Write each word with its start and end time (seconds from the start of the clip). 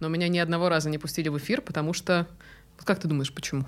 но 0.00 0.08
меня 0.08 0.28
ни 0.28 0.38
одного 0.38 0.68
раза 0.68 0.90
не 0.90 0.98
пустили 0.98 1.28
в 1.28 1.38
эфир, 1.38 1.60
потому 1.60 1.92
что... 1.92 2.26
Вот 2.76 2.86
как 2.86 2.98
ты 2.98 3.08
думаешь, 3.08 3.32
почему? 3.32 3.66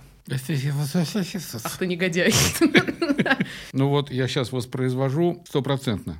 Ах 1.64 1.76
ты 1.76 1.86
негодяй. 1.86 2.34
Ну 3.72 3.88
вот, 3.88 4.10
я 4.10 4.28
сейчас 4.28 4.52
воспроизвожу 4.52 5.42
стопроцентно. 5.48 6.18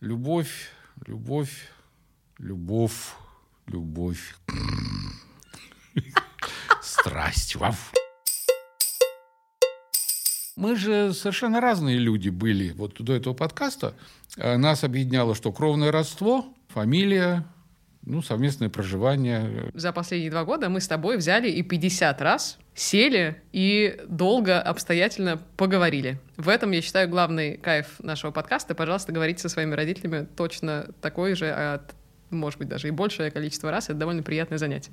Любовь, 0.00 0.70
любовь, 1.06 1.70
любовь, 2.38 3.14
любовь. 3.66 4.36
Страсть. 6.82 7.56
Ваф. 7.56 7.92
Мы 10.58 10.74
же 10.74 11.12
совершенно 11.12 11.60
разные 11.60 11.98
люди 11.98 12.30
были 12.30 12.72
вот 12.72 12.96
до 12.98 13.14
этого 13.14 13.32
подкаста. 13.32 13.94
А 14.36 14.58
Нас 14.58 14.82
объединяло 14.82 15.36
что? 15.36 15.52
Кровное 15.52 15.92
родство, 15.92 16.46
фамилия, 16.66 17.46
ну, 18.04 18.22
совместное 18.22 18.68
проживание. 18.68 19.70
За 19.74 19.92
последние 19.92 20.32
два 20.32 20.44
года 20.44 20.68
мы 20.68 20.80
с 20.80 20.88
тобой 20.88 21.16
взяли 21.16 21.48
и 21.48 21.62
50 21.62 22.20
раз 22.22 22.58
сели 22.74 23.40
и 23.52 24.00
долго, 24.08 24.60
обстоятельно 24.60 25.40
поговорили. 25.56 26.18
В 26.36 26.48
этом, 26.48 26.72
я 26.72 26.82
считаю, 26.82 27.08
главный 27.08 27.56
кайф 27.56 28.00
нашего 28.00 28.32
подкаста. 28.32 28.74
Пожалуйста, 28.74 29.12
говорите 29.12 29.40
со 29.40 29.48
своими 29.48 29.74
родителями 29.74 30.26
точно 30.36 30.88
такой 31.00 31.36
же, 31.36 31.52
а 31.56 31.84
может 32.30 32.58
быть, 32.58 32.66
даже 32.68 32.88
и 32.88 32.90
большее 32.90 33.30
количество 33.30 33.70
раз. 33.70 33.90
Это 33.90 33.94
довольно 33.94 34.24
приятное 34.24 34.58
занятие. 34.58 34.90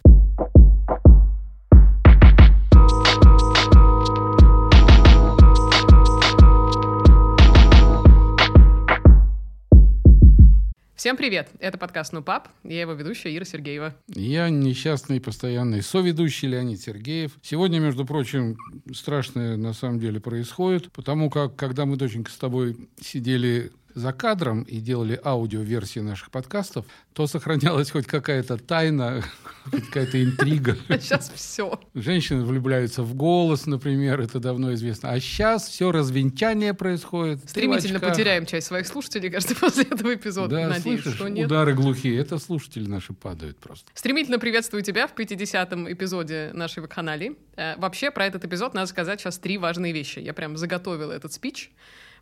Всем 11.05 11.17
привет! 11.17 11.49
Это 11.59 11.77
подкаст 11.77 12.13
«Ну, 12.13 12.23
пап». 12.23 12.47
Я 12.63 12.81
его 12.81 12.93
ведущая 12.93 13.35
Ира 13.35 13.45
Сергеева. 13.45 13.93
Я 14.07 14.49
несчастный 14.49 15.21
постоянный 15.21 15.83
соведущий 15.83 16.47
Леонид 16.47 16.81
Сергеев. 16.81 17.33
Сегодня, 17.43 17.77
между 17.77 18.07
прочим, 18.07 18.57
страшное 18.91 19.55
на 19.55 19.73
самом 19.73 19.99
деле 19.99 20.19
происходит, 20.19 20.91
потому 20.91 21.29
как, 21.29 21.55
когда 21.55 21.85
мы, 21.85 21.97
доченька, 21.97 22.31
с 22.31 22.37
тобой 22.37 22.89
сидели 22.99 23.71
за 23.95 24.11
кадром 24.11 24.63
и 24.63 24.79
делали 24.79 25.19
аудиоверсии 25.23 25.99
наших 25.99 26.29
подкастов, 26.29 26.85
то 27.13 27.27
сохранялась 27.27 27.89
хоть 27.89 28.05
какая-то 28.05 28.57
тайна, 28.57 29.23
какая-то 29.71 30.23
интрига. 30.23 30.77
А 30.89 30.99
сейчас 30.99 31.31
все. 31.33 31.79
Женщины 31.93 32.43
влюбляются 32.43 33.03
в 33.03 33.15
голос, 33.15 33.65
например, 33.65 34.19
это 34.21 34.39
давно 34.39 34.73
известно. 34.73 35.11
А 35.11 35.19
сейчас 35.19 35.67
все 35.67 35.91
развенчание 35.91 36.73
происходит. 36.73 37.49
Стремительно 37.49 37.99
потеряем 37.99 38.45
часть 38.45 38.67
своих 38.67 38.85
слушателей, 38.85 39.29
кажется, 39.29 39.55
после 39.59 39.83
этого 39.83 40.13
эпизода. 40.13 40.55
Да, 40.55 40.67
Надеюсь, 40.67 41.01
слышишь, 41.01 41.17
что 41.17 41.27
нет. 41.29 41.47
удары 41.47 41.73
глухие. 41.73 42.19
Это 42.19 42.37
слушатели 42.37 42.87
наши 42.87 43.13
падают 43.13 43.57
просто. 43.57 43.89
Стремительно 43.93 44.39
приветствую 44.39 44.83
тебя 44.83 45.07
в 45.07 45.15
50-м 45.15 45.91
эпизоде 45.91 46.51
нашей 46.53 46.83
вакханалии. 46.83 47.37
Э, 47.55 47.77
вообще, 47.77 48.11
про 48.11 48.25
этот 48.25 48.43
эпизод 48.43 48.73
надо 48.73 48.87
сказать 48.87 49.21
сейчас 49.21 49.37
три 49.39 49.57
важные 49.57 49.93
вещи. 49.93 50.19
Я 50.19 50.33
прям 50.33 50.57
заготовила 50.57 51.13
этот 51.13 51.31
спич. 51.31 51.71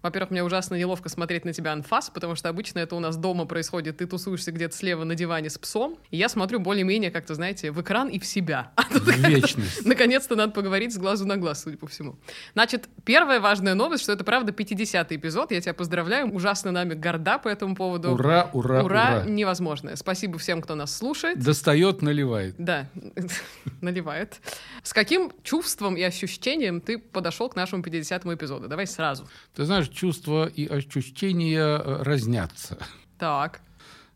Во-первых, 0.04 0.32
мне 0.32 0.44
ужасно 0.44 0.76
неловко 0.76 1.08
смотреть 1.10 1.46
на 1.46 1.54
тебя 1.54 1.72
анфас, 1.72 2.10
потому 2.10 2.36
что 2.36 2.50
обычно 2.50 2.80
это 2.80 2.96
у 2.96 3.00
нас 3.00 3.16
дома 3.18 3.46
происходит. 3.46 3.98
Ты 3.98 4.06
тусуешься 4.06 4.52
где-то 4.52 4.76
слева 4.76 5.06
на 5.06 5.16
диване 5.16 5.50
с 5.50 5.58
псом, 5.58 5.98
и 6.12 6.18
я 6.18 6.28
смотрю 6.30 6.60
более-менее, 6.60 7.10
как-то, 7.10 7.34
знаете, 7.36 7.72
в 7.72 7.82
экран 7.82 8.10
и 8.10 8.20
в 8.20 8.26
себя. 8.26 8.72
А 8.84 8.84
тут 8.84 9.08
вечность. 9.16 9.86
Наконец-то 9.86 10.36
надо 10.36 10.52
поговорить 10.52 10.94
с 10.94 10.98
глазу 10.98 11.26
на 11.26 11.38
глаз, 11.38 11.64
судя 11.64 11.78
по 11.78 11.88
всему. 11.88 12.18
Значит, 12.54 12.90
первая 13.06 13.40
важная 13.40 13.74
новость, 13.76 14.04
что 14.04 14.12
это 14.12 14.24
правда 14.26 14.52
50-й 14.52 15.16
эпизод. 15.16 15.52
Я 15.52 15.62
тебя 15.62 15.74
поздравляю. 15.74 16.30
Ужасно 16.34 16.72
нами 16.72 16.94
горда 16.94 17.38
по 17.40 17.48
этому 17.48 17.76
поводу. 17.76 18.12
Ура, 18.12 18.50
ура, 18.52 18.84
Ура, 18.84 18.84
ура. 18.84 19.24
невозможное. 19.26 19.96
Спасибо 19.96 20.38
всем, 20.38 20.62
кто 20.62 20.76
нас 20.76 20.96
слушает. 20.96 21.40
Достает, 21.40 22.02
наливает. 22.02 22.56
Да, 22.58 22.90
наливает. 23.82 24.42
С 24.84 24.92
каким 24.94 25.32
чувством 25.44 25.96
и 25.96 26.02
ощущением 26.02 26.82
ты 26.82 26.98
подошел 26.98 27.48
к 27.50 27.56
нашему 27.56 27.84
50-му 27.84 28.34
эпизоду? 28.34 28.68
Давай 28.68 28.86
сразу. 28.86 29.28
Ты 29.56 29.64
знаешь, 29.64 29.90
чувства 29.94 30.48
и 30.48 30.66
ощущения 30.66 31.60
э, 31.60 32.04
разнятся. 32.04 32.78
Так. 33.18 33.62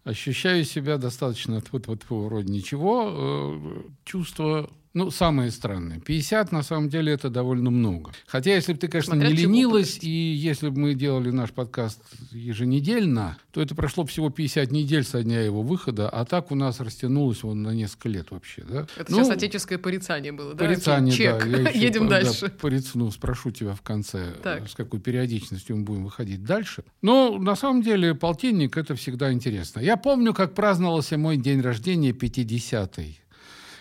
Ощущаю 0.03 0.63
себя 0.63 0.97
достаточно 0.97 1.61
вот, 1.71 1.87
вот 1.87 2.05
вроде 2.09 2.51
ничего. 2.51 3.11
э, 3.13 3.81
Чувства, 4.05 4.69
ну, 4.97 5.11
самые 5.11 5.51
странные. 5.51 5.99
50, 5.99 6.51
на 6.51 6.63
самом 6.63 6.89
деле, 6.89 7.13
это 7.13 7.29
довольно 7.29 7.69
много. 7.69 8.11
Хотя, 8.25 8.55
если 8.55 8.73
бы 8.73 8.79
ты, 8.79 8.87
конечно, 8.87 9.13
Смотря 9.13 9.29
не 9.29 9.35
ленилась, 9.35 9.99
и 10.01 10.09
если 10.09 10.69
бы 10.69 10.79
мы 10.79 10.93
делали 10.95 11.29
наш 11.29 11.51
подкаст 11.51 12.01
еженедельно, 12.31 13.37
то 13.51 13.61
это 13.61 13.75
прошло 13.75 14.05
всего 14.05 14.29
50 14.29 14.71
недель 14.71 15.03
со 15.03 15.21
дня 15.23 15.41
его 15.41 15.61
выхода, 15.61 16.09
а 16.09 16.25
так 16.25 16.51
у 16.51 16.55
нас 16.55 16.79
растянулось 16.79 17.43
он 17.43 17.61
на 17.63 17.69
несколько 17.75 18.09
лет 18.09 18.31
вообще. 18.31 18.63
Да? 18.67 18.87
Это 18.97 19.11
Ну, 19.11 19.17
сейчас 19.17 19.29
отеческое 19.29 19.77
порицание 19.77 20.31
было, 20.31 20.53
да? 20.53 20.65
Порицание, 20.65 21.13
Окей, 21.13 21.27
да. 21.27 21.39
Чек. 21.39 21.47
Я 21.47 21.69
еще 21.69 21.79
Едем 21.79 22.07
да, 22.07 22.21
дальше. 22.21 22.49
порицну, 22.49 23.11
спрошу 23.11 23.51
тебя 23.51 23.73
в 23.73 23.81
конце, 23.81 24.33
Так. 24.41 24.63
э, 24.63 24.67
с 24.67 24.73
какой 24.73 24.99
периодичностью 24.99 25.77
мы 25.77 25.83
будем 25.83 26.03
выходить 26.05 26.43
дальше. 26.43 26.83
Но 27.01 27.37
на 27.37 27.55
самом 27.55 27.81
деле 27.83 28.15
полтинник– 28.15 28.77
это 28.77 28.95
всегда 28.95 29.31
интересно. 29.31 29.79
Я 29.79 29.95
помню, 29.97 30.33
как 30.33 30.55
праздновался 30.55 31.17
мой 31.17 31.37
день 31.37 31.61
рождения 31.61 32.11
50-й. 32.11 33.19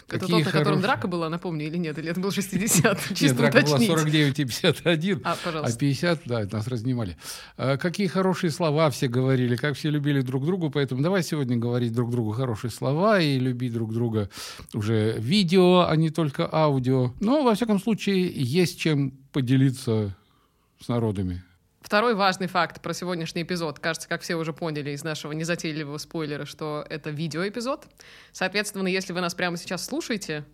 Это 0.09 0.27
тот, 0.29 0.45
на 0.45 0.51
котором 0.51 0.81
драка 0.81 1.09
была, 1.09 1.29
напомню, 1.29 1.67
или 1.67 1.77
нет? 1.77 1.99
Или 1.99 2.11
это 2.11 2.21
был 2.21 2.31
60 2.31 3.21
Нет, 3.21 3.37
драка 3.37 3.61
была 3.63 3.77
уточнить. 3.77 3.91
49 3.91 4.39
и 4.39 4.45
51. 4.45 5.21
А, 5.25 5.33
А 5.33 5.37
пожалуйста. 5.45 5.79
50, 5.79 6.21
да, 6.27 6.47
нас 6.51 6.69
разнимали. 6.69 7.17
А, 7.57 7.77
какие 7.77 8.07
хорошие 8.07 8.51
слова 8.51 8.91
все 8.91 9.09
говорили, 9.09 9.57
как 9.57 9.75
все 9.75 9.91
любили 9.91 10.21
друг 10.21 10.45
друга. 10.45 10.71
Поэтому 10.71 11.03
давай 11.03 11.25
сегодня 11.25 11.57
говорить 11.57 11.93
друг 11.93 12.11
другу 12.11 12.31
хорошие 12.33 12.71
слова 12.71 13.21
и 13.21 13.39
любить 13.39 13.73
друг 13.73 13.93
друга 13.93 14.31
уже 14.75 15.17
видео, 15.19 15.87
а 15.89 15.97
не 15.97 16.11
только 16.11 16.49
аудио. 16.53 17.13
Но, 17.21 17.43
во 17.43 17.55
всяком 17.55 17.81
случае, 17.81 18.31
есть 18.33 18.79
чем 18.79 19.13
поделиться 19.33 20.17
с 20.81 20.89
народами. 20.89 21.43
Второй 21.87 22.17
важный 22.17 22.49
факт 22.49 22.81
про 22.83 22.93
сегодняшний 22.93 23.43
эпизод. 23.43 23.79
Кажется, 23.79 24.09
как 24.09 24.23
все 24.23 24.35
уже 24.35 24.53
поняли 24.53 24.91
из 24.91 25.05
нашего 25.05 25.31
незатейливого 25.31 25.99
спойлера, 25.99 26.45
что 26.45 26.85
это 26.91 27.11
видеоэпизод. 27.11 27.87
Соответственно, 28.33 28.89
если 28.89 29.13
вы 29.13 29.21
нас 29.21 29.37
прямо 29.37 29.57
сейчас 29.57 29.85
слушаете, 29.85 30.45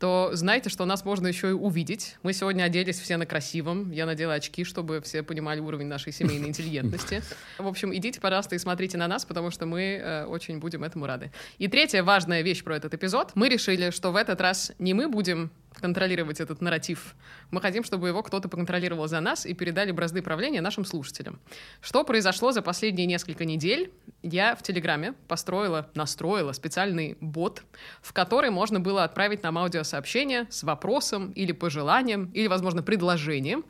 то 0.00 0.30
знайте, 0.32 0.70
что 0.70 0.86
нас 0.86 1.04
можно 1.04 1.26
еще 1.26 1.50
и 1.50 1.52
увидеть. 1.52 2.16
Мы 2.22 2.32
сегодня 2.32 2.62
оделись 2.62 2.98
все 3.00 3.18
на 3.18 3.26
красивом. 3.26 3.90
Я 3.90 4.06
надела 4.06 4.32
очки, 4.32 4.64
чтобы 4.64 5.02
все 5.02 5.22
понимали 5.22 5.60
уровень 5.60 5.88
нашей 5.88 6.10
семейной 6.10 6.48
интеллигентности. 6.48 7.22
В 7.58 7.66
общем, 7.66 7.94
идите, 7.94 8.18
пожалуйста, 8.18 8.54
и 8.54 8.58
смотрите 8.58 8.96
на 8.96 9.08
нас, 9.08 9.26
потому 9.26 9.50
что 9.50 9.66
мы 9.66 10.00
э, 10.02 10.24
очень 10.24 10.58
будем 10.58 10.84
этому 10.84 11.04
рады. 11.04 11.30
И 11.58 11.68
третья 11.68 12.02
важная 12.02 12.40
вещь 12.40 12.64
про 12.64 12.74
этот 12.74 12.94
эпизод. 12.94 13.32
Мы 13.34 13.50
решили, 13.50 13.90
что 13.90 14.10
в 14.10 14.16
этот 14.16 14.40
раз 14.40 14.72
не 14.78 14.94
мы 14.94 15.06
будем 15.06 15.50
контролировать 15.74 16.40
этот 16.40 16.60
нарратив. 16.60 17.14
Мы 17.50 17.60
хотим, 17.60 17.84
чтобы 17.84 18.08
его 18.08 18.22
кто-то 18.22 18.48
поконтролировал 18.48 19.06
за 19.08 19.20
нас 19.20 19.46
и 19.46 19.54
передали 19.54 19.92
бразды 19.92 20.22
правления 20.22 20.60
нашим 20.60 20.84
слушателям. 20.84 21.40
Что 21.80 22.04
произошло 22.04 22.52
за 22.52 22.62
последние 22.62 23.06
несколько 23.06 23.44
недель? 23.44 23.92
Я 24.22 24.56
в 24.56 24.62
Телеграме 24.62 25.14
построила, 25.28 25.88
настроила 25.94 26.52
специальный 26.52 27.16
бот, 27.20 27.62
в 28.02 28.12
который 28.12 28.50
можно 28.50 28.80
было 28.80 29.04
отправить 29.04 29.42
нам 29.42 29.58
аудиосообщение 29.58 30.46
с 30.50 30.62
вопросом 30.62 31.30
или 31.32 31.52
пожеланием, 31.52 32.30
или, 32.34 32.46
возможно, 32.46 32.82
предложением. 32.82 33.64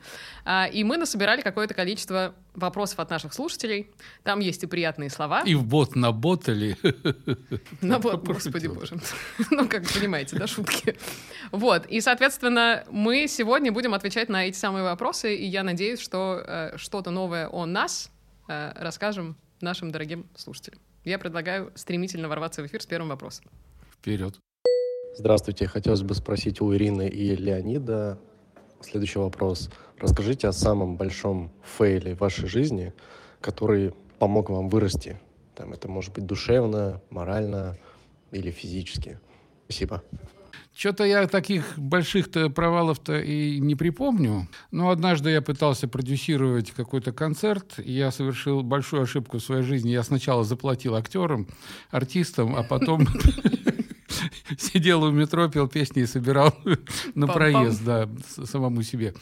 А, 0.45 0.67
И 0.71 0.83
мы 0.83 0.97
насобирали 0.97 1.41
какое-то 1.41 1.73
количество 1.73 2.35
вопросов 2.59 2.99
от 2.99 3.09
наших 3.09 3.33
слушателей. 3.33 3.89
Там 4.23 4.39
есть 4.39 4.63
и 4.63 4.67
приятные 4.67 5.09
слова. 5.09 5.43
И 5.45 5.55
в 5.55 5.63
бот 5.65 5.95
наботали. 5.95 6.77
Вот, 6.81 6.99
Пошутил. 7.81 8.33
господи 8.33 8.67
боже. 8.67 8.99
Ну, 9.51 9.67
как 9.67 9.83
вы 9.83 9.99
понимаете, 9.99 10.37
да, 10.37 10.47
шутки. 10.47 10.95
Вот, 11.51 11.85
и, 11.87 12.01
соответственно, 12.01 12.85
мы 12.91 13.27
сегодня 13.27 13.71
будем 13.71 13.93
отвечать 13.93 14.29
на 14.29 14.45
эти 14.47 14.57
самые 14.57 14.83
вопросы, 14.83 15.35
и 15.35 15.45
я 15.45 15.63
надеюсь, 15.63 15.99
что 15.99 16.43
э, 16.45 16.77
что-то 16.77 17.11
новое 17.11 17.47
о 17.47 17.65
нас 17.65 18.11
э, 18.47 18.73
расскажем 18.75 19.35
нашим 19.61 19.91
дорогим 19.91 20.27
слушателям. 20.35 20.79
Я 21.03 21.17
предлагаю 21.19 21.71
стремительно 21.75 22.27
ворваться 22.27 22.61
в 22.61 22.65
эфир 22.65 22.81
с 22.81 22.85
первым 22.85 23.09
вопросом. 23.09 23.45
Вперед. 23.91 24.35
Здравствуйте. 25.17 25.67
Хотелось 25.67 26.01
бы 26.01 26.13
спросить 26.13 26.61
у 26.61 26.73
Ирины 26.73 27.09
и 27.09 27.35
Леонида 27.35 28.19
следующий 28.81 29.19
вопрос. 29.19 29.69
Расскажите 29.99 30.47
о 30.47 30.53
самом 30.53 30.95
большом 30.95 31.51
фейле 31.61 32.15
в 32.15 32.19
вашей 32.19 32.47
жизни, 32.47 32.93
который 33.41 33.93
помог 34.17 34.49
вам 34.49 34.69
вырасти. 34.69 35.19
Там, 35.55 35.73
это 35.73 35.89
может 35.89 36.13
быть 36.13 36.25
душевно, 36.25 37.01
морально 37.09 37.77
или 38.31 38.49
физически. 38.49 39.19
Спасибо. 39.65 40.01
Что-то 40.73 41.03
я 41.03 41.27
таких 41.27 41.77
больших-то 41.77 42.49
провалов-то 42.49 43.19
и 43.19 43.59
не 43.59 43.75
припомню. 43.75 44.47
Но 44.71 44.91
однажды 44.91 45.31
я 45.31 45.41
пытался 45.41 45.89
продюсировать 45.89 46.71
какой-то 46.71 47.11
концерт, 47.11 47.79
и 47.83 47.91
я 47.91 48.11
совершил 48.11 48.63
большую 48.63 49.03
ошибку 49.03 49.39
в 49.39 49.43
своей 49.43 49.63
жизни. 49.63 49.89
Я 49.89 50.03
сначала 50.03 50.45
заплатил 50.45 50.95
актерам, 50.95 51.47
артистам, 51.91 52.55
а 52.55 52.63
потом 52.63 53.05
Сидел 54.57 55.03
у 55.03 55.11
метро, 55.11 55.47
пел 55.47 55.67
песни 55.67 56.03
и 56.03 56.05
собирал 56.05 56.53
на 57.15 57.27
проезд, 57.27 57.83
да, 57.83 58.09
самому 58.27 58.83
себе. 58.83 59.13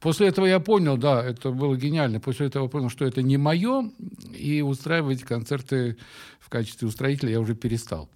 После 0.00 0.28
этого 0.28 0.46
я 0.46 0.60
понял, 0.60 0.96
да, 0.96 1.24
это 1.24 1.50
было 1.50 1.76
гениально. 1.76 2.20
После 2.20 2.46
этого 2.46 2.64
я 2.64 2.68
понял, 2.68 2.90
что 2.90 3.04
это 3.04 3.22
не 3.22 3.36
мое, 3.36 3.90
и 4.34 4.62
устраивать 4.62 5.22
концерты 5.24 5.96
в 6.40 6.48
качестве 6.48 6.88
устроителя 6.88 7.32
я 7.32 7.40
уже 7.40 7.54
перестал. 7.54 8.08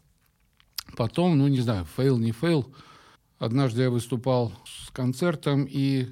Потом, 0.96 1.38
ну, 1.38 1.48
не 1.48 1.60
знаю, 1.60 1.86
фейл, 1.96 2.18
не 2.18 2.32
фейл. 2.32 2.72
Однажды 3.38 3.82
я 3.82 3.90
выступал 3.90 4.52
с 4.66 4.90
концертом, 4.90 5.66
и 5.68 6.08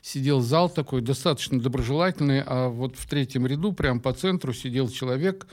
сидел 0.00 0.40
зал 0.40 0.68
такой 0.68 1.00
достаточно 1.00 1.60
доброжелательный, 1.60 2.42
а 2.44 2.68
вот 2.68 2.96
в 2.96 3.08
третьем 3.08 3.46
ряду, 3.46 3.72
прямо 3.72 4.00
по 4.00 4.12
центру, 4.12 4.52
сидел 4.52 4.88
человек, 4.88 5.46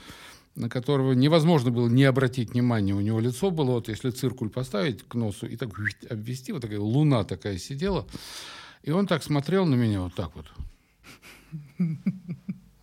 на 0.56 0.70
которого 0.70 1.14
невозможно 1.14 1.72
было 1.72 1.88
не 1.88 2.04
обратить 2.04 2.52
внимания. 2.52 2.94
У 2.94 3.02
него 3.02 3.20
лицо 3.20 3.52
было, 3.52 3.72
вот 3.72 3.88
если 3.88 4.10
циркуль 4.10 4.50
поставить 4.50 5.04
к 5.04 5.16
носу 5.16 5.48
и 5.48 5.56
так 5.56 5.70
обвести, 6.10 6.52
вот 6.52 6.62
такая 6.62 6.80
луна 6.80 7.24
такая 7.24 7.58
сидела. 7.58 8.06
И 8.84 8.92
он 8.92 9.08
так 9.08 9.24
смотрел 9.24 9.66
на 9.66 9.76
меня 9.76 10.02
вот 10.02 10.16
так 10.16 10.32
вот. 10.36 10.46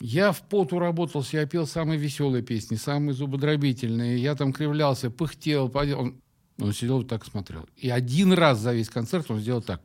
Я 0.01 0.33
в 0.33 0.43
поту 0.43 0.79
работался, 0.79 1.39
я 1.39 1.47
пел 1.47 1.67
самые 1.67 1.99
веселые 1.99 2.43
песни, 2.43 2.77
самые 2.77 3.15
зубодробительные. 3.15 4.19
Я 4.19 4.35
там 4.35 4.53
кривлялся, 4.53 5.11
пыхтел. 5.11 5.71
Он, 5.75 6.21
он 6.59 6.73
сидел 6.73 6.99
вот 6.99 7.09
так 7.09 7.25
смотрел. 7.25 7.67
И 7.77 7.89
один 7.89 8.33
раз 8.33 8.59
за 8.59 8.73
весь 8.73 8.89
концерт 8.89 9.31
он 9.31 9.41
сделал 9.41 9.63
так. 9.63 9.81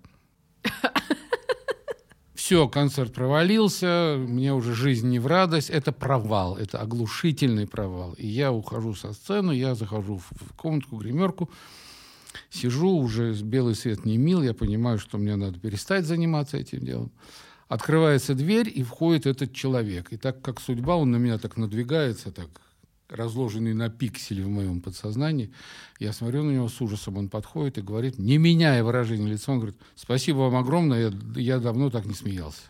Все, 2.51 2.67
концерт 2.67 3.13
провалился, 3.13 4.17
мне 4.19 4.53
уже 4.53 4.75
жизнь 4.75 5.07
не 5.07 5.19
в 5.19 5.27
радость. 5.27 5.69
Это 5.69 5.93
провал, 5.93 6.57
это 6.57 6.81
оглушительный 6.81 7.65
провал. 7.65 8.11
И 8.17 8.27
я 8.27 8.51
ухожу 8.51 8.93
со 8.93 9.13
сцены, 9.13 9.53
я 9.53 9.73
захожу 9.73 10.17
в 10.17 10.53
комнатку, 10.57 10.97
гримерку, 10.97 11.49
сижу, 12.49 12.89
уже 12.89 13.31
белый 13.35 13.73
свет 13.73 14.03
не 14.03 14.17
мил, 14.17 14.43
я 14.43 14.53
понимаю, 14.53 14.99
что 14.99 15.17
мне 15.17 15.37
надо 15.37 15.59
перестать 15.59 16.05
заниматься 16.05 16.57
этим 16.57 16.79
делом. 16.79 17.11
Открывается 17.69 18.35
дверь, 18.35 18.69
и 18.69 18.83
входит 18.83 19.27
этот 19.27 19.53
человек. 19.53 20.11
И 20.11 20.17
так 20.17 20.41
как 20.41 20.59
судьба, 20.59 20.97
он 20.97 21.09
на 21.09 21.15
меня 21.15 21.37
так 21.37 21.55
надвигается, 21.55 22.33
так 22.33 22.49
разложенный 23.11 23.73
на 23.73 23.89
пиксели 23.89 24.41
в 24.41 24.49
моем 24.49 24.81
подсознании. 24.81 25.51
Я 25.99 26.13
смотрю 26.13 26.43
на 26.43 26.51
него 26.51 26.69
с 26.69 26.81
ужасом, 26.81 27.17
он 27.17 27.29
подходит 27.29 27.77
и 27.77 27.81
говорит, 27.81 28.17
не 28.17 28.37
меняя 28.37 28.83
выражение 28.83 29.31
лица, 29.31 29.51
он 29.51 29.59
говорит, 29.59 29.77
спасибо 29.95 30.37
вам 30.37 30.55
огромное, 30.55 31.09
я, 31.35 31.41
я 31.41 31.59
давно 31.59 31.89
так 31.89 32.05
не 32.05 32.13
смеялся. 32.13 32.61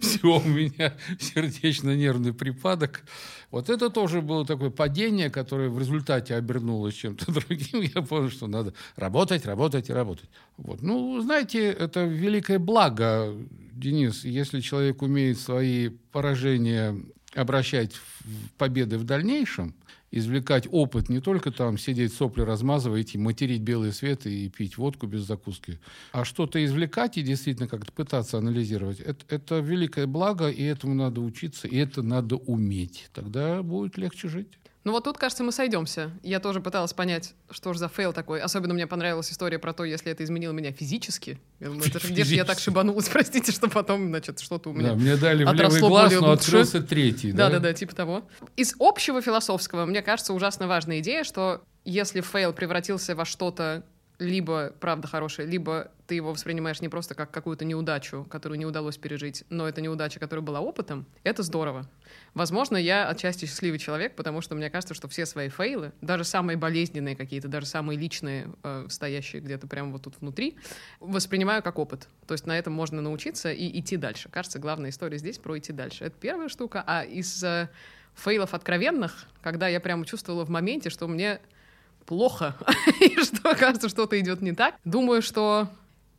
Все, 0.00 0.38
у 0.38 0.48
меня 0.48 0.94
сердечно-нервный 1.18 2.32
припадок. 2.32 3.02
Вот 3.50 3.70
это 3.70 3.90
тоже 3.90 4.20
было 4.20 4.44
такое 4.44 4.70
падение, 4.70 5.30
которое 5.30 5.68
в 5.68 5.78
результате 5.78 6.34
обернулось 6.34 6.94
чем-то 6.94 7.32
другим. 7.32 7.80
Я 7.94 8.02
понял, 8.02 8.30
что 8.30 8.46
надо 8.46 8.74
работать, 8.96 9.46
работать 9.46 9.88
и 9.88 9.92
работать. 9.92 10.28
Вот. 10.56 10.82
Ну, 10.82 11.20
знаете, 11.20 11.70
это 11.70 12.04
великое 12.04 12.58
благо, 12.58 13.34
Денис, 13.72 14.24
если 14.24 14.60
человек 14.60 15.02
умеет 15.02 15.38
свои 15.38 15.88
поражения 15.88 16.96
обращать 17.34 17.94
в 17.94 18.50
победы 18.58 18.98
в 18.98 19.04
дальнейшем, 19.04 19.74
извлекать 20.10 20.66
опыт, 20.70 21.08
не 21.08 21.20
только 21.20 21.52
там 21.52 21.78
сидеть 21.78 22.12
сопли 22.12 22.42
размазывать 22.42 23.14
и 23.14 23.18
материть 23.18 23.62
белый 23.62 23.92
свет 23.92 24.26
и 24.26 24.48
пить 24.48 24.76
водку 24.76 25.06
без 25.06 25.22
закуски, 25.22 25.78
а 26.12 26.24
что-то 26.24 26.64
извлекать 26.64 27.16
и 27.16 27.22
действительно 27.22 27.68
как-то 27.68 27.92
пытаться 27.92 28.38
анализировать. 28.38 29.00
Это, 29.00 29.24
это 29.28 29.58
великое 29.58 30.06
благо, 30.06 30.48
и 30.48 30.62
этому 30.62 30.94
надо 30.94 31.20
учиться, 31.20 31.68
и 31.68 31.76
это 31.76 32.02
надо 32.02 32.36
уметь. 32.36 33.08
Тогда 33.12 33.62
будет 33.62 33.96
легче 33.96 34.28
жить. 34.28 34.59
Ну 34.82 34.92
вот 34.92 35.04
тут, 35.04 35.18
кажется, 35.18 35.44
мы 35.44 35.52
сойдемся. 35.52 36.10
Я 36.22 36.40
тоже 36.40 36.60
пыталась 36.60 36.94
понять, 36.94 37.34
что 37.50 37.74
же 37.74 37.78
за 37.78 37.88
фейл 37.88 38.14
такой. 38.14 38.40
Особенно 38.40 38.72
мне 38.72 38.86
понравилась 38.86 39.30
история 39.30 39.58
про 39.58 39.74
то, 39.74 39.84
если 39.84 40.10
это 40.10 40.24
изменило 40.24 40.52
меня 40.52 40.72
физически. 40.72 41.38
Я 41.58 41.68
думаю, 41.68 41.86
это 41.86 42.00
же 42.00 42.10
где 42.12 42.24
же 42.24 42.34
я 42.34 42.46
так 42.46 42.58
шибанулась, 42.58 43.08
простите, 43.12 43.52
что 43.52 43.68
потом, 43.68 44.08
значит, 44.08 44.40
что-то 44.40 44.70
у 44.70 44.72
меня 44.72 44.90
Да, 44.90 44.94
мне 44.94 45.16
дали 45.16 45.44
в 45.44 45.52
левый 45.52 45.80
глаз, 45.80 46.14
но 46.18 46.30
открылся 46.32 46.82
третий. 46.82 47.32
Да, 47.32 47.50
да, 47.50 47.58
да, 47.58 47.74
типа 47.74 47.94
того. 47.94 48.28
Из 48.56 48.74
общего 48.78 49.20
философского, 49.20 49.84
мне 49.84 50.00
кажется, 50.00 50.32
ужасно 50.32 50.66
важная 50.66 51.00
идея, 51.00 51.24
что 51.24 51.62
если 51.84 52.22
фейл 52.22 52.54
превратился 52.54 53.14
во 53.14 53.26
что-то 53.26 53.84
либо 54.20 54.72
правда 54.78 55.08
хорошая, 55.08 55.46
либо 55.46 55.90
ты 56.06 56.14
его 56.14 56.32
воспринимаешь 56.32 56.80
не 56.80 56.88
просто 56.88 57.14
как 57.14 57.30
какую-то 57.30 57.64
неудачу, 57.64 58.26
которую 58.30 58.58
не 58.58 58.66
удалось 58.66 58.98
пережить, 58.98 59.44
но 59.48 59.66
это 59.66 59.80
неудача, 59.80 60.20
которая 60.20 60.44
была 60.44 60.60
опытом, 60.60 61.06
это 61.24 61.42
здорово. 61.42 61.88
Возможно, 62.34 62.76
я 62.76 63.08
отчасти 63.08 63.46
счастливый 63.46 63.78
человек, 63.78 64.16
потому 64.16 64.42
что 64.42 64.54
мне 64.54 64.68
кажется, 64.68 64.92
что 64.94 65.08
все 65.08 65.24
свои 65.24 65.48
фейлы, 65.48 65.92
даже 66.02 66.24
самые 66.24 66.56
болезненные 66.56 67.16
какие-то, 67.16 67.48
даже 67.48 67.66
самые 67.66 67.98
личные, 67.98 68.50
э, 68.62 68.86
стоящие 68.88 69.40
где-то 69.40 69.66
прямо 69.66 69.92
вот 69.92 70.02
тут 70.02 70.20
внутри, 70.20 70.56
воспринимаю 71.00 71.62
как 71.62 71.78
опыт. 71.78 72.06
То 72.26 72.34
есть 72.34 72.46
на 72.46 72.58
этом 72.58 72.74
можно 72.74 73.00
научиться 73.00 73.50
и 73.50 73.80
идти 73.80 73.96
дальше. 73.96 74.28
Кажется, 74.30 74.58
главная 74.58 74.90
история 74.90 75.18
здесь 75.18 75.38
про 75.38 75.58
идти 75.58 75.72
дальше. 75.72 76.04
Это 76.04 76.16
первая 76.20 76.48
штука. 76.48 76.84
А 76.86 77.04
из 77.04 77.42
э, 77.42 77.68
фейлов 78.14 78.52
откровенных, 78.52 79.26
когда 79.42 79.68
я 79.68 79.80
прямо 79.80 80.04
чувствовала 80.04 80.44
в 80.44 80.50
моменте, 80.50 80.90
что 80.90 81.08
мне 81.08 81.40
плохо, 82.10 82.56
и 83.00 83.22
что, 83.22 83.54
кажется, 83.54 83.88
что-то 83.88 84.18
идет 84.18 84.42
не 84.42 84.52
так. 84.52 84.74
Думаю, 84.84 85.22
что 85.22 85.68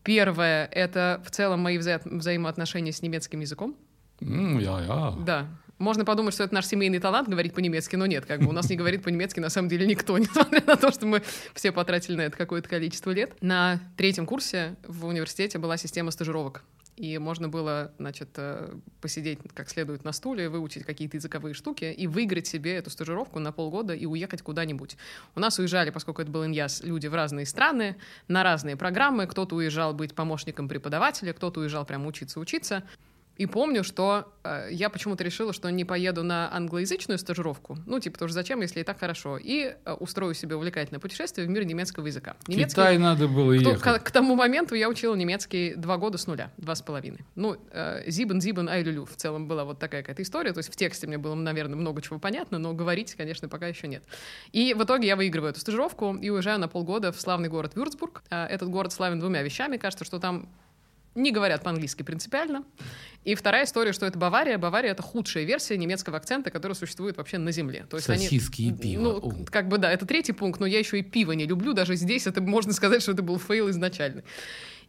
первое— 0.03 0.65
это 0.71 1.21
в 1.25 1.31
целом 1.31 1.59
мои 1.59 1.77
вза 1.77 1.99
взаимоотношения 2.05 2.93
с 2.93 3.01
немецким 3.01 3.41
языком. 3.41 3.75
Mm, 4.21 4.61
я, 4.61 4.79
я. 4.79 5.13
Да. 5.25 5.47
Можно 5.79 6.05
подумать, 6.05 6.33
что 6.33 6.45
это 6.45 6.53
наш 6.53 6.65
семейный 6.65 6.99
талант 6.99 7.27
говорить 7.27 7.53
по-немецки, 7.53 7.97
но 7.97 8.05
нет, 8.05 8.25
как 8.25 8.39
бы 8.39 8.47
у 8.47 8.51
нас 8.53 8.69
не 8.69 8.77
говорит 8.77 9.03
по-немецки 9.03 9.41
на 9.41 9.49
самом 9.49 9.67
деле 9.67 9.85
никто, 9.85 10.17
несмотря 10.17 10.63
на 10.65 10.77
то, 10.77 10.91
что 10.91 11.05
мы 11.05 11.23
все 11.53 11.73
потратили 11.73 12.15
на 12.15 12.21
это 12.21 12.37
какое-то 12.37 12.69
количество 12.69 13.11
лет. 13.11 13.35
На 13.41 13.81
третьем 13.97 14.25
курсе 14.25 14.77
в 14.87 15.05
университете 15.05 15.57
была 15.57 15.75
система 15.75 16.11
стажировок 16.11 16.63
и 17.01 17.17
можно 17.17 17.49
было, 17.49 17.91
значит, 17.97 18.29
э, 18.35 18.75
посидеть 19.01 19.39
как 19.55 19.69
следует 19.69 20.03
на 20.03 20.11
стуле, 20.11 20.49
выучить 20.49 20.83
какие-то 20.83 21.17
языковые 21.17 21.55
штуки 21.55 21.85
и 21.85 22.05
выиграть 22.05 22.45
себе 22.45 22.75
эту 22.75 22.91
стажировку 22.91 23.39
на 23.39 23.51
полгода 23.51 23.95
и 23.95 24.05
уехать 24.05 24.43
куда-нибудь. 24.43 24.97
У 25.33 25.39
нас 25.39 25.57
уезжали, 25.57 25.89
поскольку 25.89 26.21
это 26.21 26.29
был 26.29 26.45
Иньяс, 26.45 26.83
люди 26.83 27.07
в 27.07 27.15
разные 27.15 27.47
страны, 27.47 27.95
на 28.27 28.43
разные 28.43 28.75
программы. 28.75 29.25
Кто-то 29.25 29.55
уезжал 29.55 29.95
быть 29.95 30.13
помощником 30.13 30.67
преподавателя, 30.67 31.33
кто-то 31.33 31.61
уезжал 31.61 31.87
прямо 31.87 32.05
учиться-учиться. 32.05 32.83
И 33.37 33.45
помню, 33.45 33.83
что 33.83 34.31
э, 34.43 34.67
я 34.71 34.89
почему-то 34.89 35.23
решила, 35.23 35.53
что 35.53 35.69
не 35.69 35.85
поеду 35.85 36.23
на 36.23 36.53
англоязычную 36.53 37.17
стажировку. 37.17 37.77
Ну, 37.85 37.99
типа, 37.99 38.19
тоже 38.19 38.33
зачем, 38.33 38.61
если 38.61 38.81
и 38.81 38.83
так 38.83 38.99
хорошо. 38.99 39.37
И 39.37 39.75
э, 39.83 39.93
устрою 39.93 40.33
себе 40.33 40.55
увлекательное 40.55 40.99
путешествие 40.99 41.47
в 41.47 41.49
мир 41.49 41.63
немецкого 41.63 42.05
языка. 42.05 42.35
Немецкий, 42.47 42.75
Китай 42.75 42.97
надо 42.97 43.27
было 43.27 43.57
кто, 43.57 43.71
ехать. 43.71 43.83
К, 43.83 43.99
к 43.99 44.11
тому 44.11 44.35
моменту 44.35 44.75
я 44.75 44.89
учила 44.89 45.15
немецкий 45.15 45.73
два 45.75 45.97
года 45.97 46.17
с 46.17 46.27
нуля, 46.27 46.51
два 46.57 46.75
с 46.75 46.81
половиной. 46.81 47.25
Ну, 47.35 47.57
зибен, 48.05 48.41
зибен, 48.41 48.69
айлюлю 48.69 49.05
в 49.05 49.15
целом 49.15 49.47
была 49.47 49.63
вот 49.63 49.79
такая 49.79 50.01
какая-то 50.01 50.21
история. 50.21 50.53
То 50.53 50.59
есть 50.59 50.71
в 50.71 50.75
тексте 50.75 51.07
мне 51.07 51.17
было, 51.17 51.33
наверное, 51.33 51.75
много 51.75 52.01
чего 52.01 52.19
понятно, 52.19 52.59
но 52.59 52.73
говорить, 52.73 53.15
конечно, 53.15 53.49
пока 53.49 53.67
еще 53.67 53.87
нет. 53.87 54.03
И 54.51 54.73
в 54.73 54.83
итоге 54.83 55.07
я 55.07 55.15
выигрываю 55.15 55.51
эту 55.51 55.59
стажировку 55.59 56.15
и 56.15 56.29
уезжаю 56.29 56.59
на 56.59 56.67
полгода 56.67 57.11
в 57.11 57.19
славный 57.19 57.49
город 57.49 57.75
Вюрцбург. 57.75 58.23
Э, 58.29 58.45
этот 58.45 58.69
город 58.69 58.93
славен 58.93 59.19
двумя 59.19 59.41
вещами. 59.41 59.77
Кажется, 59.77 60.05
что 60.05 60.19
там 60.19 60.49
не 61.15 61.31
говорят 61.31 61.63
по-английски 61.63 62.03
принципиально. 62.03 62.63
И 63.23 63.35
вторая 63.35 63.65
история, 63.65 63.93
что 63.93 64.05
это 64.05 64.17
Бавария. 64.17 64.57
Бавария— 64.57 64.91
это 64.93 65.03
худшая 65.03 65.43
версия 65.43 65.77
немецкого 65.77 66.17
акцента, 66.17 66.49
который 66.49 66.73
существует 66.73 67.17
вообще 67.17 67.37
на 67.37 67.51
земле. 67.51 67.85
То 67.89 67.97
есть 67.97 68.07
Сосиски 68.07 68.61
они, 68.63 68.71
и 68.71 68.73
пиво. 68.73 69.01
Ну, 69.01 69.17
О. 69.17 69.45
как 69.45 69.67
бы 69.67 69.77
да, 69.77 69.91
это 69.91 70.05
третий 70.05 70.31
пункт, 70.33 70.59
но 70.59 70.65
я 70.65 70.79
еще 70.79 70.99
и 70.99 71.03
пиво 71.03 71.33
не 71.33 71.45
люблю. 71.45 71.73
Даже 71.73 71.95
здесь 71.95 72.25
это 72.25 72.41
можно 72.41 72.73
сказать, 72.73 73.01
что 73.01 73.11
это 73.11 73.21
был 73.21 73.37
фейл 73.37 73.69
изначально. 73.69 74.23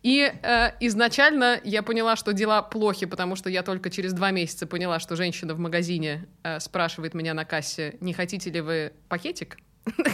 И 0.03 0.33
э, 0.43 0.71
изначально 0.81 1.61
я 1.63 1.83
поняла, 1.83 2.17
что 2.17 2.33
дела 2.33 2.63
плохи, 2.63 3.07
потому 3.07 3.37
что 3.37 3.49
я 3.51 3.63
только 3.63 3.89
через 3.91 4.13
два 4.13 4.33
месяца 4.33 4.67
поняла, 4.67 4.99
что 4.99 5.15
женщина 5.15 5.55
в 5.55 5.59
магазине 5.59 6.27
э, 6.43 6.59
спрашивает 6.59 7.15
меня 7.15 7.35
на 7.35 7.45
кассе, 7.45 7.97
не 8.01 8.13
хотите 8.13 8.51
ли 8.51 8.61
вы 8.61 8.93
пакетик? 9.09 9.59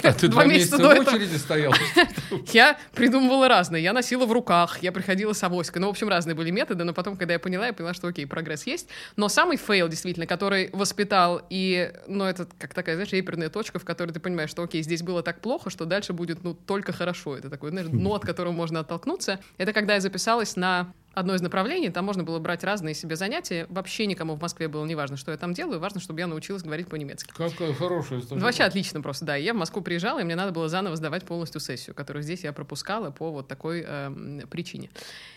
А 0.02 0.12
ты 0.12 0.28
два 0.28 0.44
месяца 0.44 0.78
до 0.78 0.92
этого... 0.92 1.16
очереди 1.16 1.36
стоял? 1.36 1.74
Я 2.52 2.78
придумывала 2.94 3.48
разные. 3.48 3.82
Я 3.82 3.92
носила 3.92 4.24
в 4.24 4.32
руках, 4.32 4.82
я 4.82 4.92
приходила 4.92 5.32
с 5.32 5.42
авоськой. 5.42 5.80
Ну, 5.80 5.88
в 5.88 5.90
общем, 5.90 6.08
разные 6.08 6.34
были 6.34 6.50
методы, 6.50 6.84
но 6.84 6.94
потом, 6.94 7.16
когда 7.16 7.34
я 7.34 7.38
поняла, 7.38 7.66
я 7.66 7.72
поняла, 7.72 7.92
что 7.92 8.08
окей, 8.08 8.26
прогресс 8.26 8.66
есть. 8.66 8.88
Но 9.16 9.28
самый 9.28 9.56
фейл, 9.56 9.88
действительно, 9.88 10.26
который 10.26 10.70
воспитал, 10.72 11.42
и, 11.50 11.92
ну, 12.06 12.24
это 12.24 12.48
как 12.58 12.72
такая, 12.72 12.96
знаешь, 12.96 13.12
реперная 13.12 13.50
точка, 13.50 13.78
в 13.78 13.84
которой 13.84 14.12
ты 14.12 14.20
понимаешь, 14.20 14.50
что 14.50 14.62
окей, 14.62 14.82
здесь 14.82 15.02
было 15.02 15.22
так 15.22 15.40
плохо, 15.40 15.68
что 15.68 15.84
дальше 15.84 16.12
будет, 16.12 16.42
ну, 16.42 16.54
только 16.54 16.92
хорошо. 16.92 17.36
Это 17.36 17.50
такое, 17.50 17.70
знаешь, 17.70 17.88
дно, 17.90 18.14
от 18.14 18.24
которого 18.24 18.52
можно 18.52 18.80
оттолкнуться. 18.80 19.40
Это 19.58 19.72
когда 19.72 19.94
я 19.94 20.00
записалась 20.00 20.56
на 20.56 20.92
одно 21.18 21.34
из 21.34 21.42
направлений, 21.42 21.90
там 21.90 22.04
можно 22.04 22.24
было 22.24 22.38
брать 22.38 22.64
разные 22.64 22.94
себе 22.94 23.16
занятия. 23.16 23.66
Вообще 23.68 24.06
никому 24.06 24.34
в 24.34 24.40
Москве 24.40 24.68
было 24.68 24.84
не 24.84 24.94
важно, 24.94 25.16
что 25.16 25.32
я 25.32 25.36
там 25.36 25.54
делаю, 25.54 25.80
важно, 25.80 26.00
чтобы 26.00 26.20
я 26.20 26.26
научилась 26.26 26.62
говорить 26.62 26.88
по-немецки. 26.88 27.32
Какая 27.36 27.72
хорошая 27.72 28.20
история. 28.20 28.40
Вообще 28.40 28.64
отлично 28.64 29.00
просто, 29.02 29.24
да. 29.24 29.36
Я 29.36 29.54
в 29.54 29.56
Москву 29.56 29.82
приезжала, 29.82 30.20
и 30.20 30.24
мне 30.24 30.36
надо 30.36 30.52
было 30.52 30.68
заново 30.68 30.96
сдавать 30.96 31.24
полностью 31.24 31.60
сессию, 31.60 31.94
которую 31.94 32.22
здесь 32.22 32.44
я 32.44 32.52
пропускала 32.52 33.10
по 33.10 33.30
вот 33.30 33.48
такой 33.48 33.84
э, 33.86 34.40
причине. 34.50 34.90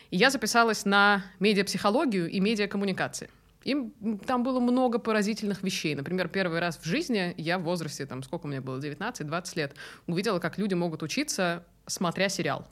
И 0.09 0.17
я 0.17 0.29
записалась 0.29 0.85
на 0.85 1.23
медиапсихологию 1.39 2.29
и 2.29 2.39
медиакоммуникации. 2.39 3.29
Им 3.63 3.91
там 4.25 4.43
было 4.43 4.59
много 4.59 4.97
поразительных 4.97 5.61
вещей. 5.61 5.93
Например, 5.93 6.27
первый 6.27 6.59
раз 6.59 6.77
в 6.77 6.85
жизни 6.85 7.33
я 7.37 7.59
в 7.59 7.63
возрасте, 7.63 8.05
там, 8.05 8.23
сколько 8.23 8.47
мне 8.47 8.59
было, 8.59 8.79
19-20 8.79 9.51
лет, 9.55 9.75
увидела, 10.07 10.39
как 10.39 10.57
люди 10.57 10.73
могут 10.73 11.03
учиться, 11.03 11.63
смотря 11.85 12.27
сериал. 12.29 12.67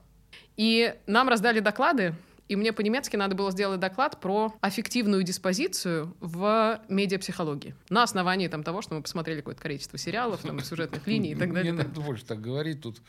И 0.57 0.95
нам 1.05 1.29
раздали 1.29 1.59
доклады, 1.59 2.15
и 2.49 2.55
мне 2.55 2.73
по-немецки 2.73 3.15
надо 3.15 3.35
было 3.35 3.51
сделать 3.51 3.79
доклад 3.79 4.19
про 4.19 4.53
аффективную 4.59 5.21
диспозицию 5.21 6.15
в 6.19 6.81
медиапсихологии. 6.89 7.75
На 7.89 8.01
основании 8.01 8.47
там, 8.47 8.63
того, 8.63 8.81
что 8.81 8.95
мы 8.95 9.03
посмотрели 9.03 9.37
какое-то 9.37 9.61
количество 9.61 9.99
сериалов, 9.99 10.41
там, 10.41 10.59
сюжетных 10.59 11.05
линий 11.07 11.31
и 11.31 11.35
так 11.35 11.53
далее. 11.53 11.71
Мне 11.73 11.83
надо 11.83 12.01
больше 12.01 12.25
так 12.25 12.41
говорить, 12.41 12.81
тут 12.81 13.01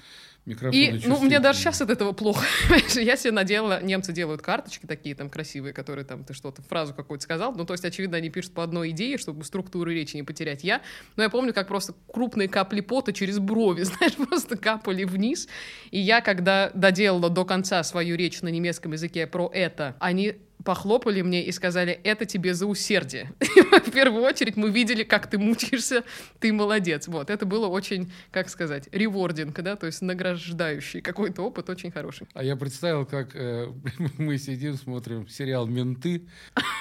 микрофон 0.51 0.79
И, 0.79 1.01
ну, 1.07 1.19
мне 1.21 1.41
даже 1.41 1.59
сейчас 1.59 1.81
от 1.81 1.91
этого 1.91 2.13
плохо. 2.13 2.45
я 2.95 3.17
себе 3.17 3.33
надела, 3.33 3.83
немцы 3.83 4.13
делают 4.13 4.43
карточки 4.43 4.87
такие 4.87 5.15
там 5.15 5.31
красивые, 5.31 5.73
которые 5.73 6.05
там 6.05 6.25
ты 6.25 6.35
что-то, 6.35 6.63
фразу 6.63 6.93
какую-то 6.93 7.25
сказал. 7.25 7.55
Ну, 7.55 7.65
то 7.65 7.75
есть, 7.75 7.85
очевидно, 7.85 8.17
они 8.17 8.31
пишут 8.31 8.53
по 8.53 8.63
одной 8.63 8.91
идее, 8.91 9.19
чтобы 9.19 9.45
структуру 9.45 9.91
речи 9.91 10.17
не 10.17 10.23
потерять 10.23 10.65
я. 10.65 10.83
Но 11.17 11.23
я 11.23 11.31
помню, 11.31 11.55
как 11.55 11.69
просто 11.69 11.95
крупные 12.13 12.49
капли 12.49 12.81
пота 12.81 13.13
через 13.13 13.39
брови, 13.39 13.83
знаешь, 13.85 14.15
просто 14.15 14.57
капали 14.57 15.05
вниз. 15.05 15.49
И 15.91 15.99
я, 15.99 16.21
когда 16.21 16.71
доделала 16.75 17.31
до 17.31 17.45
конца 17.45 17.83
свою 17.83 18.17
речь 18.17 18.43
на 18.43 18.49
немецком 18.49 18.93
языке 18.93 19.27
про 19.27 19.51
это, 19.53 19.97
они 20.01 20.37
похлопали 20.65 21.23
мне 21.23 21.45
и 21.45 21.53
сказали, 21.53 21.93
это 21.93 22.27
тебе 22.27 22.55
за 22.55 22.67
усердие. 22.67 23.33
В 23.87 23.91
первую 23.91 24.23
очередь 24.23 24.57
мы 24.57 24.71
видели, 24.71 25.03
как 25.03 25.29
ты 25.29 25.39
мучаешься, 25.39 26.05
ты 26.39 26.53
молодец. 26.53 27.09
Вот, 27.09 27.31
это 27.31 27.47
было 27.47 27.67
очень, 27.67 28.13
как 28.31 28.49
сказать, 28.49 28.89
rewarding, 28.93 29.59
да, 29.61 29.77
то 29.77 29.87
есть 29.87 30.03
награждающий 30.03 31.01
какой-то 31.01 31.43
опыт 31.43 31.71
очень 31.71 31.91
хороший. 31.91 32.27
А 32.35 32.45
я 32.45 32.57
представил, 32.57 33.07
как 33.07 33.35
э, 33.35 33.69
мы 34.19 34.39
сидим, 34.39 34.77
смотрим 34.77 35.29
сериал 35.29 35.67
«Менты» 35.67 36.27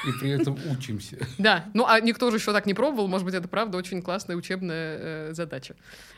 и 0.07 0.11
при 0.19 0.31
этом 0.31 0.57
учимся. 0.69 1.17
Да, 1.37 1.65
ну 1.73 1.85
а 1.87 1.99
никто 2.01 2.29
же 2.31 2.37
еще 2.37 2.51
так 2.51 2.65
не 2.65 2.73
пробовал, 2.73 3.07
может 3.07 3.25
быть, 3.25 3.33
это 3.33 3.47
правда 3.47 3.77
очень 3.77 4.01
классная 4.01 4.35
учебная 4.35 4.97
э, 4.99 5.33
задача. 5.33 5.75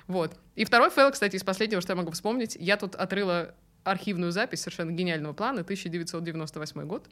Вот. 0.07 0.35
И 0.55 0.65
второй 0.65 0.89
фейл, 0.89 1.11
кстати, 1.11 1.35
из 1.35 1.43
последнего, 1.43 1.79
что 1.79 1.93
я 1.93 1.97
могу 1.97 2.11
вспомнить, 2.11 2.57
я 2.59 2.75
тут 2.77 2.95
отрыла 2.95 3.53
архивную 3.83 4.31
запись 4.31 4.61
совершенно 4.61 4.91
гениального 4.91 5.33
плана, 5.33 5.61
1998 5.61 6.85
год. 6.85 7.09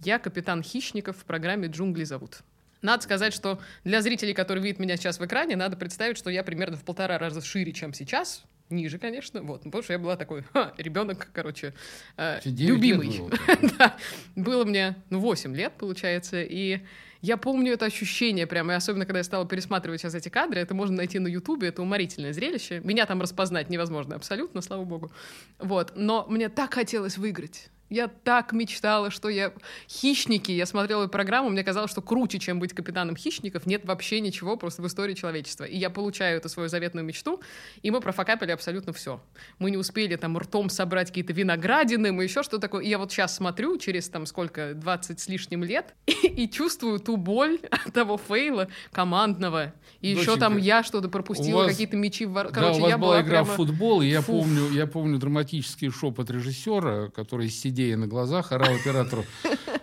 Я 0.00 0.18
капитан 0.18 0.62
Хищников 0.62 1.16
в 1.18 1.24
программе 1.24 1.68
«Джунгли 1.68 2.04
зовут». 2.04 2.42
Надо 2.82 3.02
сказать, 3.04 3.32
что 3.32 3.60
для 3.84 4.02
зрителей, 4.02 4.34
которые 4.34 4.62
видят 4.64 4.80
меня 4.80 4.96
сейчас 4.96 5.20
в 5.20 5.24
экране, 5.24 5.54
надо 5.54 5.76
представить, 5.76 6.18
что 6.18 6.30
я 6.30 6.42
примерно 6.42 6.76
в 6.76 6.84
полтора 6.84 7.16
раза 7.16 7.40
шире, 7.40 7.72
чем 7.72 7.94
сейчас, 7.94 8.44
ниже, 8.72 8.98
конечно, 8.98 9.42
вот, 9.42 9.62
потому 9.62 9.82
что 9.82 9.92
я 9.92 9.98
была 9.98 10.16
такой 10.16 10.42
ха, 10.52 10.72
ребенок, 10.76 11.28
короче, 11.32 11.74
э, 12.16 12.40
любимый. 12.44 13.18
Было, 13.18 13.30
да, 13.78 13.96
было 14.34 14.64
мне, 14.64 14.96
ну, 15.10 15.20
8 15.20 15.54
лет, 15.54 15.74
получается, 15.78 16.42
и 16.42 16.80
я 17.22 17.36
помню 17.36 17.74
это 17.74 17.84
ощущение 17.84 18.48
прямо, 18.48 18.72
и 18.72 18.76
особенно 18.76 19.06
когда 19.06 19.20
я 19.20 19.24
стала 19.24 19.46
пересматривать 19.46 20.00
сейчас 20.00 20.16
эти 20.16 20.28
кадры, 20.28 20.60
это 20.60 20.74
можно 20.74 20.96
найти 20.96 21.20
на 21.20 21.28
Ютубе, 21.28 21.68
это 21.68 21.80
уморительное 21.80 22.32
зрелище. 22.32 22.80
Меня 22.82 23.06
там 23.06 23.20
распознать 23.22 23.70
невозможно 23.70 24.16
абсолютно, 24.16 24.60
слава 24.60 24.84
богу. 24.84 25.12
Вот, 25.60 25.92
но 25.94 26.26
мне 26.28 26.48
так 26.48 26.74
хотелось 26.74 27.18
выиграть. 27.18 27.70
Я 27.92 28.08
так 28.08 28.54
мечтала, 28.54 29.10
что 29.10 29.28
я... 29.28 29.52
Хищники, 29.86 30.50
я 30.50 30.64
смотрела 30.64 31.08
программу, 31.08 31.50
мне 31.50 31.62
казалось, 31.62 31.90
что 31.90 32.00
круче, 32.00 32.38
чем 32.38 32.58
быть 32.58 32.72
капитаном 32.72 33.16
хищников, 33.16 33.66
нет 33.66 33.84
вообще 33.84 34.20
ничего 34.20 34.56
просто 34.56 34.80
в 34.80 34.86
истории 34.86 35.12
человечества. 35.12 35.64
И 35.64 35.76
я 35.76 35.90
получаю 35.90 36.38
эту 36.38 36.48
свою 36.48 36.70
заветную 36.70 37.04
мечту, 37.04 37.42
и 37.82 37.90
мы 37.90 38.00
профокапили 38.00 38.50
абсолютно 38.50 38.94
все. 38.94 39.22
Мы 39.58 39.70
не 39.70 39.76
успели 39.76 40.16
там 40.16 40.38
ртом 40.38 40.70
собрать 40.70 41.08
какие-то 41.08 41.34
виноградины, 41.34 42.12
мы 42.12 42.24
еще 42.24 42.42
что 42.42 42.56
такое. 42.56 42.82
И 42.82 42.88
я 42.88 42.96
вот 42.96 43.12
сейчас 43.12 43.36
смотрю, 43.36 43.76
через 43.76 44.08
там 44.08 44.24
сколько, 44.24 44.72
20 44.72 45.20
с 45.20 45.28
лишним 45.28 45.62
лет, 45.62 45.94
и, 46.06 46.12
и 46.44 46.50
чувствую 46.50 46.98
ту 46.98 47.18
боль 47.18 47.58
от 47.70 47.92
того 47.92 48.16
фейла 48.16 48.68
командного. 48.90 49.74
И 50.00 50.14
Доченька, 50.14 50.30
еще 50.30 50.40
там 50.40 50.56
я 50.56 50.82
что-то 50.82 51.10
пропустила, 51.10 51.66
какие-то 51.66 51.98
мячи 51.98 52.24
в 52.24 52.32
Короче, 52.32 52.54
да, 52.54 52.70
у 52.70 52.80
вас 52.80 52.88
я 52.88 52.96
была, 52.96 53.10
была 53.10 53.20
игра 53.20 53.42
прямо... 53.42 53.44
в 53.44 53.56
футбол, 53.56 54.00
и 54.00 54.06
я 54.06 54.22
помню, 54.22 54.70
я 54.70 54.86
помню 54.86 55.18
драматический 55.18 55.90
шепот 55.90 56.30
режиссера, 56.30 57.10
который 57.10 57.50
сидел 57.50 57.81
идея 57.82 57.96
на 57.96 58.06
глазах, 58.06 58.52
орал 58.52 58.74
оператору 58.74 59.24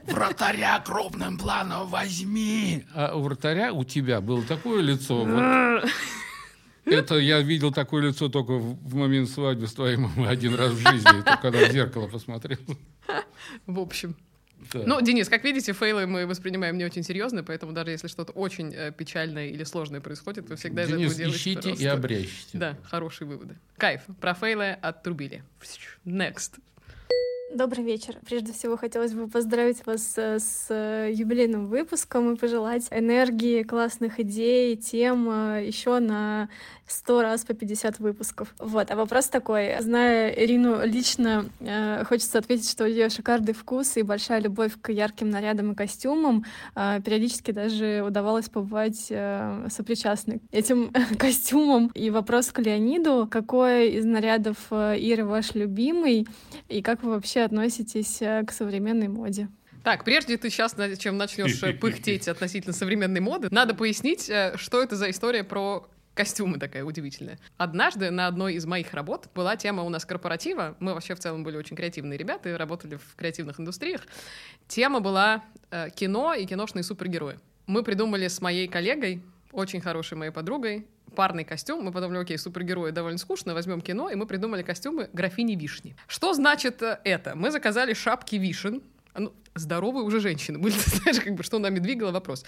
«Вратаря 0.08 0.80
крупным 0.80 1.38
планом 1.38 1.88
возьми!» 1.88 2.86
А 2.94 3.16
у 3.16 3.22
вратаря, 3.22 3.74
у 3.74 3.84
тебя 3.84 4.22
было 4.22 4.44
такое 4.44 4.82
лицо, 4.82 5.26
вот, 5.26 5.90
это 6.86 7.16
я 7.16 7.42
видел 7.42 7.72
такое 7.72 8.08
лицо 8.08 8.30
только 8.30 8.54
в 8.54 8.96
момент 8.96 9.30
свадьбы 9.30 9.68
с 9.68 9.74
твоей 9.74 9.98
мамой 9.98 10.30
один 10.30 10.56
раз 10.56 10.72
в 10.72 10.80
жизни, 10.80 11.22
только 11.22 11.38
когда 11.42 11.68
в 11.68 11.72
зеркало 11.72 12.08
посмотрел. 12.08 12.60
В 13.68 13.80
общем. 13.80 14.16
Да. 14.74 14.84
Ну, 14.86 15.02
Денис, 15.02 15.30
как 15.30 15.44
видите, 15.46 15.72
фейлы 15.72 16.06
мы 16.06 16.28
воспринимаем 16.28 16.78
не 16.78 16.84
очень 16.84 17.02
серьезно, 17.02 17.44
поэтому 17.44 17.72
даже 17.72 17.92
если 17.92 18.08
что-то 18.08 18.34
очень 18.34 18.74
э, 18.76 18.92
печальное 18.92 19.48
или 19.48 19.64
сложное 19.64 20.02
происходит, 20.02 20.50
вы 20.50 20.58
всегда 20.58 20.86
Денис, 20.86 21.12
из 21.12 21.14
этого 21.14 21.18
делаете, 21.18 21.38
ищите 21.38 21.56
пожалуйста. 21.56 21.84
и 21.84 21.88
обрящите. 21.88 22.58
Да, 22.58 22.78
хорошие 22.84 23.28
выводы. 23.28 23.56
Кайф. 23.78 24.02
Про 24.20 24.34
фейлы 24.34 24.72
отрубили. 24.82 25.44
Next. 26.06 26.60
Добрый 27.52 27.84
вечер. 27.84 28.16
Прежде 28.28 28.54
всего, 28.54 28.78
хотелось 28.78 29.14
бы 29.14 29.28
поздравить 29.28 29.84
вас 29.88 30.14
э, 30.18 30.38
с 30.38 30.68
э, 30.70 31.10
юбилейным 31.12 31.66
выпуском 31.66 32.32
и 32.32 32.38
пожелать 32.38 32.88
энергии, 32.92 33.64
классных 33.64 34.20
идей, 34.20 34.76
тем 34.76 35.28
э, 35.28 35.66
еще 35.66 35.98
на 35.98 36.50
сто 36.92 37.22
раз 37.22 37.46
по 37.46 37.54
50 37.54 38.00
выпусков. 38.00 38.54
Вот, 38.60 38.92
а 38.92 38.96
вопрос 38.96 39.28
такой. 39.28 39.76
Зная 39.80 40.30
Ирину 40.30 40.86
лично, 40.86 41.46
э, 41.60 42.04
хочется 42.06 42.40
ответить, 42.40 42.70
что 42.70 42.86
у 42.86 42.88
нее 42.88 43.10
шикарный 43.10 43.54
вкус 43.54 43.98
и 43.98 44.02
большая 44.02 44.42
любовь 44.42 44.74
к 44.82 44.92
ярким 44.92 45.30
нарядам 45.30 45.72
и 45.72 45.76
костюмам. 45.76 46.46
Э, 46.76 47.00
периодически 47.04 47.52
даже 47.52 48.04
удавалось 48.06 48.50
побывать 48.50 49.08
э, 49.10 49.68
сопричастной 49.70 50.42
этим 50.52 50.92
костюмам. 51.18 51.92
И 51.94 52.10
вопрос 52.10 52.52
к 52.52 52.60
Леониду. 52.60 53.28
Какой 53.30 53.92
из 53.92 54.06
нарядов 54.06 54.58
э, 54.72 54.98
Иры 55.00 55.26
ваш 55.26 55.56
любимый? 55.56 56.28
И 56.68 56.82
как 56.82 57.04
вы 57.04 57.12
вообще 57.12 57.42
относитесь 57.42 58.22
э, 58.22 58.44
к 58.46 58.52
современной 58.52 59.08
моде? 59.08 59.50
Так, 59.84 60.04
прежде 60.04 60.38
ты 60.38 60.50
сейчас, 60.50 60.76
чем 60.98 61.18
начнешь 61.18 61.60
пыхтеть 61.80 62.28
относительно 62.28 62.74
современной 62.74 63.22
моды, 63.22 63.48
надо 63.52 63.74
пояснить, 63.74 64.30
э, 64.30 64.54
что 64.58 64.82
это 64.84 64.96
за 64.96 65.10
история 65.10 65.44
про 65.44 65.88
костюмы 66.20 66.60
такая 66.60 66.84
удивительная. 66.84 67.40
Однажды 67.56 68.12
на 68.12 68.28
одной 68.28 68.56
из 68.56 68.66
моих 68.66 68.94
работ 68.94 69.30
была 69.34 69.56
тема 69.56 69.84
у 69.84 69.90
нас 69.90 70.04
корпоратива. 70.04 70.76
Мы 70.82 70.94
вообще 70.94 71.16
в 71.16 71.20
целом 71.20 71.46
были 71.46 71.56
очень 71.56 71.78
креативные 71.78 72.18
ребята 72.18 72.50
и 72.50 72.52
работали 72.52 72.98
в 72.98 73.16
креативных 73.16 73.58
индустриях. 73.58 74.02
Тема 74.68 75.00
была 75.00 75.46
э, 75.72 75.90
кино 75.92 76.34
и 76.34 76.46
киношные 76.46 76.84
супергерои. 76.84 77.40
Мы 77.68 77.84
придумали 77.84 78.28
с 78.28 78.42
моей 78.42 78.68
коллегой, 78.68 79.24
очень 79.54 79.80
хорошей 79.80 80.18
моей 80.18 80.32
подругой, 80.32 80.88
парный 81.16 81.46
костюм. 81.46 81.86
Мы 81.86 81.94
подумали, 81.94 82.18
окей, 82.18 82.38
супергерои 82.38 82.92
довольно 82.92 83.18
скучно, 83.18 83.54
возьмем 83.54 83.80
кино, 83.80 84.10
и 84.10 84.16
мы 84.16 84.26
придумали 84.26 84.62
костюмы 84.62 85.10
графини 85.14 85.56
Вишни. 85.56 85.96
Что 86.06 86.34
значит 86.34 86.82
э, 86.82 87.00
это? 87.06 87.34
Мы 87.38 87.50
заказали 87.50 87.94
шапки 87.94 88.36
вишен, 88.36 88.82
ну, 89.16 89.34
здоровые 89.56 90.04
уже 90.04 90.20
женщины 90.20 90.58
были, 90.58 90.74
знаешь, 90.86 91.20
как 91.20 91.36
бы, 91.36 91.44
что 91.44 91.60
нами 91.60 91.80
двигало, 91.80 92.12
вопрос. 92.12 92.46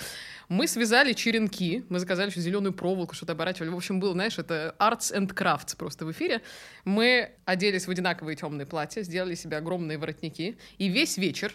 Мы 0.50 0.68
связали 0.68 1.14
черенки, 1.14 1.84
мы 1.90 2.00
заказали 2.00 2.30
еще 2.30 2.42
зеленую 2.42 2.74
проволоку, 2.74 3.16
что-то 3.16 3.34
оборачивали. 3.34 3.70
В 3.70 3.76
общем, 3.76 4.00
был, 4.00 4.14
знаешь, 4.14 4.38
это 4.38 4.76
arts 4.80 5.14
and 5.14 5.34
crafts 5.34 5.76
просто 5.78 6.06
в 6.06 6.12
эфире. 6.12 6.42
Мы 6.86 7.32
оделись 7.46 7.88
в 7.88 7.92
одинаковые 7.92 8.36
темные 8.36 8.66
платья, 8.66 9.02
сделали 9.04 9.36
себе 9.36 9.58
огромные 9.58 9.98
воротники, 9.98 10.58
и 10.78 10.88
весь 10.88 11.18
вечер, 11.18 11.54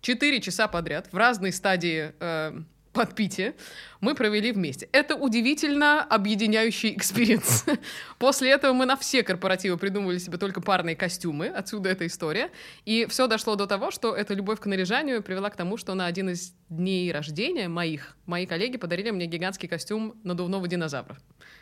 четыре 0.00 0.40
часа 0.40 0.68
подряд, 0.68 1.08
в 1.12 1.16
разной 1.16 1.52
стадии 1.52 2.12
э, 2.18 2.60
подпития 2.96 3.54
мы 4.00 4.14
провели 4.14 4.52
вместе. 4.52 4.88
Это 4.92 5.14
удивительно 5.14 6.02
объединяющий 6.02 6.94
experience. 6.96 7.64
После 8.18 8.50
этого 8.50 8.72
мы 8.72 8.86
на 8.86 8.96
все 8.96 9.22
корпоративы 9.22 9.76
придумывали 9.76 10.18
себе 10.18 10.38
только 10.38 10.60
парные 10.60 10.96
костюмы, 10.96 11.48
отсюда 11.48 11.90
эта 11.90 12.06
история. 12.06 12.50
И 12.84 13.06
все 13.08 13.26
дошло 13.26 13.54
до 13.54 13.66
того, 13.66 13.90
что 13.90 14.14
эта 14.14 14.34
любовь 14.34 14.60
к 14.60 14.66
наряжанию 14.66 15.22
привела 15.22 15.50
к 15.50 15.56
тому, 15.56 15.76
что 15.76 15.94
на 15.94 16.06
один 16.06 16.30
из 16.30 16.54
дней 16.68 17.12
рождения 17.12 17.68
моих, 17.68 18.16
мои 18.26 18.46
коллеги 18.46 18.78
подарили 18.78 19.10
мне 19.10 19.26
гигантский 19.26 19.68
костюм 19.68 20.14
надувного 20.24 20.66
динозавра. 20.66 21.18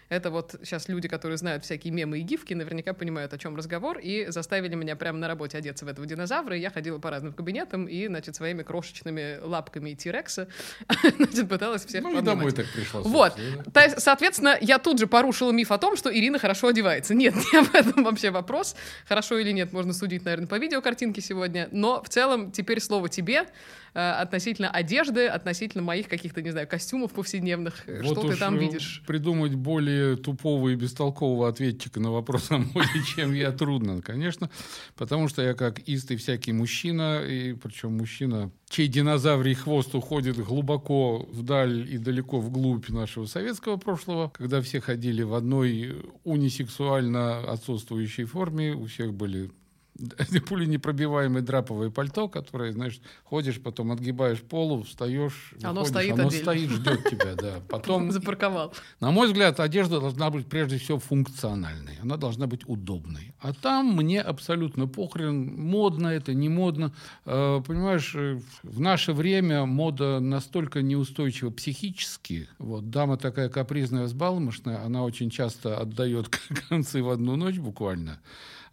Это 0.08 0.30
вот 0.30 0.56
сейчас 0.62 0.88
люди, 0.88 1.08
которые 1.08 1.36
знают 1.38 1.64
всякие 1.64 1.92
мемы 1.92 2.18
и 2.18 2.22
гифки, 2.22 2.54
наверняка 2.54 2.92
понимают, 2.92 3.32
о 3.32 3.38
чем 3.38 3.56
разговор, 3.56 3.98
и 3.98 4.26
заставили 4.28 4.74
меня 4.74 4.96
прямо 4.96 5.18
на 5.18 5.28
работе 5.28 5.58
одеться 5.58 5.84
в 5.84 5.88
этого 5.88 6.06
динозавра, 6.06 6.56
и 6.56 6.60
я 6.60 6.70
ходила 6.70 6.98
по 6.98 7.10
разным 7.10 7.32
кабинетам 7.32 7.86
и, 7.86 8.06
значит, 8.06 8.36
своими 8.36 8.62
крошечными 8.62 9.38
лапками 9.42 9.94
Тирекса, 9.94 10.48
значит, 11.16 11.48
пыталась 11.48 11.84
всех 11.84 12.02
Ну 12.02 12.18
и 12.18 12.22
домой 12.22 12.52
так 12.52 12.66
пришла. 12.72 13.00
Вот. 13.00 13.38
Да? 13.66 13.88
Соответственно, 13.98 14.56
я 14.60 14.78
тут 14.78 14.98
же 14.98 15.06
порушила 15.06 15.52
миф 15.52 15.70
о 15.72 15.78
том, 15.78 15.96
что 15.96 16.14
Ирина 16.14 16.38
хорошо 16.38 16.68
одевается. 16.68 17.14
Нет, 17.14 17.34
не 17.52 17.58
об 17.58 17.74
этом 17.74 18.04
вообще 18.04 18.30
вопрос. 18.30 18.76
Хорошо 19.06 19.38
или 19.38 19.52
нет, 19.52 19.72
можно 19.72 19.92
судить, 19.92 20.24
наверное, 20.24 20.46
по 20.46 20.58
видеокартинке 20.58 21.20
сегодня. 21.20 21.68
Но 21.72 22.02
в 22.02 22.08
целом 22.08 22.50
теперь 22.50 22.80
слово 22.80 23.08
тебе. 23.08 23.46
Э, 23.94 24.10
относительно 24.10 24.70
одежды, 24.70 25.28
относительно 25.28 25.84
моих 25.84 26.08
каких-то, 26.08 26.42
не 26.42 26.50
знаю, 26.50 26.66
костюмов 26.66 27.12
повседневных. 27.12 27.84
Вот 27.86 28.18
что 28.18 28.28
ты 28.28 28.36
там 28.36 28.56
э, 28.56 28.58
видишь? 28.58 29.02
Придумать 29.06 29.54
более 29.54 30.16
тупого 30.16 30.70
и 30.70 30.74
бестолкового 30.74 31.48
ответчика 31.48 32.00
на 32.00 32.10
вопрос 32.10 32.50
о 32.50 32.58
моде, 32.58 33.02
чем 33.16 33.32
я, 33.32 33.52
трудно, 33.52 34.02
конечно. 34.02 34.50
Потому 34.96 35.28
что 35.28 35.42
я 35.42 35.54
как 35.54 35.78
истый 35.86 36.16
всякий 36.16 36.52
мужчина, 36.52 37.22
и 37.24 37.52
причем 37.52 37.96
мужчина, 37.96 38.50
чей 38.68 38.88
динозаврий 38.88 39.54
хвост 39.54 39.94
уходит 39.94 40.38
глубоко 40.38 41.28
вдаль 41.30 41.88
и 41.88 41.96
далеко 41.98 42.40
вглубь 42.40 42.88
нашего 42.88 43.26
советского 43.26 43.76
прошлого, 43.76 44.30
когда 44.30 44.60
все 44.60 44.80
ходили 44.80 45.22
в 45.22 45.34
одной 45.34 46.02
унисексуально 46.24 47.48
отсутствующей 47.48 48.24
форме, 48.24 48.74
у 48.74 48.86
всех 48.86 49.14
были 49.14 49.52
пули 50.48 50.66
непробиваемое 50.66 51.42
драповое 51.42 51.90
пальто, 51.90 52.28
которое, 52.28 52.72
знаешь, 52.72 53.00
ходишь, 53.24 53.60
потом 53.60 53.92
отгибаешь 53.92 54.40
полу, 54.40 54.82
встаешь, 54.82 55.54
Оно 55.62 55.82
выходишь, 55.82 55.88
стоит 55.90 56.12
оно 56.14 56.28
отдельно. 56.28 56.42
стоит, 56.42 56.70
ждет 56.70 57.10
тебя, 57.10 57.34
да. 57.34 57.60
Потом, 57.68 58.10
Запарковал. 58.10 58.74
на 59.00 59.10
мой 59.10 59.28
взгляд, 59.28 59.60
одежда 59.60 60.00
должна 60.00 60.30
быть 60.30 60.46
прежде 60.46 60.78
всего 60.78 60.98
функциональной, 60.98 61.98
она 62.02 62.16
должна 62.16 62.46
быть 62.46 62.62
удобной. 62.66 63.34
А 63.40 63.52
там 63.52 63.94
мне 63.94 64.20
абсолютно 64.20 64.88
похрен, 64.88 65.54
модно 65.60 66.08
это, 66.08 66.34
не 66.34 66.48
модно. 66.48 66.92
Э, 67.24 67.62
Понимаешь, 67.66 68.14
э, 68.14 68.40
в 68.62 68.80
наше 68.80 69.12
время 69.12 69.64
мода 69.64 70.18
настолько 70.18 70.82
неустойчива 70.82 71.50
психически. 71.50 72.48
Вот 72.58 72.90
дама 72.90 73.16
такая 73.16 73.48
капризная, 73.48 74.04
взбалмошная, 74.04 74.84
она 74.84 75.04
очень 75.04 75.30
часто 75.30 75.78
отдает 75.78 76.28
концы 76.68 77.02
в 77.02 77.10
одну 77.10 77.36
ночь 77.36 77.58
буквально 77.58 78.20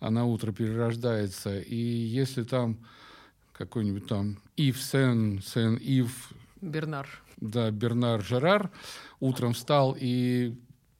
а 0.01 0.09
на 0.09 0.25
утро 0.25 0.51
перерождается. 0.51 1.59
И 1.59 1.75
если 1.75 2.43
там 2.43 2.77
какой-нибудь 3.53 4.07
там 4.07 4.39
Ив 4.57 4.81
Сен, 4.81 5.41
Сен 5.45 5.75
Ив, 5.75 6.33
Бернар. 6.59 7.07
да, 7.39 7.69
Бернар 7.71 8.21
Жерар 8.21 8.71
утром 9.19 9.53
встал 9.53 9.95
и 9.97 10.55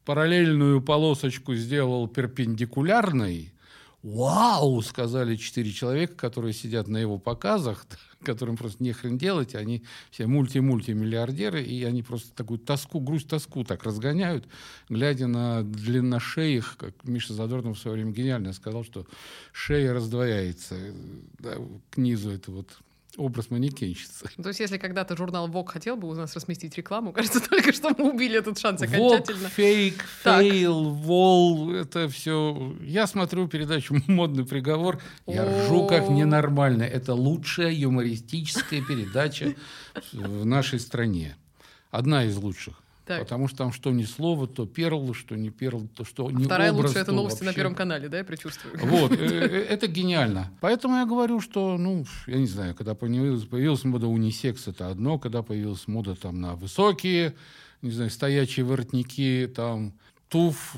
параллельную 0.05 0.81
полосочку 0.81 1.55
сделал 1.55 2.08
перпендикулярной, 2.08 3.51
Вау, 4.03 4.81
сказали 4.81 5.36
четыре 5.36 5.72
человека, 5.72 6.15
которые 6.15 6.53
сидят 6.53 6.88
на 6.88 6.98
его 6.98 7.20
показах, 7.20 7.86
которым 8.24 8.58
просто 8.58 8.84
не 8.84 8.93
хрен 8.93 9.17
делать, 9.17 9.53
они 9.53 9.84
все 10.10 10.25
мульти-мультимиллиардеры, 10.25 11.62
и 11.62 11.84
они 11.84 12.01
просто 12.01 12.34
такую 12.34 12.58
тоску, 12.60 13.00
грусть, 13.00 13.27
тоску 13.27 13.63
так 13.63 13.84
разгоняют, 13.84 14.48
глядя 14.89 15.27
на 15.27 15.63
длинношеих, 15.63 16.77
как 16.77 16.96
Миша 17.03 17.34
Задорнов 17.34 17.77
в 17.77 17.81
свое 17.81 17.96
время 17.96 18.12
гениально 18.12 18.53
сказал, 18.53 18.84
что 18.84 19.05
шея 19.51 19.93
раздвояется 19.93 20.75
да, 21.38 21.58
к 21.91 21.98
низу, 21.98 22.31
это 22.31 22.51
вот 22.51 22.70
образ 23.18 23.50
манекенщицы. 23.50 24.30
То 24.41 24.48
есть, 24.50 24.60
если 24.60 24.77
когда-то 24.77 25.15
журнал 25.18 25.50
Vogue 25.50 25.68
хотел 25.68 25.96
бы 25.98 26.08
у 26.10 26.13
нас 26.13 26.36
разместить 26.36 26.77
рекламу, 26.77 27.12
кажется, 27.13 27.39
только 27.41 27.74
что 27.74 27.89
мы 27.98 28.12
убили 28.13 28.38
этот 28.38 28.58
шанс 28.60 28.82
окончательно. 28.82 29.50
фейк, 29.50 30.03
Так. 30.24 30.41
фейл, 30.41 30.89
вол, 30.91 31.72
это 31.74 32.08
все. 32.10 32.75
Я 32.82 33.08
смотрю 33.08 33.48
передачу 33.48 33.96
«Модный 34.08 34.46
приговор», 34.46 35.01
я 35.27 35.46
ржу 35.46 35.88
как 35.88 36.10
ненормальная. 36.10 36.84
Это 36.84 37.13
лучшая 37.13 37.72
юмористическая 37.72 38.82
передача 38.82 39.56
в 40.13 40.46
нашей 40.46 40.80
стране. 40.80 41.36
Одна 41.89 42.24
из 42.25 42.38
лучших. 42.38 42.81
Так. 43.05 43.22
Потому 43.22 43.48
что 43.48 43.58
там 43.58 43.74
что 43.74 43.91
ни 43.91 44.03
слово, 44.03 44.48
то 44.48 44.65
перл, 44.65 45.13
что 45.13 45.36
не 45.36 45.50
перл, 45.50 45.88
то 45.88 46.05
что 46.05 46.29
не 46.29 46.43
Вторая 46.43 46.72
образ, 46.72 46.89
лучшая 46.89 47.03
это 47.03 47.12
то 47.12 47.17
новости 47.17 47.41
на 47.41 47.46
вообще. 47.48 47.55
Первом 47.58 47.75
канале, 47.75 48.10
да, 48.10 48.20
я 48.20 48.24
предчувствую? 48.24 48.77
Вот, 48.84 49.12
э, 49.13 49.15
э, 49.20 49.65
это 49.70 49.88
гениально. 49.88 50.51
Поэтому 50.62 50.98
я 50.98 51.05
говорю, 51.05 51.41
что, 51.41 51.77
ну, 51.77 52.05
я 52.27 52.38
не 52.38 52.46
знаю, 52.46 52.75
когда 52.75 52.93
появилась, 52.93 53.43
появилась 53.46 53.84
мода 53.84 54.08
унисекс, 54.08 54.67
это 54.67 54.89
одно, 54.89 55.17
когда 55.17 55.41
появилась 55.41 55.88
мода 55.88 56.15
там 56.15 56.39
на 56.39 56.55
высокие, 56.55 57.34
не 57.81 57.91
знаю, 57.91 58.12
стоячие 58.12 58.65
воротники, 58.65 59.51
там, 59.55 59.93
туф, 60.32 60.76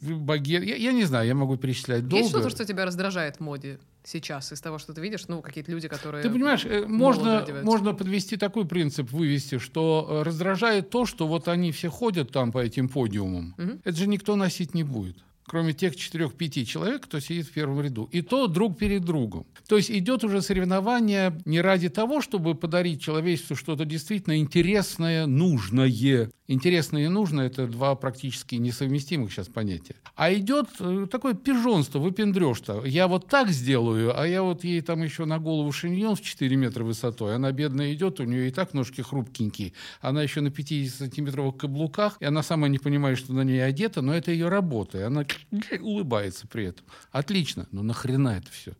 багет, 0.00 0.62
я, 0.62 0.76
я 0.76 0.92
не 0.92 1.04
знаю, 1.04 1.26
я 1.26 1.34
могу 1.34 1.56
перечислять 1.56 2.06
долго. 2.06 2.18
Есть 2.18 2.30
что-то, 2.30 2.50
что 2.50 2.64
тебя 2.64 2.84
раздражает 2.84 3.38
в 3.38 3.40
моде 3.40 3.80
сейчас 4.04 4.52
из 4.52 4.60
того, 4.60 4.78
что 4.78 4.94
ты 4.94 5.00
видишь? 5.00 5.24
Ну, 5.26 5.42
какие-то 5.42 5.72
люди, 5.72 5.88
которые... 5.88 6.22
Ты 6.22 6.30
понимаешь, 6.30 6.64
э, 6.64 6.86
можно, 6.86 7.44
можно 7.64 7.94
подвести 7.94 8.36
такой 8.36 8.64
принцип, 8.64 9.10
вывести, 9.10 9.58
что 9.58 10.06
э, 10.08 10.22
раздражает 10.22 10.90
то, 10.90 11.04
что 11.04 11.26
вот 11.26 11.48
они 11.48 11.72
все 11.72 11.88
ходят 11.88 12.30
там 12.30 12.52
по 12.52 12.58
этим 12.58 12.88
подиумам. 12.88 13.54
Мгм. 13.58 13.80
Это 13.82 13.96
же 13.96 14.06
никто 14.06 14.36
носить 14.36 14.72
не 14.72 14.84
будет. 14.84 15.16
Кроме 15.44 15.72
тех 15.72 15.96
четырех-пяти 15.96 16.64
человек, 16.64 17.02
кто 17.02 17.18
сидит 17.18 17.48
в 17.48 17.50
первом 17.50 17.80
ряду. 17.80 18.08
И 18.12 18.22
то 18.22 18.46
друг 18.46 18.78
перед 18.78 19.04
другом. 19.04 19.44
То 19.66 19.76
есть 19.76 19.90
идет 19.90 20.22
уже 20.22 20.40
соревнование 20.40 21.36
не 21.44 21.60
ради 21.60 21.88
того, 21.88 22.22
чтобы 22.22 22.54
подарить 22.54 23.02
человечеству 23.02 23.56
что-то 23.56 23.84
действительно 23.84 24.38
интересное, 24.38 25.26
нужное. 25.26 26.30
Интересное 26.48 27.04
и 27.04 27.08
нужное– 27.08 27.46
это 27.48 27.68
два 27.68 27.94
практически 27.94 28.56
несовместимых 28.56 29.32
сейчас 29.32 29.46
понятия. 29.46 29.94
А 30.16 30.34
идет 30.34 30.66
э, 30.80 31.06
такое 31.10 31.34
пижонство, 31.34 32.00
выпендрежство. 32.00 32.84
Я 32.84 33.06
вот 33.06 33.28
так 33.28 33.50
сделаю, 33.50 34.18
а 34.18 34.26
я 34.26 34.42
вот 34.42 34.64
ей 34.64 34.80
там 34.80 35.02
еще 35.04 35.24
на 35.24 35.38
голову 35.38 35.70
шиньон 35.70 36.16
в 36.16 36.20
4 36.20 36.56
метра 36.56 36.82
высотой. 36.82 37.36
Она 37.36 37.52
бедная 37.52 37.94
идет, 37.94 38.18
у 38.18 38.24
нее 38.24 38.48
и 38.48 38.50
так 38.50 38.74
ножки 38.74 39.02
хрупкенькие. 39.02 39.72
Она 40.00 40.22
еще 40.22 40.40
на 40.40 40.48
50-сантиметровых 40.48 41.58
каблуках, 41.58 42.16
и 42.18 42.24
она 42.24 42.42
сама 42.42 42.66
не 42.66 42.78
понимает, 42.78 43.18
что 43.18 43.32
на 43.32 43.42
ней 43.42 43.64
одета, 43.64 44.02
но 44.02 44.12
это 44.12 44.32
ее 44.32 44.48
работа. 44.48 44.98
И 44.98 45.02
она 45.02 45.24
улыбается 45.80 46.48
при 46.48 46.66
этом. 46.66 46.84
Отлично. 47.12 47.68
Но 47.70 47.84
нахрена 47.84 48.30
это 48.30 48.50
все? 48.50 48.72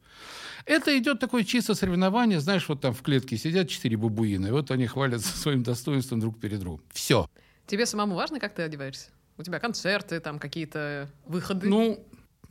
Это 0.67 0.97
идет 0.99 1.21
такое 1.21 1.45
чисто 1.45 1.75
соревнование. 1.75 2.41
Знаешь, 2.41 2.69
вот 2.69 2.81
там 2.81 2.93
в 2.93 3.03
клетке 3.03 3.37
сидят 3.37 3.69
четыре 3.69 3.97
бабуины, 3.97 4.49
и 4.49 4.51
вот 4.51 4.71
они 4.71 4.87
хвалятся 4.87 5.37
своим 5.37 5.63
достоинством 5.63 6.21
друг 6.21 6.41
перед 6.41 6.61
другом. 6.61 6.83
Все. 6.93 7.29
Тебе 7.73 7.87
самому 7.87 8.17
важно, 8.17 8.39
как 8.39 8.55
ты 8.55 8.61
одеваешься? 8.61 9.09
У 9.39 9.43
тебя 9.43 9.59
концерты, 9.59 10.21
там 10.21 10.39
какие-то 10.39 11.09
выходы? 11.25 11.71
Ну, 11.71 12.07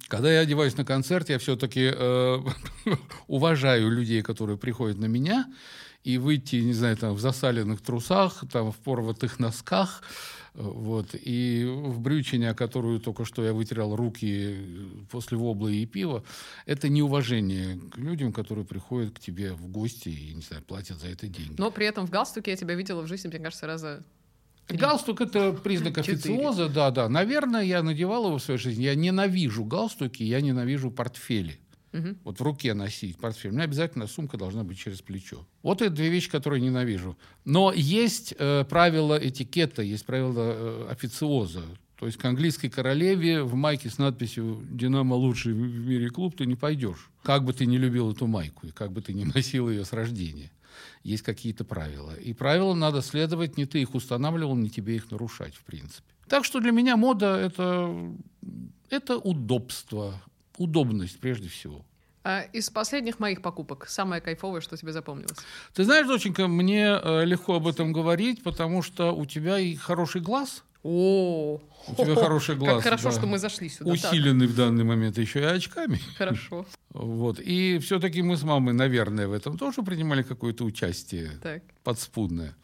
когда 0.08 0.34
я 0.34 0.40
одеваюсь 0.40 0.76
на 0.78 0.84
концерт, 0.84 1.30
я 1.30 1.38
все-таки 1.38 1.92
уважаю 3.28 3.92
людей, 3.92 4.24
которые 4.24 4.58
приходят 4.58 4.98
на 4.98 5.06
меня, 5.06 5.46
и 6.04 6.18
выйти, 6.18 6.56
не 6.56 6.74
знаю, 6.74 6.98
там 6.98 7.14
в 7.14 7.20
засаленных 7.20 7.82
трусах, 7.82 8.46
там 8.52 8.72
в 8.72 8.78
порватых 8.78 9.38
носках, 9.38 10.02
э, 10.56 10.62
вот, 10.64 11.10
и 11.14 11.66
в 11.68 12.00
брючине, 12.00 12.50
о 12.50 12.56
которую 12.56 13.00
только 13.00 13.24
что 13.24 13.46
я 13.46 13.54
вытерял 13.54 13.96
руки 13.96 14.58
после 15.12 15.38
воблы 15.38 15.76
и 15.76 15.86
пива, 15.86 16.24
это 16.66 16.90
неуважение 16.90 17.80
к 17.92 17.98
людям, 18.00 18.34
которые 18.34 18.66
приходят 18.66 19.14
к 19.14 19.20
тебе 19.20 19.54
в 19.54 19.68
гости 19.68 20.10
и, 20.10 20.34
не 20.34 20.42
знаю, 20.42 20.64
платят 20.64 21.00
за 21.00 21.10
это 21.10 21.28
деньги. 21.28 21.54
Но 21.60 21.70
при 21.70 21.86
этом 21.86 22.08
в 22.08 22.10
галстуке 22.10 22.50
я 22.50 22.58
тебя 22.58 22.74
видела 22.74 23.04
в 23.04 23.08
жизни, 23.08 23.28
мне 23.28 23.38
кажется, 23.38 23.68
раза... 23.68 24.04
Галстук 24.78 25.22
это 25.22 25.54
признак 25.54 25.98
официоза, 25.98 26.70
да, 26.70 26.92
да. 26.92 27.10
Наверное, 27.10 27.64
я 27.64 27.84
надевал 27.84 28.28
его 28.28 28.38
в 28.38 28.44
своей 28.44 28.60
жизни. 28.60 28.84
Я 28.84 28.96
ненавижу 28.96 29.64
галстуки, 29.64 30.24
я 30.24 30.42
ненавижу 30.42 30.92
портфели. 30.92 31.60
Мгм. 31.92 32.18
Вот 32.24 32.40
в 32.40 32.44
руке 32.44 32.74
носить 32.74 33.18
портфель. 33.18 33.52
У 33.52 33.54
меня 33.54 33.66
обязательно 33.66 34.08
сумка 34.08 34.38
должна 34.38 34.64
быть 34.64 34.80
через 34.80 35.02
плечо. 35.02 35.46
Вот 35.62 35.82
это 35.82 35.92
две 35.92 36.10
вещи, 36.10 36.30
которые 36.30 36.62
ненавижу. 36.62 37.18
Но 37.44 37.74
есть 37.74 38.34
э, 38.38 38.64
правила 38.70 39.20
этикета, 39.22 39.82
есть 39.82 40.06
правила 40.06 40.54
э, 40.56 40.88
официоза. 40.90 41.64
То 42.02 42.08
есть 42.08 42.18
к 42.18 42.26
английской 42.26 42.70
королеве 42.70 43.44
в 43.44 43.54
майке 43.54 43.90
с 43.90 44.00
надписью 44.00 44.66
«Динамо 44.72 45.14
лучший 45.14 45.54
в 45.54 45.58
мире 45.58 46.10
клуб» 46.10 46.36
ты 46.36 46.48
не 46.48 46.56
пойдешь. 46.56 47.12
Как 47.22 47.44
бы 47.44 47.54
ты 47.54 47.68
не 47.68 47.78
любил 47.78 48.12
эту 48.12 48.26
майку, 48.26 48.66
и 48.66 48.72
как 48.72 48.92
бы 48.92 49.02
ты 49.02 49.14
не 49.14 49.26
носил 49.26 49.70
ее 49.70 49.86
с 49.86 49.94
рождения. 49.94 50.50
Есть 51.04 51.24
какие-то 51.24 51.64
правила. 51.64 52.16
И 52.16 52.34
правила 52.34 52.74
надо 52.74 53.02
следовать, 53.02 53.58
не 53.58 53.66
ты 53.66 53.82
их 53.82 53.96
устанавливал, 53.96 54.56
не 54.56 54.70
тебе 54.70 54.96
их 54.96 55.10
нарушать, 55.12 55.56
в 55.56 55.64
принципе. 55.64 56.08
Так 56.28 56.46
что 56.46 56.60
для 56.60 56.72
меня 56.72 56.96
мода 56.96 57.38
это, 57.38 58.14
это 58.90 59.18
удобство, 59.18 60.22
удобность 60.58 61.20
прежде 61.20 61.50
всего. 61.50 61.84
А 62.24 62.42
из 62.54 62.70
последних 62.70 63.20
моих 63.20 63.42
покупок 63.42 63.88
самое 63.90 64.22
кайфовое, 64.22 64.62
что 64.62 64.78
тебе 64.78 64.94
запомнилось? 64.94 65.38
Ты 65.74 65.84
знаешь, 65.84 66.08
доченька, 66.08 66.48
мне 66.48 67.00
э, 67.02 67.26
легко 67.26 67.56
об 67.56 67.68
этом 67.68 67.92
говорить, 67.92 68.44
потому 68.44 68.84
что 68.84 69.12
у 69.12 69.26
тебя 69.26 69.58
и 69.58 69.76
хороший 69.76 70.22
глаз. 70.22 70.64
О, 70.84 71.60
У 71.88 71.96
тебя 71.96 72.16
хороший 72.16 72.56
глаз. 72.56 72.76
Как 72.76 72.84
хорошо, 72.84 73.10
да. 73.10 73.12
что 73.12 73.28
мы 73.28 73.38
зашли 73.38 73.70
сюда. 73.70 73.96
Так, 73.96 74.12
Усиленный 74.12 74.48
в 74.48 74.56
данный 74.56 74.84
момент 74.84 75.18
еще 75.18 75.40
и 75.40 75.44
очками. 75.44 76.00
Хорошо. 76.18 76.66
Вот. 76.90 77.40
И 77.40 77.78
все-таки 77.80 78.22
мы 78.24 78.36
с 78.36 78.44
мамой, 78.44 78.74
наверное, 78.74 79.28
в 79.28 79.34
этом 79.34 79.58
тоже 79.58 79.84
принимали 79.84 80.24
какое-то 80.24 80.64
участие 80.66 81.32
Так. 81.42 81.62
подспудное. 81.84 82.56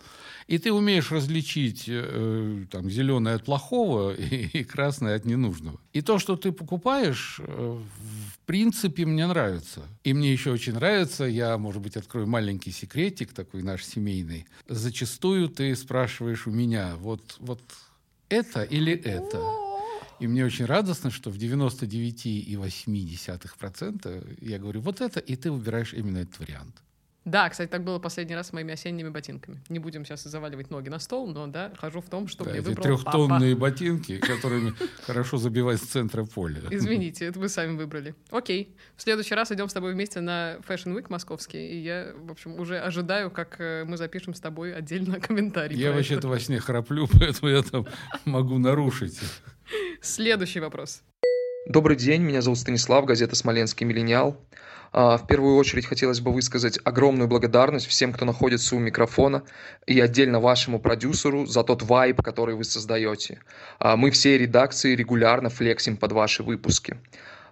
И 0.47 0.58
ты 0.60 0.71
умеешь 0.71 1.12
различить 1.12 1.86
э, 1.88 2.65
там, 2.71 2.89
зеленое 2.89 3.36
от 3.36 3.43
плохого 3.43 4.13
и, 4.15 4.47
и 4.47 4.63
красное 4.63 5.15
от 5.15 5.25
ненужного. 5.25 5.80
И 5.93 6.01
то, 6.01 6.19
что 6.19 6.38
ты 6.38 6.51
покупаешь, 6.51 7.39
э, 7.39 7.80
в 7.80 8.45
принципе, 8.45 9.06
мне 9.06 9.27
нравится. 9.27 9.82
И 10.03 10.13
мне 10.13 10.32
еще 10.32 10.51
очень 10.51 10.73
нравится, 10.73 11.25
я, 11.25 11.58
может 11.58 11.82
быть, 11.82 11.97
открою 11.97 12.27
маленький 12.27 12.71
секретик 12.71 13.34
такой 13.34 13.62
наш 13.62 13.84
семейный. 13.86 14.45
Зачастую 14.67 15.49
ты 15.49 15.75
спрашиваешь 15.75 16.47
у 16.47 16.51
меня, 16.51 16.95
вот, 16.97 17.36
вот 17.39 17.62
это 18.30 18.63
или 18.63 18.94
это? 18.94 19.42
И 20.20 20.28
мне 20.28 20.46
очень 20.46 20.66
радостно, 20.66 21.12
что 21.12 21.30
в 21.30 21.38
99,8% 21.38 24.38
я 24.42 24.58
говорю, 24.58 24.82
вот 24.82 25.00
это, 25.02 25.20
и 25.20 25.36
ты 25.36 25.52
выбираешь 25.52 25.94
именно 25.94 26.18
этот 26.20 26.40
вариант. 26.40 26.82
Да, 27.28 27.50
кстати, 27.50 27.70
так 27.70 27.84
было 27.84 28.00
последний 28.00 28.36
раз 28.36 28.48
с 28.48 28.54
моими 28.54 28.72
осенними 28.72 29.10
ботинками. 29.10 29.62
Не 29.68 29.80
будем 29.80 30.06
сейчас 30.06 30.24
заваливать 30.24 30.70
ноги 30.70 30.88
на 30.88 30.98
стол, 30.98 31.28
но 31.28 31.46
да, 31.48 31.74
хожу 31.78 32.00
в 32.00 32.10
том, 32.10 32.30
что 32.30 32.46
Да, 32.46 32.52
мне 32.52 32.60
эти 32.62 32.68
выбрал 32.68 32.84
трехтонные 32.84 33.54
ботинки, 33.54 34.18
которыми 34.18 34.74
хорошо 35.06 35.36
забивать 35.36 35.82
с 35.82 35.86
центра 35.88 36.24
поля. 36.24 36.62
папа. 36.62 36.74
Извините, 36.74 37.26
это 37.26 37.38
вы 37.38 37.50
сами 37.50 37.76
выбрали. 37.76 38.16
Окей. 38.32 38.78
В 38.96 39.02
следующий 39.02 39.36
раз 39.36 39.52
идем 39.52 39.68
с 39.68 39.74
тобой 39.74 39.92
вместе 39.92 40.22
на 40.22 40.56
Fashion 40.66 40.96
Week 40.96 41.08
московский, 41.10 41.68
и 41.68 41.80
я, 41.80 42.13
в 42.16 42.32
общем, 42.32 42.58
уже 42.58 42.80
ожидаю, 42.80 43.30
как 43.30 43.58
э, 43.60 43.84
мы 43.86 43.98
запишем 43.98 44.34
с 44.34 44.40
тобой 44.40 44.74
отдельно 44.74 45.20
комментарий. 45.20 45.78
Я 45.78 45.92
вообще-то 45.92 46.30
во 46.30 46.40
сне 46.40 46.62
храплю, 46.62 47.10
поэтому 47.20 47.52
я 47.52 47.62
там 47.62 47.88
могу 48.24 48.58
нарушить. 48.58 49.20
Следующий 50.02 50.62
вопрос. 50.62 51.04
Добрый 51.68 51.98
день, 51.98 52.22
меня 52.22 52.42
зовут 52.42 52.60
Станислав, 52.60 53.04
газета 53.04 53.36
«Смоленский 53.36 53.86
миллениал». 53.86 54.42
А, 54.91 55.17
В 55.17 55.28
первую 55.28 55.56
очередь 55.56 55.86
хотелось 55.86 56.19
бы 56.19 56.32
высказать 56.32 56.80
огромную 56.84 57.28
благодарность 57.28 57.88
всем, 57.88 58.13
кто 58.13 58.26
находится 58.26 58.76
у 58.76 58.80
микрофона, 58.80 59.43
и 59.86 60.00
отдельно 60.00 60.39
вашему 60.39 60.80
продюсеру 60.80 61.45
за 61.45 61.63
тот 61.63 61.84
вайб, 61.84 62.21
который 62.21 62.56
вы 62.56 62.63
создаете. 62.63 63.41
А, 63.80 63.97
Мы 63.97 64.12
всей 64.12 64.38
редакции 64.38 64.95
регулярно 64.95 65.50
флексим 65.50 65.97
под 65.97 66.12
ваши 66.12 66.43
выпуски. 66.43 66.97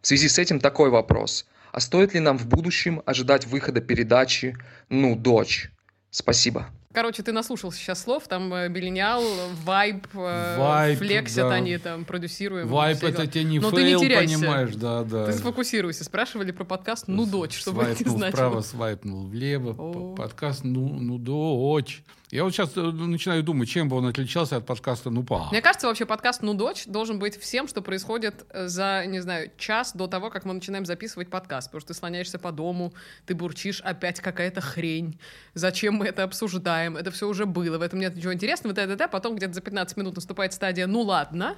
В 0.02 0.08
связи 0.08 0.28
с 0.28 0.40
этим 0.40 0.60
такой 0.60 0.90
вопрос. 0.90 1.46
А 1.72 1.80
стоит 1.80 2.14
ли 2.14 2.20
нам 2.20 2.38
в 2.38 2.48
будущем 2.48 3.02
ожидать 3.06 3.48
выхода 3.48 3.82
передачи 3.82 4.56
«Ну, 4.90 5.16
дочь»? 5.16 5.72
Спасибо. 6.10 6.68
Короче, 6.96 7.24
ты 7.24 7.34
наслушался 7.34 7.78
сейчас 7.78 8.04
слов, 8.04 8.26
там 8.30 8.54
э, 8.54 8.70
Биллиниал, 8.70 9.22
Вайб, 9.66 10.08
э, 10.14 10.58
Вайб, 10.58 10.98
флексят 10.98 11.50
да. 11.50 11.56
они, 11.56 11.78
там, 11.78 12.06
продюсируем. 12.06 12.70
Вайп 12.70 13.04
это 13.04 13.28
тебе 13.28 13.44
не 13.44 13.60
Но 13.60 13.70
ты 13.70 13.84
не 13.84 13.90
фейл, 13.90 14.00
теряйся. 14.00 14.40
понимаешь, 14.40 14.76
да, 14.76 15.04
да. 15.04 15.26
Ты 15.26 15.34
сфокусируйся. 15.34 16.06
Спрашивали 16.06 16.52
про 16.52 16.64
подкаст 16.64 17.10
«Ну, 17.10 17.26
дочь», 17.26 17.58
чтобы 17.58 17.82
это 17.84 17.90
не 17.90 17.96
свайпнул 17.96 18.18
значило. 18.18 18.32
вправо, 18.32 18.62
свайпнул 18.62 19.26
влево. 19.26 19.76
О. 19.78 20.16
Подкаст 20.16 20.64
«Ну, 20.64 20.88
ну 20.88 21.18
дочь». 21.18 22.02
Я 22.32 22.44
вот 22.44 22.54
сейчас 22.54 22.76
начинаю 22.76 23.44
думать, 23.44 23.70
чем 23.70 23.88
бы 23.88 23.98
он 23.98 24.08
отличался 24.08 24.58
от 24.58 24.66
подкаста 24.66 25.12
«Ну 25.12 25.24
па». 25.24 25.48
Мне 25.52 25.62
кажется, 25.62 25.86
вообще 25.86 26.08
подкаст 26.08 26.42
«Ну, 26.42 26.56
дочь» 26.56 26.86
должен 26.88 27.20
быть 27.20 27.40
всем, 27.40 27.68
что 27.68 27.82
происходит 27.82 28.46
э, 28.50 28.68
за, 28.68 29.06
не 29.06 29.20
знаю, 29.20 29.52
час 29.58 29.94
до 29.94 30.08
того, 30.08 30.32
как 30.32 30.44
мы 30.44 30.54
начинаем 30.54 30.86
записывать 30.86 31.30
подкаст. 31.30 31.68
Потому 31.68 31.82
что 31.82 31.88
ты 31.90 31.94
слоняешься 31.94 32.40
по 32.40 32.52
дому, 32.52 32.94
ты 33.28 33.36
бурчишь, 33.36 33.80
опять 33.82 34.22
какая-то 34.22 34.60
хрень. 34.60 35.20
Зачем 35.54 35.96
мы 35.96 36.08
это 36.08 36.24
обсуждаем? 36.24 36.98
Это 36.98 37.12
все 37.12 37.28
уже 37.28 37.46
было, 37.46 37.78
в 37.78 37.82
этом 37.84 38.00
нет 38.00 38.16
ничего 38.16 38.34
интересного. 38.34 38.76
т.д. 38.76 39.08
Потом 39.08 39.36
где-то 39.36 39.54
за 39.54 39.62
15 39.62 39.96
минут 39.98 40.16
наступает 40.16 40.54
стадия 40.54 40.88
«Ну, 40.88 41.02
ладно». 41.02 41.56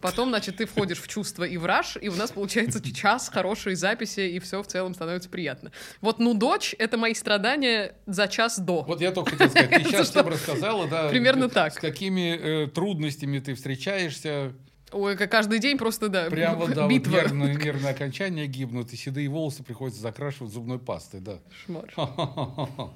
Потом, 0.00 0.28
значит, 0.28 0.58
ты 0.58 0.66
входишь 0.66 1.00
в 1.00 1.08
чувство 1.08 1.44
и 1.44 1.56
в 1.56 1.64
раж, 1.64 1.96
и 2.00 2.08
у 2.08 2.14
нас 2.14 2.30
получается 2.30 2.82
час 2.92 3.28
хорошей 3.28 3.74
записи, 3.74 4.20
и 4.20 4.38
все 4.40 4.62
в 4.62 4.66
целом 4.66 4.94
становится 4.94 5.28
приятно. 5.28 5.72
Вот 6.00 6.18
«Ну, 6.18 6.34
дочь»— 6.34 6.74
это 6.78 6.96
мои 6.96 7.14
страдания 7.14 7.94
за 8.06 8.28
час 8.28 8.58
до. 8.58 8.82
Вот 8.82 9.00
я 9.00 9.10
только 9.10 9.32
хотел 9.32 9.50
сказать, 9.50 9.70
ты 9.70 9.84
сейчас 9.90 10.05
всем 10.10 10.28
рассказала, 10.28 10.86
да, 10.88 11.08
Примерно 11.08 11.44
э, 11.44 11.48
так. 11.48 11.72
с 11.72 11.76
какими 11.76 12.64
э, 12.64 12.66
трудностями 12.68 13.38
ты 13.38 13.54
встречаешься, 13.54 14.52
Ой, 14.92 15.16
как 15.16 15.30
каждый 15.30 15.58
день 15.58 15.78
просто, 15.78 16.08
да, 16.08 16.30
прям 16.30 16.56
вот, 16.56 16.72
да, 16.72 16.82
вот 16.82 16.90
битва. 16.90 17.10
нервные, 17.10 17.56
нервные 17.56 17.90
окончания 17.90 18.46
гибнут, 18.46 18.92
и 18.92 18.96
седые 18.96 19.28
волосы 19.28 19.62
приходится 19.64 20.00
закрашивать 20.00 20.52
зубной 20.52 20.78
пастой, 20.78 21.20
да. 21.20 21.38
Шмар. 21.64 21.92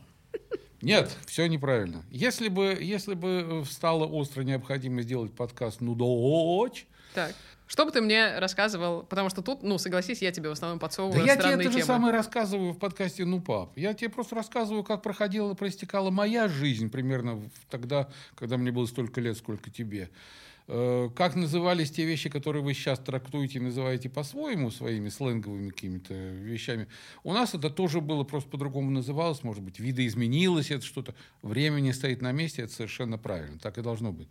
Нет, 0.83 1.11
все 1.27 1.46
неправильно. 1.46 2.05
Если 2.11 2.49
бы, 2.49 2.77
если 2.81 3.14
бы 3.14 3.64
встала 3.68 4.09
острая 4.11 4.46
необходимость 4.46 5.09
сделать 5.09 5.33
подкаст 5.35 5.81
«Ну, 5.81 5.94
дочь», 5.94 6.87
Так. 7.14 7.35
Что 7.71 7.85
бы 7.85 7.93
ты 7.93 8.01
мне 8.01 8.37
рассказывал? 8.41 9.05
Потому 9.05 9.31
что 9.31 9.43
тут, 9.43 9.63
ну, 9.63 9.79
согласись, 9.79 10.23
я 10.23 10.33
тебе 10.33 10.49
в 10.49 10.53
основном 10.53 10.81
Да 10.81 10.87
подсовываю 10.87 11.25
я 11.25 11.37
тебе 11.37 11.51
это 11.51 11.71
же 11.71 11.85
самое 11.85 12.13
рассказываю 12.13 12.73
в 12.73 12.79
подкасте 12.79 13.25
«Ну, 13.25 13.41
пап». 13.41 13.79
Я 13.79 13.95
тебе 13.95 14.11
просто 14.11 14.35
рассказываю, 14.35 14.83
как 14.83 15.03
проходила, 15.03 15.55
проистекала 15.55 16.11
моя 16.11 16.49
жизнь 16.49 16.91
примерно 16.91 17.41
тогда, 17.69 18.09
когда 18.35 18.57
мне 18.57 18.73
было 18.73 18.87
столько 18.87 19.21
лет, 19.21 19.37
сколько 19.37 19.71
тебе. 19.71 20.11
Э, 20.67 21.11
Как 21.15 21.37
назывались 21.37 21.93
те 21.93 22.05
вещи, 22.05 22.29
которые 22.29 22.65
вы 22.65 22.75
сейчас 22.75 22.99
трактуете 22.99 23.61
и 23.61 23.63
называете 23.63 24.11
по-своему, 24.11 24.73
своими 24.73 25.09
сленговыми 25.09 25.71
какими-то 25.71 26.13
вещами. 26.13 26.89
У 27.23 27.33
нас 27.33 27.55
это 27.55 27.71
тоже 27.71 28.01
было, 28.01 28.25
просто 28.25 28.51
по-другому 28.51 28.91
называлось. 28.91 29.45
Может 29.45 29.63
быть, 29.63 29.79
видоизменилось 29.79 30.73
это 30.73 30.85
что-то. 30.85 31.15
Время 31.43 31.79
не 31.79 31.93
стоит 31.93 32.21
на 32.21 32.33
месте, 32.33 32.63
это 32.63 32.73
совершенно 32.73 33.17
правильно. 33.17 33.61
Так 33.61 33.79
и 33.79 33.81
должно 33.81 34.11
быть. 34.11 34.27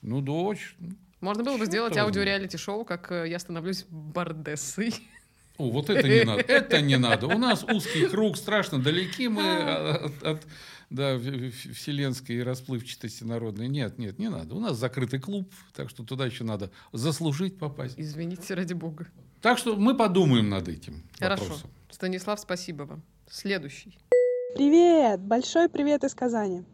Ну, 0.00 0.20
дочь. 0.20 0.76
Можно 1.20 1.42
было 1.44 1.56
бы 1.56 1.66
сделать 1.66 1.96
аудиореалити-шоу, 1.96 2.84
как 2.84 3.10
э, 3.10 3.28
я 3.28 3.38
становлюсь 3.38 3.84
бардессой. 3.90 4.94
О, 5.56 5.70
вот 5.70 5.90
это 5.90 6.08
не 6.08 6.24
надо. 6.24 6.40
Это 6.46 6.80
не 6.80 6.96
надо. 6.96 7.26
У 7.26 7.36
нас 7.36 7.64
узкий 7.64 8.06
круг, 8.06 8.36
страшно 8.36 8.80
далеки 8.80 9.26
мы 9.26 9.42
от, 9.42 10.22
от, 10.22 10.46
да, 10.88 11.18
вселенской 11.18 12.44
расплывчатости 12.44 13.24
народной. 13.24 13.66
Нет, 13.66 13.98
нет, 13.98 14.20
не 14.20 14.28
надо. 14.30 14.54
У 14.54 14.60
нас 14.60 14.76
закрытый 14.76 15.18
клуб, 15.18 15.52
так 15.74 15.90
что 15.90 16.04
туда 16.04 16.26
еще 16.26 16.44
надо 16.44 16.70
заслужить 16.92 17.58
попасть. 17.58 17.94
Извините, 17.96 18.54
ради 18.54 18.74
бога. 18.74 19.08
Так 19.40 19.58
что 19.58 19.74
мы 19.74 19.96
подумаем 19.96 20.48
над 20.48 20.68
этим 20.68 21.02
Хорошо. 21.18 21.42
вопросом. 21.42 21.70
Станислав, 21.90 22.38
спасибо 22.38 22.84
вам. 22.84 23.02
Следующий. 23.28 23.98
Привет! 24.54 25.20
Большой 25.20 25.68
привет 25.68 26.04
из 26.04 26.14
Казани. 26.14 26.64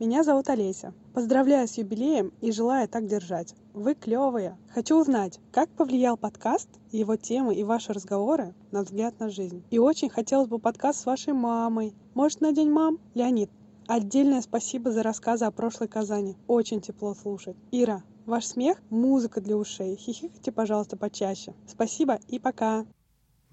Меня 0.00 0.22
зовут 0.22 0.48
Олеся. 0.48 0.94
Поздравляю 1.12 1.66
с 1.66 1.76
юбилеем 1.76 2.32
и 2.40 2.52
желаю 2.52 2.88
так 2.88 3.08
держать. 3.08 3.56
Вы 3.74 3.96
клевые. 3.96 4.56
Хочу 4.72 4.96
узнать, 4.96 5.40
как 5.50 5.68
повлиял 5.70 6.16
подкаст, 6.16 6.68
его 6.92 7.16
темы 7.16 7.56
и 7.56 7.64
ваши 7.64 7.92
разговоры 7.92 8.54
на 8.70 8.84
взгляд 8.84 9.18
на 9.18 9.28
жизнь. 9.28 9.64
И 9.70 9.78
очень 9.78 10.08
хотелось 10.08 10.46
бы 10.46 10.60
подкаст 10.60 11.00
с 11.00 11.06
вашей 11.06 11.32
мамой. 11.32 11.96
Может, 12.14 12.40
на 12.40 12.52
День 12.52 12.70
мам? 12.70 13.00
Леонид, 13.14 13.50
отдельное 13.88 14.40
спасибо 14.40 14.92
за 14.92 15.02
рассказы 15.02 15.46
о 15.46 15.50
прошлой 15.50 15.88
Казани. 15.88 16.36
Очень 16.46 16.80
тепло 16.80 17.12
слушать. 17.14 17.56
Ира, 17.72 18.04
ваш 18.24 18.46
смех— 18.46 18.80
музыка 18.90 19.40
для 19.40 19.56
ушей. 19.56 19.96
Хихикайте, 19.96 20.52
пожалуйста, 20.52 20.96
почаще. 20.96 21.54
Спасибо 21.66 22.20
и 22.28 22.38
пока. 22.38 22.86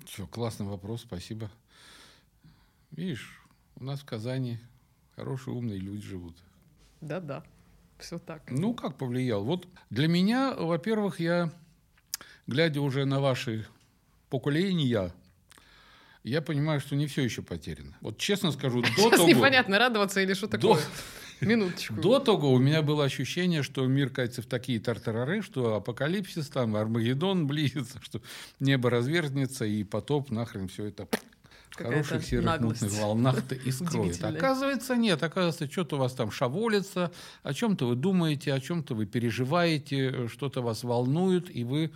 Все, 0.05 0.27
классный 0.27 0.67
вопрос, 0.67 1.01
спасибо. 1.01 1.49
Видишь, 2.91 3.41
у 3.77 3.83
нас 3.83 4.01
в 4.01 4.05
Казани 4.05 4.59
хорошие, 5.15 5.53
умные 5.53 5.79
люди 5.79 6.05
живут. 6.05 6.35
Да-да. 7.01 7.43
Все 7.97 8.19
так. 8.19 8.43
Ну, 8.49 8.73
как 8.73 8.97
повлиял? 8.97 9.43
Вот 9.43 9.67
для 9.89 10.07
меня, 10.07 10.53
во-первых, 10.53 11.19
я, 11.19 11.51
глядя 12.45 12.81
уже 12.81 13.05
на 13.05 13.19
ваши 13.21 13.65
поколения, 14.29 15.13
я 16.23 16.41
понимаю, 16.41 16.79
что 16.79 16.95
не 16.95 17.07
все 17.07 17.23
еще 17.23 17.41
потеряно. 17.41 17.95
Вот 18.01 18.17
честно 18.17 18.51
скажу, 18.51 18.81
до 18.81 18.87
Сейчас 18.87 19.11
того... 19.17 19.29
непонятно, 19.29 19.79
радоваться 19.79 20.19
или 20.21 20.33
что 20.33 20.47
До, 20.47 20.57
такое. 20.57 20.81
Минуточку. 21.41 21.93
до 21.95 22.19
того 22.19 22.53
у 22.53 22.59
меня 22.59 22.81
было 22.81 23.03
ощущение, 23.03 23.61
что 23.61 23.85
мир 23.85 24.09
катится 24.09 24.41
в 24.41 24.45
такие 24.45 24.79
тартарары, 24.79 25.41
что 25.41 25.75
апокалипсис 25.75 26.47
там, 26.49 26.75
Армагеддон 26.75 27.45
близится, 27.47 28.01
что 28.01 28.21
небо 28.59 28.89
разверзнется, 28.89 29.65
и 29.65 29.83
потоп 29.83 30.31
нахрен 30.31 30.67
все 30.67 30.85
это 30.85 31.07
хороших 31.75 32.23
серых 32.23 32.45
наглость. 32.45 32.81
мутных 32.81 33.01
волнах-то 33.01 33.55
и 33.55 33.71
скроет. 33.71 34.23
Оказывается, 34.23 34.95
нет. 34.95 35.21
Оказывается, 35.23 35.69
что-то 35.71 35.97
у 35.97 35.99
вас 35.99 36.13
там 36.13 36.31
шаволится, 36.31 37.11
о 37.43 37.53
чем-то 37.53 37.87
вы 37.87 37.95
думаете, 37.95 38.53
о 38.53 38.59
чем-то 38.59 38.95
вы 38.95 39.05
переживаете, 39.05 40.09
э, 40.09 40.27
что-то 40.27 40.61
вас 40.61 40.83
волнует, 40.83 41.55
и 41.55 41.63
вы 41.63 41.91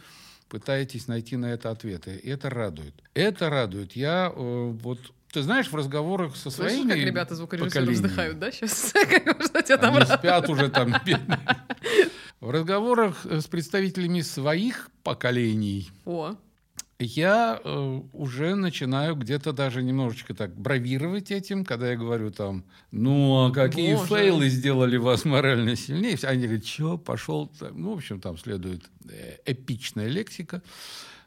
пытаетесь 0.49 1.07
найти 1.07 1.37
на 1.37 1.47
это 1.47 1.71
ответы. 1.71 2.15
И 2.15 2.29
это 2.29 2.49
радует. 2.49 2.93
Это 3.13 3.49
радует. 3.49 3.95
Я 3.95 4.31
э, 4.35 4.69
вот... 4.81 4.99
Ты 5.31 5.43
знаешь, 5.43 5.71
в 5.71 5.75
разговорах 5.75 6.35
со 6.35 6.49
Слышишь, 6.49 6.77
своими 6.77 6.89
как 6.89 6.99
ребята 6.99 7.35
звукорежиссеры 7.35 7.91
вздыхают, 7.91 8.39
да, 8.39 8.51
сейчас? 8.51 8.89
Что 8.89 9.77
там 9.77 9.95
они 9.95 10.05
спят 10.05 10.49
уже 10.49 10.69
там, 10.69 10.95
бедные. 11.05 11.39
В 12.39 12.49
разговорах 12.49 13.25
э, 13.25 13.39
с 13.39 13.45
представителями 13.45 14.21
своих 14.21 14.89
поколений 15.03 15.91
О, 16.05 16.35
я 16.99 17.61
э, 17.63 18.01
уже 18.11 18.55
начинаю 18.55 19.15
где-то 19.15 19.53
даже 19.53 19.81
немножечко 19.81 20.33
так 20.33 20.53
бравировать 20.53 21.31
этим, 21.31 21.63
когда 21.63 21.91
я 21.91 21.95
говорю 21.95 22.29
там, 22.29 22.65
ну, 22.91 23.47
а 23.47 23.51
какие 23.51 23.95
Боже. 23.95 24.07
фейлы 24.07 24.49
сделали 24.49 24.97
вас 24.97 25.23
морально 25.23 25.77
сильнее. 25.77 26.17
Они 26.23 26.45
говорят, 26.45 26.65
что, 26.65 26.97
пошел. 26.97 27.47
там». 27.47 27.81
Ну, 27.81 27.93
в 27.93 27.97
общем, 27.97 28.19
там 28.19 28.37
следует 28.37 28.83
э, 29.09 29.37
эпичная 29.45 30.07
лексика. 30.07 30.61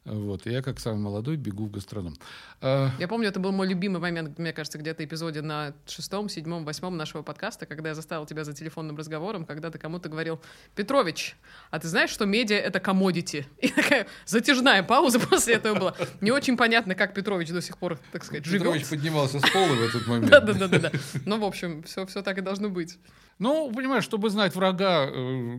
Вот, 0.05 0.47
я, 0.47 0.63
как 0.63 0.81
самый 0.81 0.99
молодой, 0.99 1.37
бегу 1.37 1.67
в 1.67 1.71
гастроном. 1.71 2.17
А, 2.61 2.91
Я 2.99 3.07
помню, 3.07 3.29
это 3.29 3.39
был 3.39 3.53
мой 3.53 3.69
любимый 3.69 4.01
момент, 4.01 4.37
мне 4.37 4.53
кажется, 4.53 4.77
где-то 4.79 5.05
эпизоде 5.05 5.43
на 5.43 5.75
шестом, 5.87 6.29
седьмом, 6.29 6.65
восьмом 6.65 6.97
нашего 6.97 7.23
подкаста, 7.23 7.67
когда 7.67 7.91
я 7.91 7.95
заставил 7.95 8.27
тебя 8.27 8.43
за 8.43 8.53
телефонным 8.53 8.97
разговором, 8.97 9.45
когда 9.45 9.71
ты 9.71 9.79
кому-то 9.79 10.09
говорил, 10.09 10.41
Петрович, 10.75 11.37
а 11.71 11.79
ты 11.79 11.87
знаешь, 11.87 12.11
что 12.11 12.27
медиа— 12.27 12.57
это 12.59 12.81
комодити? 12.81 13.47
И 13.59 13.69
такая 13.69 14.09
затяжная 14.27 14.83
пауза 14.83 15.21
после 15.31 15.55
этого 15.55 15.79
была. 15.79 15.95
Не 16.21 16.33
очень 16.33 16.57
понятно, 16.57 16.97
как 16.97 17.15
Петрович 17.15 17.51
до 17.51 17.63
сих 17.63 17.79
пор, 17.79 18.01
так 18.11 18.25
сказать, 18.25 18.43
Петрович 18.45 18.83
живет. 18.87 18.91
поднимался 18.91 19.39
с 19.39 19.51
пола 19.51 19.73
в 19.75 19.83
этот 19.83 20.07
момент. 20.09 20.31
Да-да-да. 20.31 20.91
Ну, 21.25 21.39
в 21.39 21.45
общем, 21.45 21.85
все 21.85 22.05
так 22.23 22.39
и 22.39 22.41
должно 22.41 22.69
быть. 22.71 22.99
Ну, 23.43 23.73
понимаешь, 23.75 24.05
чтобы 24.05 24.31
знать 24.31 24.55
врага, 24.55 25.07
э, 25.11 25.59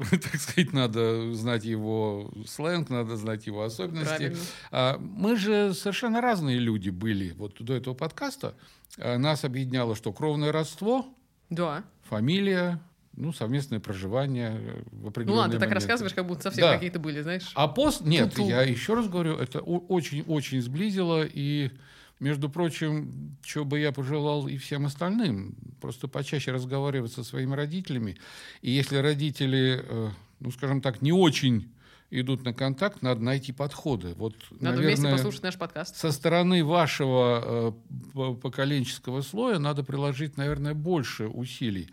так 0.10 0.34
сказать, 0.40 0.72
надо 0.72 1.32
знать 1.34 1.64
его 1.64 2.32
сленг, 2.46 2.90
надо 2.90 3.16
знать 3.16 3.46
его 3.46 3.62
особенности. 3.62 4.08
Правильно. 4.16 4.38
А, 4.72 4.98
Мы 4.98 5.36
же 5.36 5.72
совершенно 5.72 6.20
разные 6.20 6.58
люди 6.58 6.90
были 6.90 7.30
вот 7.32 7.62
до 7.62 7.74
этого 7.74 7.94
подкаста. 7.94 8.54
А, 8.98 9.18
Нас 9.18 9.44
объединяло 9.44 9.94
что? 9.94 10.12
Кровное 10.12 10.50
родство, 10.50 11.06
Да. 11.48 11.84
фамилия, 12.08 12.80
ну, 13.14 13.32
совместное 13.32 13.78
проживание 13.78 14.50
э, 14.58 14.82
в 14.90 15.02
Ну 15.02 15.08
определенные 15.08 15.38
ладно, 15.38 15.52
ты 15.54 15.58
так 15.60 15.68
моменты. 15.68 15.74
рассказываешь, 15.86 16.12
как 16.14 16.26
будто 16.26 16.42
совсем 16.42 16.62
Да. 16.64 16.74
какие-то 16.74 16.98
были, 16.98 17.22
знаешь. 17.22 17.50
А 17.54 17.68
пост... 17.68 18.00
Нет, 18.00 18.34
Ту-ту. 18.34 18.48
я 18.48 18.62
еще 18.62 18.94
раз 18.94 19.08
говорю, 19.08 19.36
это 19.36 19.60
очень-очень 19.60 20.60
сблизило. 20.60 21.22
И, 21.24 21.70
между 22.20 22.48
прочим, 22.48 23.36
что 23.44 23.64
бы 23.64 23.78
я 23.78 23.92
пожелал 23.92 24.48
и 24.48 24.56
всем 24.56 24.86
остальным, 24.86 25.54
просто 25.80 26.08
почаще 26.08 26.52
разговаривать 26.52 27.12
со 27.12 27.22
своими 27.24 27.54
родителями. 27.54 28.16
И 28.62 28.70
если 28.70 28.96
родители, 28.96 29.84
э, 29.86 30.10
ну, 30.40 30.50
скажем 30.50 30.80
так, 30.80 31.02
не 31.02 31.12
очень 31.12 31.70
идут 32.10 32.44
на 32.44 32.54
контакт, 32.54 33.02
надо 33.02 33.20
найти 33.22 33.52
подходы. 33.52 34.14
Вот, 34.14 34.34
Надо 34.60 34.78
вместе 34.78 35.02
наверное, 35.02 35.12
послушать 35.12 35.42
наш 35.42 35.58
подкаст. 35.58 35.96
со 35.96 36.12
стороны 36.12 36.64
вашего 36.64 37.42
э, 37.44 37.72
по- 38.14 38.34
поколенческого 38.34 39.22
слоя 39.22 39.58
надо 39.58 39.82
приложить, 39.82 40.36
наверное, 40.36 40.74
больше 40.74 41.26
усилий. 41.26 41.90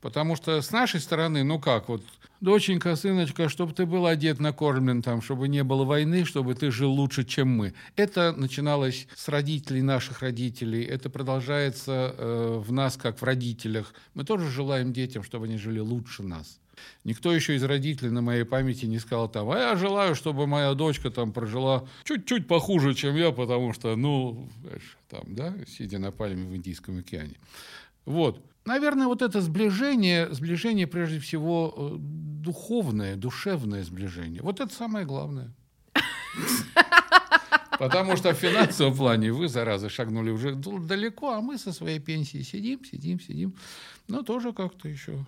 Потому 0.00 0.36
что 0.36 0.60
с 0.60 0.70
нашей 0.70 1.00
стороны, 1.00 1.42
ну 1.42 1.58
как, 1.58 1.88
вот, 1.88 2.02
доченька, 2.40 2.96
сыночка, 2.96 3.48
чтобы 3.48 3.72
ты 3.72 3.86
был 3.86 4.06
одет, 4.06 4.40
накормлен, 4.40 5.02
там, 5.02 5.22
чтобы 5.22 5.48
не 5.48 5.64
было 5.64 5.84
войны, 5.84 6.24
чтобы 6.24 6.54
ты 6.54 6.70
жил 6.70 6.92
лучше, 6.92 7.24
чем 7.24 7.48
мы. 7.48 7.74
Это 7.96 8.32
начиналось 8.32 9.08
с 9.14 9.28
родителей 9.28 9.82
наших 9.82 10.20
родителей, 10.20 10.84
это 10.84 11.10
продолжается 11.10 12.14
э, 12.16 12.62
в 12.64 12.72
нас, 12.72 12.96
как 12.96 13.20
в 13.20 13.24
родителях. 13.24 13.94
Мы 14.14 14.24
тоже 14.24 14.50
желаем 14.50 14.92
детям, 14.92 15.22
чтобы 15.22 15.46
они 15.46 15.56
жили 15.56 15.78
лучше 15.78 16.22
нас. 16.22 16.60
Никто 17.04 17.32
еще 17.32 17.54
из 17.54 17.64
родителей 17.64 18.10
на 18.10 18.20
моей 18.20 18.44
памяти 18.44 18.86
не 18.86 18.98
сказал 18.98 19.28
там, 19.28 19.50
а 19.50 19.58
я 19.58 19.76
желаю, 19.76 20.14
чтобы 20.14 20.46
моя 20.46 20.74
дочка 20.74 21.10
там 21.10 21.32
прожила 21.32 21.86
чуть-чуть 22.04 22.46
похуже, 22.46 22.94
чем 22.94 23.16
я, 23.16 23.32
потому 23.32 23.72
что, 23.72 23.96
ну, 23.96 24.48
там, 25.08 25.22
да, 25.34 25.54
сидя 25.66 25.98
на 25.98 26.12
пальме 26.12 26.46
в 26.46 26.54
Индийском 26.54 26.98
океане. 26.98 27.36
Вот. 28.04 28.44
Наверное, 28.66 29.06
вот 29.06 29.22
это 29.22 29.40
сближение, 29.40 30.28
сближение 30.34 30.86
прежде 30.88 31.20
всего 31.20 31.72
э, 31.76 31.96
духовное, 31.98 33.16
душевное 33.16 33.84
сближение. 33.84 34.42
Вот 34.42 34.60
это 34.60 34.74
самое 34.74 35.06
главное. 35.06 35.54
Потому 37.78 38.16
что 38.16 38.32
в 38.32 38.36
финансовом 38.36 38.96
плане 38.96 39.32
вы, 39.32 39.48
зараза, 39.48 39.88
шагнули 39.88 40.30
уже 40.30 40.54
далеко, 40.54 41.30
а 41.30 41.40
мы 41.40 41.58
со 41.58 41.72
своей 41.72 42.00
пенсии 42.00 42.42
сидим, 42.42 42.84
сидим, 42.84 43.20
сидим. 43.20 43.54
Но 44.08 44.22
тоже 44.22 44.52
как-то 44.52 44.88
еще. 44.88 45.24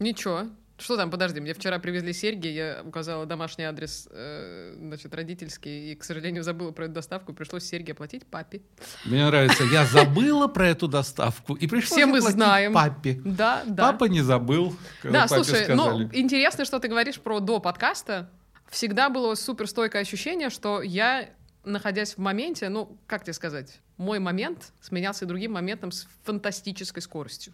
Ничего. 0.00 0.48
Что 0.76 0.96
там, 0.96 1.08
подожди, 1.08 1.40
мне 1.40 1.54
вчера 1.54 1.78
привезли 1.78 2.12
серьги, 2.12 2.48
я 2.48 2.82
указала 2.84 3.26
домашний 3.26 3.64
адрес, 3.64 4.08
э, 4.10 4.74
значит, 4.76 5.14
родительский, 5.14 5.92
и, 5.92 5.94
к 5.94 6.02
сожалению, 6.02 6.42
забыла 6.42 6.72
про 6.72 6.86
эту 6.86 6.94
доставку, 6.94 7.32
пришлось 7.32 7.64
серьги 7.64 7.92
оплатить 7.92 8.26
папе. 8.26 8.60
Мне 9.04 9.24
нравится, 9.24 9.62
я 9.64 9.86
забыла 9.86 10.48
про 10.48 10.68
эту 10.68 10.88
доставку 10.88 11.54
и 11.54 11.68
пришлось 11.68 11.92
Все 11.92 12.06
мы 12.06 12.20
знаем. 12.20 12.72
папе. 12.72 13.20
Да, 13.24 13.62
да. 13.66 13.92
Папа 13.92 14.04
не 14.06 14.20
забыл, 14.20 14.76
Да, 15.04 15.28
слушай, 15.28 15.72
ну, 15.74 16.02
интересно, 16.12 16.64
что 16.64 16.80
ты 16.80 16.88
говоришь 16.88 17.20
про 17.20 17.38
до 17.38 17.60
подкаста. 17.60 18.30
Всегда 18.68 19.10
было 19.10 19.36
суперстойкое 19.36 20.02
ощущение, 20.02 20.50
что 20.50 20.82
я, 20.82 21.28
находясь 21.64 22.14
в 22.14 22.18
моменте, 22.18 22.68
ну, 22.68 22.98
как 23.06 23.22
тебе 23.22 23.34
сказать, 23.34 23.80
мой 23.96 24.18
момент 24.18 24.72
сменялся 24.80 25.26
другим 25.26 25.52
моментом 25.52 25.92
с 25.92 26.08
фантастической 26.24 27.02
скоростью. 27.02 27.52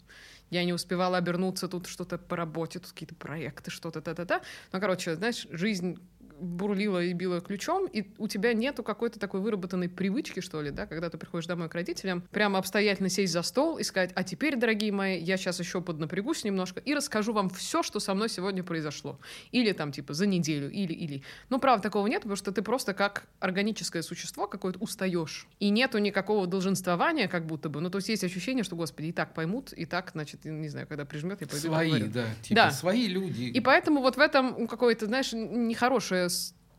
Я 0.51 0.65
не 0.65 0.73
успевала 0.73 1.19
обернуться, 1.19 1.69
тут 1.69 1.87
что-то 1.87 2.19
по 2.19 2.37
работе, 2.37 2.79
тут 2.81 2.93
какие-то 2.93 3.15
проекты, 3.15 3.71
что-то 3.71 4.01
та-та-та. 4.01 4.43
Ну, 4.73 4.81
короче, 4.81 5.15
знаешь, 5.15 5.47
жизнь 5.51 5.99
бурлила 6.41 7.03
и 7.03 7.13
била 7.13 7.41
ключом, 7.41 7.87
и 7.87 8.07
у 8.19 8.29
тебя 8.29 8.53
нету 8.55 8.83
какой-то 8.83 9.19
такой 9.19 9.41
выработанной 9.41 9.89
привычки, 9.89 10.41
что 10.41 10.63
ли, 10.63 10.71
да, 10.71 10.87
когда 10.87 11.11
ты 11.11 11.19
приходишь 11.19 11.47
домой 11.47 11.69
к 11.69 11.75
родителям, 11.75 12.23
прямо 12.31 12.59
обстоятельно 12.59 13.09
сесть 13.09 13.33
за 13.33 13.43
стол 13.43 13.79
и 13.79 13.83
сказать, 13.83 14.11
а 14.15 14.25
теперь, 14.25 14.57
дорогие 14.57 14.93
мои, 14.93 15.19
я 15.19 15.37
сейчас 15.37 15.61
еще 15.61 15.81
поднапрягусь 15.81 16.45
немножко 16.45 16.81
и 16.81 16.95
расскажу 16.95 17.33
вам 17.33 17.51
все, 17.51 17.83
что 17.83 18.01
со 18.01 18.15
мной 18.15 18.29
сегодня 18.29 18.65
произошло. 18.65 19.19
Или 19.53 19.73
там, 19.73 19.93
типа, 19.93 20.15
за 20.15 20.27
неделю, 20.27 20.71
или, 20.71 20.93
или. 20.93 21.23
Ну, 21.51 21.59
правда, 21.59 21.83
такого 21.83 22.07
нет, 22.07 22.23
потому 22.23 22.37
что 22.37 22.53
ты 22.53 22.63
просто 22.63 22.95
как 22.95 23.25
органическое 23.39 24.03
существо 24.03 24.47
какое-то 24.47 24.79
устаешь. 24.79 25.47
И 25.59 25.71
нету 25.71 25.99
никакого 25.99 26.47
долженствования, 26.47 27.29
как 27.29 27.47
будто 27.47 27.69
бы. 27.69 27.81
Ну, 27.81 27.91
то 27.91 27.99
есть 27.99 28.09
есть 28.09 28.25
ощущение, 28.25 28.65
что, 28.65 28.77
господи, 28.77 29.09
и 29.09 29.13
так 29.13 29.35
поймут, 29.35 29.73
и 29.73 29.85
так, 29.85 30.11
значит, 30.13 30.45
не 30.45 30.69
знаю, 30.69 30.87
когда 30.87 31.05
прижмет, 31.05 31.41
я 31.41 31.47
пойду 31.47 31.69
Свои, 31.69 32.03
да, 32.05 32.27
типа 32.43 32.55
Да. 32.55 32.71
свои 32.71 33.07
люди. 33.07 33.45
И 33.45 33.61
поэтому 33.61 34.01
вот 34.01 34.17
в 34.17 34.21
этом 34.21 34.67
какое-то, 34.67 35.07
знаешь, 35.07 35.33
нехорошее 35.33 36.30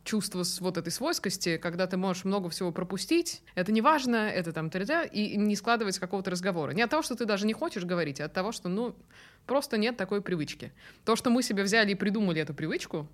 чувство 0.04 0.44
вот 0.60 0.78
этой 0.78 0.92
свойскости, 0.92 1.58
когда 1.58 1.88
ты 1.88 1.98
можешь 1.98 2.26
много 2.26 2.50
всего 2.50 2.72
пропустить, 2.72 3.42
это 3.56 3.72
не 3.72 3.82
важно, 3.82 4.16
это 4.16 4.52
там 4.52 4.70
т.д. 4.70 5.08
и 5.12 5.38
не 5.38 5.56
складывается 5.56 6.02
какого-то 6.02 6.32
разговора. 6.32 6.72
Не 6.72 6.82
от 6.82 6.90
того, 6.90 7.04
что 7.04 7.16
ты 7.16 7.26
даже 7.26 7.46
не 7.46 7.54
хочешь 7.54 7.84
говорить, 7.84 8.20
а 8.20 8.26
от 8.26 8.34
того, 8.34 8.52
что, 8.52 8.70
ну, 8.70 8.96
просто 9.46 9.78
нет 9.78 9.98
такой 9.98 10.22
привычки. 10.22 10.72
То, 11.06 11.16
что 11.16 11.30
мы 11.30 11.44
себе 11.44 11.64
взяли 11.64 11.92
и 11.92 11.96
придумали 11.96 12.42
эту 12.42 12.54
привычку, 12.54 13.08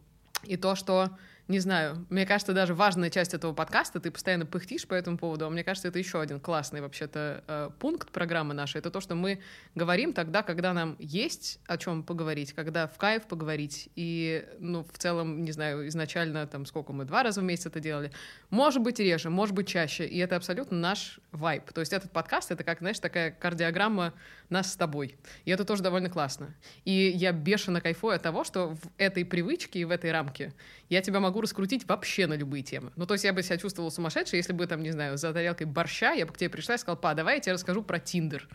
и 0.44 0.56
то, 0.56 0.76
что, 0.76 1.18
не 1.48 1.60
знаю, 1.60 2.06
мне 2.10 2.26
кажется, 2.26 2.54
даже 2.54 2.74
важная 2.74 3.10
часть 3.10 3.34
этого 3.34 3.54
подкаста, 3.54 4.00
ты 4.00 4.12
постоянно 4.12 4.46
пыхтишь 4.46 4.86
по 4.86 4.94
этому 4.94 5.18
поводу, 5.18 5.46
а 5.46 5.50
мне 5.50 5.64
кажется, 5.64 5.88
это 5.88 5.98
еще 5.98 6.20
один 6.20 6.40
классный 6.40 6.82
вообще-то 6.82 7.44
э, 7.48 7.70
пункт 7.80 8.12
программы 8.12 8.54
нашей, 8.54 8.80
это 8.80 8.92
то, 8.92 9.00
что 9.00 9.16
мы 9.16 9.40
говорим 9.74 10.14
тогда, 10.14 10.44
когда 10.44 10.74
нам 10.74 10.98
есть 11.00 11.60
о 11.68 11.78
чем 11.78 12.04
поговорить, 12.04 12.54
когда 12.54 12.88
в 12.88 12.98
кайф 12.98 13.28
поговорить, 13.28 13.90
и, 13.96 14.46
ну, 14.60 14.86
в 14.92 14.98
целом, 14.98 15.44
не 15.44 15.52
знаю, 15.52 15.88
изначально, 15.88 16.46
там, 16.48 16.66
сколько 16.66 16.92
мы, 16.92 17.06
два 17.06 17.24
раза 17.24 17.42
в 17.42 17.44
месяц 17.44 17.68
это 17.68 17.80
делали, 17.80 18.12
может 18.50 18.82
быть, 18.82 19.00
реже, 19.00 19.30
может 19.30 19.56
быть, 19.56 19.68
чаще, 19.68 20.06
и 20.06 20.18
это 20.18 20.36
абсолютно 20.36 20.78
наш 20.78 21.20
вайб. 21.32 21.72
То 21.72 21.80
есть 21.82 21.94
этот 21.94 22.12
подкаст— 22.12 22.52
это 22.52 22.64
как, 22.64 22.80
знаешь, 22.80 23.00
такая 23.00 23.32
кардиограмма 23.32 24.14
нас 24.50 24.74
с 24.74 24.76
тобой. 24.76 25.18
И 25.46 25.52
это 25.52 25.66
тоже 25.66 25.84
довольно 25.84 26.10
классно. 26.10 26.56
И 26.86 26.92
я 27.16 27.32
бешено 27.32 27.82
кайфую 27.82 28.16
от 28.16 28.22
того, 28.22 28.44
что 28.44 28.76
в 28.76 28.80
этой 28.98 29.26
привычке 29.26 29.80
и 29.80 29.86
в 29.86 29.92
этой 29.92 30.12
рамке 30.12 30.54
я 30.90 31.02
тебя 31.02 31.20
могу 31.20 31.37
раскрутить 31.42 31.88
вообще 31.88 32.28
на 32.28 32.34
любые 32.34 32.64
темы. 32.64 32.92
Ну, 32.96 33.06
то 33.06 33.14
есть 33.14 33.24
я 33.24 33.34
бы 33.34 33.44
себя 33.44 33.58
чувствовала 33.58 33.90
сумасшедшей, 33.90 34.38
если 34.38 34.54
бы, 34.54 34.68
там, 34.68 34.82
не 34.82 34.92
знаю, 34.92 35.18
за 35.18 35.34
тарелкой 35.34 35.68
борща 35.68 36.14
я 36.14 36.26
бы 36.26 36.34
к 36.34 36.38
тебе 36.38 36.50
пришла 36.50 36.76
и 36.76 36.78
сказала, 36.78 36.98
па, 36.98 37.14
давай 37.14 37.36
я 37.36 37.42
тебе 37.42 37.54
расскажу 37.54 37.84
про 37.84 38.00
Тиндер. 38.00 38.48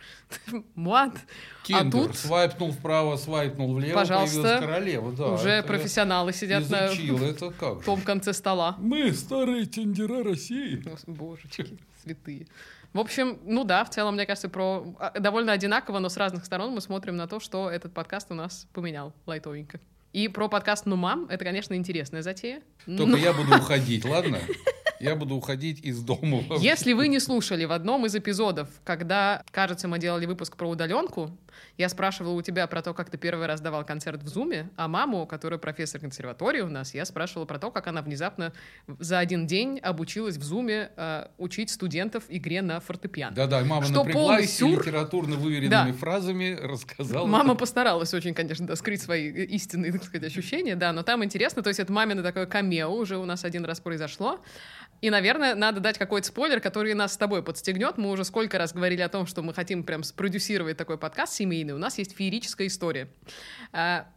Тиндер, 1.63 1.87
а 1.87 1.91
тут 1.91 2.15
свайпнул 2.15 2.71
вправо, 2.71 3.15
свайпнул 3.15 3.73
влево, 3.73 3.99
Пожалуйста. 3.99 4.59
королева. 4.59 5.11
Да, 5.13 5.27
уже 5.29 5.63
профессионалы 5.63 6.33
сидят 6.33 6.69
на 6.69 6.89
это 6.89 7.51
как 7.51 7.83
том 7.83 8.01
конце 8.01 8.33
стола. 8.33 8.75
Мы 8.79 9.11
старые 9.13 9.65
тендера 9.65 10.23
России. 10.23 10.83
Божечки, 11.07 11.77
святые. 12.01 12.47
В 12.93 12.99
общем, 12.99 13.39
ну 13.43 13.63
да, 13.63 13.83
в 13.85 13.89
целом, 13.89 14.13
мне 14.13 14.25
кажется, 14.27 14.49
про 14.49 14.85
а, 14.99 15.19
довольно 15.19 15.51
одинаково, 15.51 15.97
но 15.97 16.09
с 16.09 16.17
разных 16.17 16.45
сторон 16.45 16.73
мы 16.73 16.81
смотрим 16.81 17.15
на 17.15 17.27
то, 17.27 17.39
что 17.39 17.69
этот 17.69 17.91
подкаст 17.91 18.29
у 18.29 18.35
нас 18.35 18.67
поменял 18.71 19.13
лайтовенько. 19.25 19.79
И 20.13 20.27
про 20.27 20.47
подкаст 20.47 20.85
«Ну, 20.85 20.95
мам»— 20.95 21.25
это, 21.29 21.43
конечно, 21.43 21.73
интересная 21.73 22.21
затея. 22.21 22.61
Только 22.85 23.05
Но 23.07 23.17
я 23.17 23.33
буду 23.33 23.57
уходить, 23.57 24.05
ладно? 24.05 24.39
Я 25.03 25.15
буду 25.17 25.35
уходить 25.35 25.83
из 25.83 26.01
дома. 26.01 26.43
Если 26.59 26.93
вы 26.93 27.09
не 27.09 27.19
слушали 27.19 27.65
в 27.65 27.73
одном 27.73 28.05
из 28.05 28.15
эпизодов, 28.15 28.69
когда, 28.85 29.43
кажется, 29.51 29.87
мы 29.89 29.99
делали 29.99 30.25
выпуск 30.25 30.55
про 30.55 30.69
удаленку, 30.69 31.29
я 31.77 31.89
спрашивала 31.89 32.33
у 32.33 32.41
тебя 32.41 32.67
про 32.67 32.81
то, 32.81 32.93
как 32.93 33.09
ты 33.09 33.17
первый 33.17 33.45
раз 33.47 33.59
давал 33.59 33.83
концерт 33.85 34.23
в 34.23 34.27
Зуме, 34.27 34.69
а 34.77 34.87
маму, 34.87 35.25
которая 35.27 35.59
профессор 35.59 35.99
консерватории 35.99 36.61
у 36.61 36.69
нас, 36.69 36.93
я 36.93 37.03
спрашивала 37.05 37.45
про 37.45 37.59
то, 37.59 37.69
как 37.69 37.87
она 37.87 38.01
внезапно 38.01 38.53
за 38.99 39.19
один 39.19 39.45
день 39.45 39.79
обучилась 39.79 40.37
в 40.37 40.43
Зуме 40.43 40.89
э, 40.95 41.27
учить 41.37 41.69
студентов 41.69 42.23
игре 42.29 42.61
на 42.61 42.79
фортепиано. 42.79 43.35
Да-да, 43.35 43.61
мама 43.63 43.85
Что 43.85 44.03
напряглась 44.03 44.55
сюр. 44.57 44.79
литературно 44.79 45.35
выверенными 45.35 45.91
Да. 45.91 45.97
фразами 45.97 46.57
рассказала. 46.59 47.25
Мама 47.27 47.55
постаралась 47.55 48.13
очень, 48.13 48.33
конечно, 48.33 48.65
да, 48.67 48.75
скрыть 48.75 49.01
свои 49.01 49.29
э, 49.31 49.43
истинные, 49.45 49.91
так 49.91 50.03
сказать, 50.05 50.25
ощущения, 50.27 50.75
да, 50.75 50.93
но 50.93 51.03
там 51.03 51.23
интересно, 51.23 51.61
то 51.61 51.67
есть 51.69 51.79
это 51.79 51.91
мамино 51.91 52.23
такое 52.23 52.45
камео 52.45 52.89
уже 52.93 53.17
у 53.17 53.25
нас 53.25 53.43
один 53.43 53.65
раз 53.65 53.79
произошло, 53.79 54.39
и, 55.03 55.09
наверное, 55.09 55.53
надо 55.53 55.81
дать 55.81 55.97
какой-то 55.97 56.25
спойлер, 56.25 56.61
который 56.61 56.93
нас 56.93 57.15
с 57.15 57.17
тобой 57.17 57.43
подстегнет. 57.43 57.97
Мы 57.97 58.09
уже 58.09 58.23
сколько 58.23 58.57
раз 58.57 58.71
говорили 58.71 59.01
о 59.01 59.09
том, 59.09 59.27
что 59.27 59.41
мы 59.41 59.53
хотим 59.53 59.83
прям 59.83 60.01
спродюсировать 60.01 60.77
такой 60.77 60.97
подкаст 60.97 61.33
семейный. 61.33 61.73
У 61.73 61.77
нас 61.77 61.97
есть 61.97 62.15
феерическая 62.15 62.67
история. 62.67 63.09
А, 63.73 64.07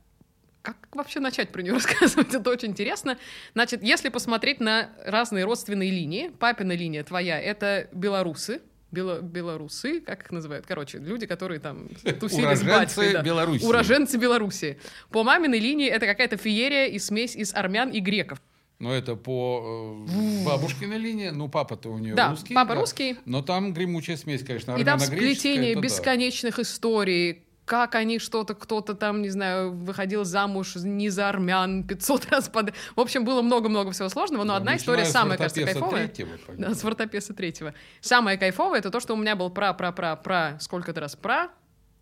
как 0.62 0.76
вообще 0.92 1.18
начать 1.18 1.50
про 1.50 1.62
нее 1.62 1.72
рассказывать? 1.74 2.32
Это 2.32 2.48
очень 2.48 2.68
интересно. 2.68 3.18
Значит, 3.54 3.82
если 3.82 4.10
посмотреть 4.10 4.60
на 4.60 4.90
разные 5.04 5.44
родственные 5.44 5.90
линии, 5.90 6.28
папина 6.28 6.70
линия 6.70 7.02
твоя— 7.02 7.40
это 7.42 7.88
белорусы, 7.90 8.60
Бело- 8.92 9.20
белорусы, 9.20 10.00
как 10.00 10.22
их 10.22 10.30
называют? 10.30 10.66
Короче, 10.66 10.98
люди, 10.98 11.26
которые 11.26 11.58
там 11.58 11.88
тусили 12.20 12.54
с 12.54 12.62
батькой. 12.62 12.68
Уроженцы 12.68 13.12
да. 13.12 13.22
Беларуси. 13.22 13.64
Уроженцы 13.64 14.18
Беларуси. 14.18 14.78
По 15.10 15.24
маминой 15.24 15.58
линии 15.58 15.88
это 15.88 16.06
какая-то 16.06 16.36
феерия 16.36 16.86
и 16.86 17.00
смесь 17.00 17.34
из 17.34 17.52
армян 17.52 17.90
и 17.90 17.98
греков. 17.98 18.40
Но 18.78 18.92
это 18.92 19.16
по 19.16 20.06
э, 20.08 20.44
бабушкиной 20.44 20.98
линии. 20.98 21.30
Ну, 21.30 21.48
папа-то 21.48 21.88
у 21.90 21.98
нее 21.98 22.14
Да, 22.14 22.30
русский. 22.30 22.54
папа 22.54 22.74
да. 22.74 22.80
русский. 22.80 23.16
Но 23.24 23.40
там 23.42 23.72
гремучая 23.72 24.16
смесь, 24.16 24.42
конечно, 24.44 24.76
И 24.76 24.84
там 24.84 24.98
сплетение 24.98 25.72
это 25.72 25.80
да. 25.80 25.86
бесконечных 25.86 26.58
историй, 26.58 27.42
как 27.64 27.94
они 27.94 28.18
что-то, 28.18 28.54
кто-то 28.54 28.94
там, 28.94 29.22
не 29.22 29.30
знаю, 29.30 29.72
выходил 29.72 30.24
замуж 30.24 30.76
не 30.76 31.08
за 31.08 31.28
армян 31.28 31.84
500 31.84 32.26
раз 32.30 32.48
под... 32.48 32.74
В 32.94 33.00
общем, 33.00 33.24
было 33.24 33.40
много-много 33.42 33.92
всего 33.92 34.08
сложного, 34.10 34.44
но 34.44 34.52
Да, 34.52 34.56
одна 34.58 34.76
история 34.76 35.04
самая, 35.06 35.38
кажется, 35.38 35.64
кайфовая. 35.64 36.06
третьего, 36.06 36.30
Да, 36.56 36.74
с 36.74 36.84
Вартопеса 36.84 37.32
третьего. 37.34 37.72
Самое 38.02 38.36
кайфовое 38.38 38.78
это 38.78 38.90
то, 38.90 39.00
что 39.00 39.14
у 39.14 39.16
меня 39.16 39.36
был 39.36 39.50
пра-пра-пра-пра, 39.50 40.58
сколько-то 40.60 41.00
раз 41.00 41.16
пра, 41.16 41.48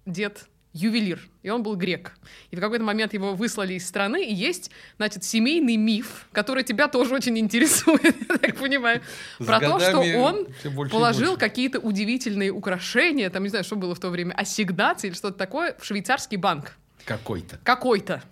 дед 0.06 0.48
ювелир, 0.74 1.20
и 1.42 1.50
он 1.50 1.62
был 1.62 1.76
грек. 1.76 2.12
И 2.50 2.56
в 2.56 2.60
какой-то 2.60 2.84
момент 2.84 3.14
его 3.14 3.34
выслали 3.34 3.74
из 3.74 3.87
страны, 3.87 4.26
и 4.26 4.34
есть, 4.34 4.70
значит, 4.96 5.24
семейный 5.24 5.76
миф, 5.76 6.26
который 6.32 6.64
тебя 6.64 6.88
тоже 6.88 7.14
очень 7.14 7.38
интересует, 7.38 8.02
я 8.28 8.37
так 8.37 8.56
понимаю, 8.56 9.00
С 9.38 9.46
про 9.46 9.60
то, 9.60 9.78
что 9.78 10.00
он 10.00 10.48
положил 10.90 11.37
какие-то 11.38 11.78
удивительные 11.78 12.50
украшения, 12.50 13.30
там, 13.30 13.44
не 13.44 13.48
знаю, 13.48 13.64
что 13.64 13.76
было 13.76 13.94
в 13.94 14.00
то 14.00 14.10
время, 14.10 14.32
ассигнации 14.32 15.08
или 15.08 15.14
что-то 15.14 15.38
такое, 15.38 15.76
в 15.78 15.84
швейцарский 15.84 16.37
банк 16.37 16.76
Какой-то. 17.04 17.58
какой-то. 17.62 18.22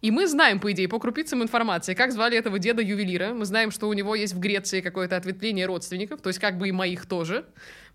И 0.00 0.10
мы 0.10 0.28
знаем, 0.28 0.60
по 0.60 0.70
идее, 0.70 0.88
по 0.88 1.00
крупицам 1.00 1.42
информации, 1.42 1.94
как 1.94 2.12
звали 2.12 2.38
этого 2.38 2.58
деда-ювелира. 2.58 3.34
Мы 3.34 3.44
знаем, 3.44 3.72
что 3.72 3.88
у 3.88 3.92
него 3.92 4.14
есть 4.14 4.32
в 4.32 4.38
Греции 4.38 4.80
какое-то 4.80 5.16
ответвление 5.16 5.66
родственников, 5.66 6.20
то 6.20 6.28
есть 6.28 6.38
как 6.38 6.56
бы 6.56 6.68
и 6.68 6.72
моих 6.72 7.06
тоже. 7.06 7.44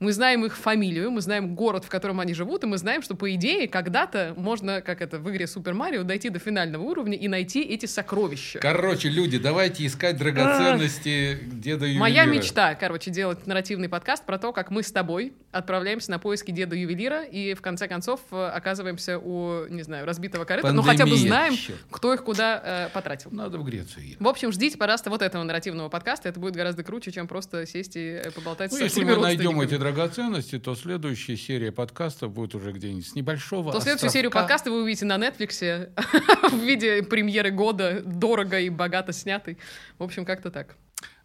Мы 0.03 0.11
знаем 0.11 0.43
их 0.43 0.57
фамилию, 0.57 1.11
мы 1.11 1.21
знаем 1.21 1.55
город, 1.55 1.85
в 1.85 1.89
котором 1.89 2.19
они 2.19 2.33
живут, 2.33 2.65
и 2.65 2.67
мы 2.67 2.77
знаем, 2.77 3.01
что, 3.01 3.15
по 3.15 3.33
идее, 3.35 3.69
когда-то 3.69 4.33
можно, 4.35 4.81
как 4.81 5.01
это 5.01 5.17
в 5.17 5.31
игре 5.31 5.47
Супер 5.47 5.73
Марио, 5.73 6.03
дойти 6.03 6.27
до 6.27 6.39
финального 6.39 6.83
уровня 6.83 7.17
и 7.17 7.29
найти 7.29 7.61
эти 7.61 7.85
сокровища. 7.85 8.59
Короче, 8.59 9.07
люди, 9.07 9.37
давайте 9.37 9.85
искать 9.85 10.17
драгоценности 10.17 11.39
деда 11.43 11.85
ювелира. 11.85 12.01
Моя 12.01 12.25
мечта, 12.25 12.75
короче, 12.75 13.11
делать 13.11 13.47
нарративный 13.47 13.87
подкаст 13.87 14.25
про 14.25 14.37
то, 14.37 14.51
как 14.51 14.71
мы 14.71 14.83
с 14.83 14.91
тобой 14.91 15.31
отправляемся 15.53 16.11
на 16.11 16.19
поиски 16.19 16.51
деда 16.51 16.75
ювелира 16.75 17.23
и 17.23 17.53
в 17.53 17.61
конце 17.61 17.87
концов 17.87 18.19
э, 18.31 18.47
оказываемся 18.47 19.19
у, 19.19 19.67
не 19.69 19.83
знаю, 19.83 20.05
разбитого 20.05 20.43
корыта, 20.43 20.73
но 20.73 20.81
хотя 20.81 21.05
бы 21.05 21.11
Пандемия, 21.11 21.27
знаем, 21.29 21.55
кто 21.91 22.13
их 22.13 22.25
куда 22.25 22.61
э, 22.61 22.89
потратил. 22.93 23.29
Надо 23.31 23.57
в 23.57 23.63
Грецию 23.63 24.03
ехать. 24.05 24.19
В 24.19 24.27
общем, 24.27 24.51
ждите, 24.51 24.77
пожалуйста, 24.77 25.09
вот 25.09 25.21
этого 25.21 25.43
нарративного 25.43 25.87
подкаста. 25.87 26.27
Это 26.27 26.41
будет 26.41 26.55
гораздо 26.55 26.83
круче, 26.83 27.11
чем 27.13 27.29
просто 27.29 27.65
сесть 27.65 27.95
и 27.95 28.21
э, 28.21 28.31
поболтать 28.31 28.71
Ну, 28.71 28.77
со 28.79 28.83
если 28.83 29.05
мы 29.05 29.15
найдем 29.15 29.61
эти 29.61 29.75
родственниками. 29.75 29.92
Драгоценности, 29.93 30.59
то 30.59 30.75
следующая 30.75 31.37
серия 31.37 31.71
подкастов 31.71 32.31
будет 32.31 32.55
уже 32.55 32.71
где-нибудь 32.71 33.07
с 33.07 33.15
небольшого 33.15 33.71
То 33.71 33.79
следующую 33.79 34.09
серию 34.09 34.31
подкаста 34.31 34.71
вы 34.71 34.81
увидите 34.81 35.05
на 35.05 35.17
Netflix 35.17 35.89
в 36.51 36.59
виде 36.59 37.03
премьеры 37.03 37.51
года, 37.51 38.01
дорого 38.03 38.59
и 38.59 38.69
богато 38.69 39.13
снятый. 39.13 39.57
В 39.97 40.03
общем, 40.03 40.25
как-то 40.25 40.51
так. 40.51 40.75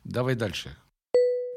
Давай 0.05 0.35
дальше. 0.35 0.77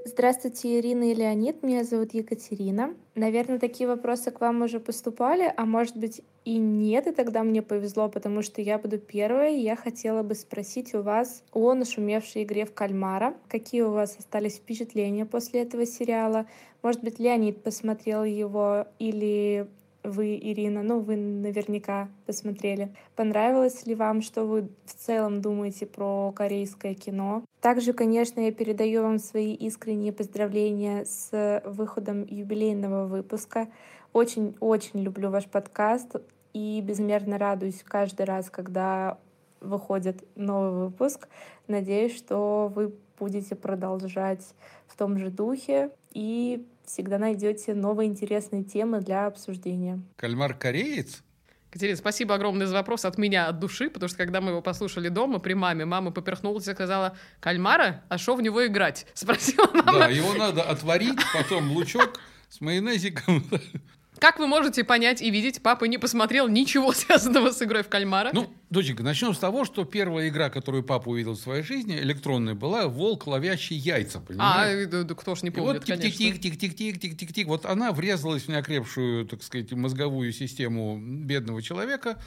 Здравствуйте, 0.03 0.79
Ирина 0.79 1.11
и 1.11 1.13
Леонид. 1.13 1.61
Меня 1.61 1.83
зовут 1.83 2.15
Екатерина. 2.15 2.95
Наверное, 3.13 3.59
такие 3.59 3.87
вопросы 3.87 4.31
к 4.31 4.41
вам 4.41 4.63
уже 4.63 4.79
поступали, 4.79 5.53
а 5.55 5.65
может 5.65 5.95
быть 5.95 6.21
и 6.43 6.57
нет, 6.57 7.05
и 7.05 7.11
тогда 7.11 7.43
мне 7.43 7.61
повезло, 7.61 8.09
потому 8.09 8.41
что 8.41 8.61
я 8.61 8.79
буду 8.79 8.97
первой. 8.97 9.59
Я 9.59 9.75
хотела 9.75 10.23
бы 10.23 10.33
спросить 10.33 10.95
у 10.95 11.03
вас 11.03 11.43
о 11.51 11.75
нашумевшей 11.75 12.43
игре 12.43 12.65
в 12.65 12.73
кальмара. 12.73 13.35
Какие 13.47 13.83
у 13.83 13.91
вас 13.91 14.17
остались 14.17 14.55
впечатления 14.55 15.27
после 15.27 15.61
этого 15.61 15.85
сериала? 15.85 16.47
Может 16.81 17.03
быть, 17.03 17.19
Леонид 17.19 17.63
посмотрел 17.63 18.23
его 18.23 18.87
или 18.97 19.67
вы, 20.03 20.35
Ирина, 20.35 20.81
ну, 20.81 20.99
вы 20.99 21.15
наверняка 21.15 22.09
посмотрели. 22.25 22.93
Понравилось 23.15 23.85
ли 23.85 23.93
вам, 23.93 24.21
что 24.21 24.45
вы 24.45 24.67
в 24.85 24.93
целом 24.93 25.41
думаете 25.41 25.85
про 25.85 26.31
корейское 26.31 26.95
кино? 26.95 27.43
Также, 27.59 27.93
конечно, 27.93 28.39
я 28.39 28.51
передаю 28.51 29.03
вам 29.03 29.19
свои 29.19 29.53
искренние 29.53 30.11
поздравления 30.11 31.05
с 31.05 31.61
выходом 31.65 32.25
юбилейного 32.25 33.05
выпуска. 33.05 33.67
Очень-очень 34.13 35.01
люблю 35.01 35.29
ваш 35.29 35.45
подкаст 35.45 36.15
и 36.53 36.81
безмерно 36.81 37.37
радуюсь 37.37 37.83
каждый 37.83 38.25
раз, 38.25 38.49
когда 38.49 39.19
выходит 39.61 40.23
новый 40.35 40.87
выпуск. 40.87 41.27
Надеюсь, 41.67 42.17
что 42.17 42.71
вы 42.73 42.93
будете 43.19 43.55
продолжать 43.55 44.43
в 44.87 44.97
том 44.97 45.19
же 45.19 45.29
духе 45.29 45.91
и 46.11 46.65
всегда 46.85 47.17
найдете 47.17 47.73
новые 47.73 48.09
интересные 48.09 48.63
темы 48.63 49.01
для 49.01 49.27
обсуждения. 49.27 50.01
Кальмар 50.17 50.53
кореец? 50.53 51.23
Катерина, 51.71 51.95
спасибо 51.95 52.35
огромное 52.35 52.67
за 52.67 52.73
вопрос 52.73 53.05
от 53.05 53.17
меня, 53.17 53.47
от 53.47 53.59
души, 53.59 53.89
потому 53.89 54.09
что 54.09 54.17
когда 54.17 54.41
мы 54.41 54.49
его 54.49 54.61
послушали 54.61 55.07
дома 55.07 55.39
при 55.39 55.53
маме, 55.53 55.85
мама 55.85 56.11
поперхнулась 56.11 56.67
и 56.67 56.71
сказала, 56.73 57.15
кальмара, 57.39 58.03
а 58.09 58.17
что 58.17 58.35
в 58.35 58.41
него 58.41 58.65
играть? 58.65 59.07
Спросила 59.13 59.69
мама. 59.73 59.99
Да, 59.99 60.07
его 60.09 60.33
надо 60.33 60.63
отварить, 60.63 61.19
потом 61.33 61.71
лучок 61.71 62.19
с 62.49 62.59
майонезиком. 62.59 63.43
Как 64.21 64.37
вы 64.37 64.45
можете 64.45 64.83
понять 64.83 65.19
и 65.19 65.31
видеть, 65.31 65.63
папа 65.63 65.85
не 65.85 65.97
посмотрел 65.97 66.47
ничего 66.47 66.93
связанного 66.93 67.49
с 67.49 67.61
игрой 67.63 67.81
в 67.81 67.89
кальмара. 67.89 68.29
Ну, 68.31 68.53
доченька, 68.69 69.01
начнем 69.01 69.33
с 69.33 69.39
того, 69.39 69.65
что 69.65 69.83
первая 69.83 70.29
игра, 70.29 70.51
которую 70.51 70.83
папа 70.83 71.09
увидел 71.09 71.33
в 71.33 71.39
своей 71.39 71.63
жизни, 71.63 71.97
электронная, 71.97 72.53
была 72.53 72.87
«Волк, 72.87 73.25
ловящий 73.25 73.75
яйца», 73.75 74.19
а, 74.19 74.21
понимаешь? 74.21 74.87
э, 74.93 75.03
да, 75.03 75.15
кто 75.15 75.33
ж 75.33 75.41
не 75.41 75.49
И 75.49 75.51
помнит, 75.51 75.79
вот 75.79 75.85
конечно. 75.85 76.11
тик-тик-тик-тик-тик-тик-тик. 76.11 77.47
Вот 77.47 77.65
она 77.65 77.91
врезалась 77.91 78.43
в 78.43 78.47
неокрепшую, 78.49 79.25
так 79.25 79.41
сказать, 79.41 79.71
мозговую 79.71 80.31
систему 80.33 80.99
бедного 81.01 81.63
человека. 81.63 82.21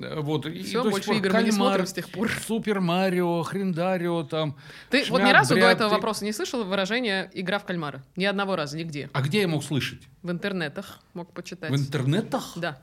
Э, 0.00 0.20
Вот, 0.20 0.46
и 0.46 0.60
до 0.60 0.64
сих 0.66 0.82
больше 0.82 1.06
пор 1.08 1.16
игр 1.16 1.32
мы 1.32 1.42
не 1.42 1.50
«Кальмар», 1.50 1.54
смотрим 1.68 1.86
с 1.86 1.92
тех 1.92 2.08
пор. 2.10 2.30
Супер 2.46 2.80
Марио, 2.80 3.42
Хрендарио 3.42 4.22
там. 4.22 4.56
Ты 4.90 5.04
вот 5.10 5.18
ни 5.18 5.24
шмяк, 5.24 5.32
разу 5.34 5.54
до 5.54 5.60
бряк, 5.60 5.72
этого 5.74 5.88
ты- 5.90 5.94
вопроса 5.96 6.24
не 6.24 6.32
слышал 6.32 6.64
выражение 6.64 7.30
«игра 7.34 7.58
в 7.58 7.64
кальмара»? 7.64 8.02
Ни 8.16 8.24
одного 8.24 8.56
раза, 8.56 8.76
нигде. 8.76 9.10
А 9.12 9.20
где 9.22 9.40
я 9.40 9.48
мог 9.48 9.64
слышать? 9.64 10.00
В 10.22 10.30
интернетах 10.30 11.00
мог 11.14 11.32
почитать. 11.32 11.70
В 11.70 11.76
интернетах? 11.76 12.52
Да. 12.56 12.78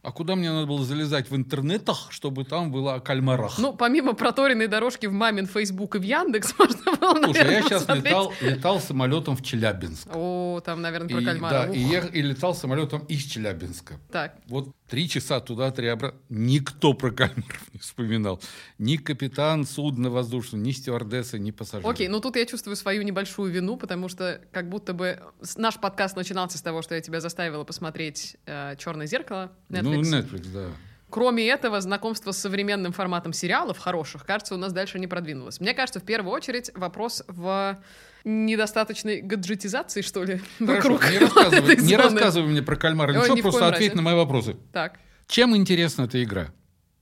А 0.00 0.12
куда 0.12 0.36
мне 0.36 0.50
надо 0.50 0.66
было 0.66 0.84
залезать 0.84 1.28
в 1.28 1.34
интернетах, 1.36 2.06
чтобы 2.10 2.44
там 2.44 2.70
было 2.70 2.94
о 2.94 3.00
кальмарах? 3.00 3.58
Ну, 3.58 3.74
помимо 3.74 4.12
проторенной 4.14 4.68
дорожки 4.68 5.06
в 5.06 5.12
мамин 5.12 5.46
Фейсбук 5.46 5.96
и 5.96 5.98
в 5.98 6.02
Яндекс, 6.02 6.54
можно 6.58 6.96
было, 6.96 7.14
Слушай, 7.14 7.26
наверное, 7.42 7.54
я 7.56 7.62
сейчас 7.62 7.82
посмотреть. 7.82 8.04
летал, 8.06 8.32
летал 8.40 8.80
самолетом 8.80 9.36
в 9.36 9.42
Челябинск. 9.42 10.08
О, 10.14 10.60
там, 10.64 10.80
наверное, 10.82 11.08
про 11.10 11.20
И, 11.20 11.24
кальмара. 11.24 11.52
да, 11.64 11.70
Ух. 11.70 11.76
и, 11.76 11.80
ех- 11.80 12.14
и 12.14 12.22
летал 12.22 12.54
самолетом 12.54 13.00
из 13.08 13.24
Челябинска. 13.24 13.94
Так, 14.12 14.36
Вот 14.46 14.68
три 14.88 15.08
часа 15.08 15.40
туда, 15.40 15.70
три 15.70 15.88
обратно. 15.88 16.20
Никто 16.28 16.94
про 16.94 17.10
кальмаров 17.10 17.62
не 17.72 17.78
вспоминал. 17.78 18.40
Ни 18.78 18.96
капитан 18.96 19.64
судна 19.64 20.10
воздушного, 20.10 20.62
ни 20.62 20.72
стюардесса, 20.72 21.38
ни 21.38 21.50
пассажиры. 21.50 21.88
окей, 21.88 22.08
ну 22.08 22.20
тут 22.20 22.36
я 22.36 22.46
чувствую 22.46 22.76
свою 22.76 23.02
небольшую 23.02 23.52
вину, 23.52 23.76
потому 23.76 24.08
что 24.08 24.40
как 24.52 24.68
будто 24.68 24.94
бы 24.94 25.20
наш 25.56 25.78
подкаст 25.78 26.16
начинался 26.16 26.58
с 26.58 26.62
того, 26.62 26.82
что 26.82 26.94
я 26.94 27.00
тебя 27.00 27.20
заставила 27.20 27.64
посмотреть 27.64 28.36
«Черное 28.46 29.06
зеркало» 29.06 29.52
Netflix. 29.68 29.82
Ну, 29.82 30.02
Netflix, 30.02 30.52
да. 30.52 30.66
Кроме 31.10 31.46
этого, 31.48 31.80
знакомство 31.80 32.32
с 32.32 32.38
современным 32.38 32.92
форматом 32.92 33.32
сериалов 33.32 33.78
хороших, 33.78 34.26
кажется, 34.26 34.54
у 34.54 34.58
нас 34.58 34.72
дальше 34.72 34.98
не 34.98 35.06
продвинулось. 35.06 35.58
Мне 35.58 35.72
кажется, 35.72 36.00
в 36.00 36.04
первую 36.04 36.32
очередь 36.34 36.70
вопрос 36.74 37.24
в 37.28 37.78
недостаточной 38.24 39.20
гаджетизации, 39.22 40.02
что 40.02 40.24
ли, 40.24 40.40
Хорошо, 40.58 40.94
вокруг 40.94 41.10
не 41.10 41.18
рассказывай, 41.24 41.76
не 41.76 41.96
рассказывай 41.96 42.48
мне 42.48 42.62
про 42.62 42.76
кальмара. 42.76 43.12
Ничего, 43.12 43.36
просто 43.50 43.68
ответь 43.68 43.90
разе. 43.90 43.96
на 43.96 44.02
мои 44.02 44.14
вопросы. 44.14 44.56
Так, 44.72 44.98
Чем 45.26 45.56
интересна 45.56 46.02
эта 46.02 46.22
игра? 46.22 46.52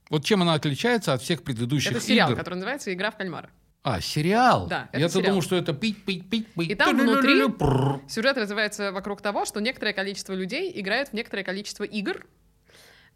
Вот 0.09 0.23
чем 0.25 0.41
она 0.41 0.53
отличается 0.53 1.13
от 1.13 1.21
всех 1.21 1.43
предыдущих 1.43 1.91
это 1.91 2.01
сериал, 2.01 2.29
игр? 2.29 2.37
который 2.39 2.55
называется 2.55 2.93
«Игра 2.93 3.11
в 3.11 3.17
кальмара». 3.17 3.49
А, 3.83 4.01
сериал? 4.01 4.67
Да, 4.67 4.89
это 4.91 4.99
Я-то 5.01 5.21
думал, 5.21 5.41
что 5.41 5.55
это 5.55 5.73
пить, 5.73 6.03
пить, 6.03 6.29
пить, 6.29 6.47
пить. 6.53 6.71
И 6.71 6.75
там 6.75 6.97
внутри-. 6.97 7.41
Сюжет 8.09 8.37
развивается 8.37 8.91
вокруг 8.91 9.21
того, 9.21 9.45
что 9.45 9.59
некоторое 9.61 9.93
количество 9.93 10.33
людей 10.33 10.71
играют 10.75 11.09
в 11.09 11.13
некоторое 11.13 11.43
количество 11.43 11.83
игр. 11.83 12.25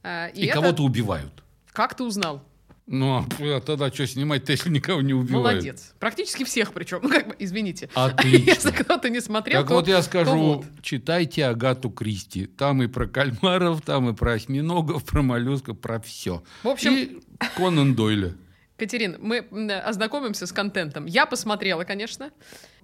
э, 0.04 0.32
И, 0.34 0.46
это- 0.46 0.62
кого-то 0.62 0.84
убивают. 0.84 1.44
Как 1.74 1.96
ты 1.96 2.04
узнал? 2.04 2.44
Ну, 2.88 3.17
а 3.17 3.24
п- 3.24 3.62
тогда 3.62 3.89
что 3.91 4.06
снимать-то, 4.06 4.52
если 4.52 4.70
никого 4.70 5.02
не 5.02 5.13
убивают? 5.13 5.54
Молодец. 5.63 5.94
Практически 6.00 6.44
всех 6.44 6.74
причем. 6.74 7.00
Ну, 7.04 7.10
как 7.10 7.28
бы, 7.30 7.36
извините. 7.39 7.89
Отлично. 7.94 8.44
Если 8.52 8.72
кто-то 8.72 9.10
не 9.10 9.22
смотрел, 9.22 9.62
Так 9.62 9.70
то- 9.70 9.74
вот 9.76 9.88
я 9.88 10.02
скажу, 10.02 10.36
вот. 10.38 10.65
читайте 10.82 11.46
Агату 11.46 11.89
Кристи. 11.89 12.48
Там 12.48 12.84
и 12.84 12.88
про 12.88 13.08
кальмаров, 13.08 13.82
там 13.82 14.10
и 14.10 14.13
про 14.13 14.34
осьминогов, 14.34 15.06
про 15.06 15.22
моллюсков, 15.22 15.80
про 15.80 16.00
все. 16.02 16.44
В 16.63 16.67
общем, 16.67 16.96
И 16.96 17.20
Конан 17.56 17.96
Дойля. 17.96 18.34
Катерин, 18.78 19.17
мы 19.22 19.46
м, 19.52 19.70
ознакомимся 19.86 20.46
с 20.48 20.52
контентом. 20.52 21.06
Я 21.06 21.26
посмотрела, 21.28 21.84
конечно. 21.84 22.32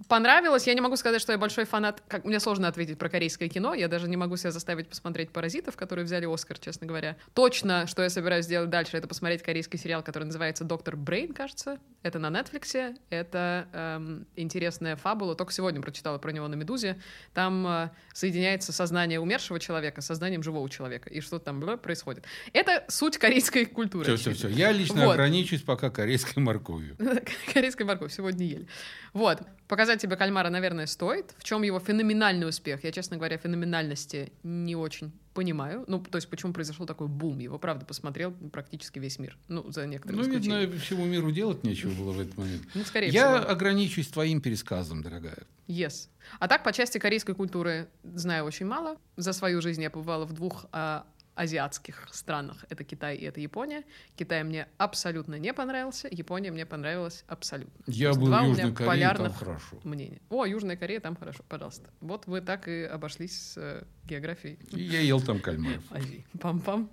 Понравилось. 0.06 0.66
Я 0.66 0.74
не 0.74 0.80
могу 0.80 0.96
сказать, 0.96 1.20
что 1.20 1.32
я 1.32 1.38
большой 1.38 1.64
фанат. 1.64 2.02
Как, 2.06 2.24
мне 2.24 2.38
сложно 2.38 2.68
ответить 2.68 2.98
про 2.98 3.08
корейское 3.08 3.48
кино. 3.48 3.74
Я 3.74 3.88
даже 3.88 4.08
не 4.08 4.16
могу 4.16 4.36
себя 4.36 4.52
заставить 4.52 4.88
посмотреть 4.88 5.30
«Паразитов», 5.30 5.76
которые 5.76 6.04
взяли 6.04 6.32
Оскар, 6.32 6.58
честно 6.58 6.86
говоря. 6.86 7.16
Точно, 7.34 7.86
что 7.86 8.02
я 8.02 8.10
собираюсь 8.10 8.44
сделать 8.44 8.70
дальше, 8.70 8.96
это 8.96 9.08
посмотреть 9.08 9.42
корейский 9.42 9.78
сериал, 9.78 10.02
который 10.02 10.24
называется 10.24 10.64
«Доктор 10.64 10.96
Брейн», 10.96 11.32
кажется. 11.32 11.78
Это 12.02 12.18
на 12.18 12.28
Netflix. 12.28 12.96
Это 13.10 13.66
эм, 13.72 14.26
интересная 14.36 14.94
фабула. 14.96 15.34
Только 15.34 15.52
сегодня 15.52 15.80
прочитала 15.80 16.18
про 16.18 16.30
него 16.30 16.46
на 16.46 16.54
«Медузе». 16.54 17.00
Там 17.34 17.66
э, 17.66 17.90
соединяется 18.14 18.72
сознание 18.72 19.18
умершего 19.18 19.58
человека 19.58 20.00
с 20.00 20.06
сознанием 20.06 20.42
живого 20.44 20.70
человека. 20.70 21.10
И 21.10 21.20
что 21.20 21.38
там 21.40 21.58
бля, 21.58 21.76
происходит. 21.76 22.24
Это 22.52 22.84
суть 22.88 23.18
корейской 23.18 23.64
культуры. 23.64 24.04
Все, 24.04 24.16
все, 24.16 24.32
все. 24.32 24.48
Я 24.48 24.70
лично 24.70 25.06
Вот. 25.06 25.12
ограничусь 25.12 25.62
пока 25.62 25.90
корейской 25.90 26.38
морковью. 26.38 26.96
Корейская 27.52 27.84
морковь 27.84 28.12
сегодня 28.12 28.46
ели. 28.46 28.68
Вот. 29.12 29.40
Показать 29.66 29.87
тебе 29.96 30.16
кальмара, 30.16 30.50
наверное, 30.50 30.86
стоит. 30.86 31.34
В 31.38 31.44
чем 31.44 31.62
его 31.62 31.80
феноменальный 31.80 32.48
успех? 32.48 32.84
Я, 32.84 32.92
честно 32.92 33.16
говоря, 33.16 33.38
феноменальности 33.38 34.32
не 34.42 34.76
очень 34.76 35.12
понимаю. 35.34 35.84
Ну, 35.86 36.00
то 36.00 36.16
есть, 36.16 36.28
почему 36.28 36.52
произошел 36.52 36.84
такой 36.86 37.06
бум. 37.06 37.38
Его, 37.38 37.58
правда, 37.58 37.84
посмотрел 37.86 38.32
практически 38.52 38.98
весь 38.98 39.18
мир. 39.18 39.36
Ну, 39.48 39.70
за 39.70 39.86
некоторые 39.86 40.22
Ну, 40.22 40.28
видно, 40.28 40.78
всему 40.78 41.04
миру 41.06 41.30
делать 41.30 41.62
нечего 41.64 41.90
было 41.92 42.12
в 42.12 42.20
этот 42.20 42.36
момент. 42.36 42.62
Ну, 42.74 42.82
скорее 42.84 43.08
Я 43.08 43.38
всего. 43.38 43.50
ограничусь 43.50 44.08
твоим 44.08 44.40
пересказом, 44.40 45.02
дорогая. 45.02 45.44
Yes. 45.68 46.08
А 46.40 46.48
так, 46.48 46.64
по 46.64 46.72
части 46.72 46.98
корейской 46.98 47.34
культуры 47.34 47.88
знаю 48.02 48.44
очень 48.44 48.66
мало. 48.66 48.96
За 49.16 49.32
свою 49.32 49.60
жизнь 49.62 49.82
я 49.82 49.90
побывала 49.90 50.24
в 50.24 50.32
двух 50.32 50.66
а, 50.72 51.06
азиатских 51.38 52.08
странах. 52.10 52.64
Это 52.68 52.82
Китай 52.84 53.16
и 53.16 53.24
это 53.24 53.40
Япония. 53.40 53.84
Китай 54.16 54.42
мне 54.42 54.66
абсолютно 54.76 55.38
не 55.38 55.54
понравился. 55.54 56.08
Япония 56.10 56.50
мне 56.50 56.66
понравилась 56.66 57.24
абсолютно. 57.28 57.84
Я 57.86 58.12
был 58.12 58.26
два 58.26 58.42
в 58.42 58.46
у 58.46 58.48
Южной 58.48 58.64
меня 58.64 58.74
Корее, 58.74 58.76
там 58.76 58.86
полярных 58.86 59.38
хорошо. 59.38 59.80
мнения. 59.84 60.20
О, 60.28 60.44
Южная 60.44 60.76
Корея, 60.76 61.00
там 61.00 61.16
хорошо, 61.16 61.44
пожалуйста. 61.48 61.90
Вот 62.00 62.26
вы 62.26 62.40
так 62.40 62.66
и 62.66 62.82
обошлись 62.82 63.38
с 63.38 63.56
э, 63.56 63.84
географией 64.04 64.58
И 64.72 64.82
я 64.82 65.00
ел 65.00 65.20
там 65.20 65.40
кальмаров. 65.40 65.84
Азии. 65.90 66.26
Пам-пам. 66.38 66.90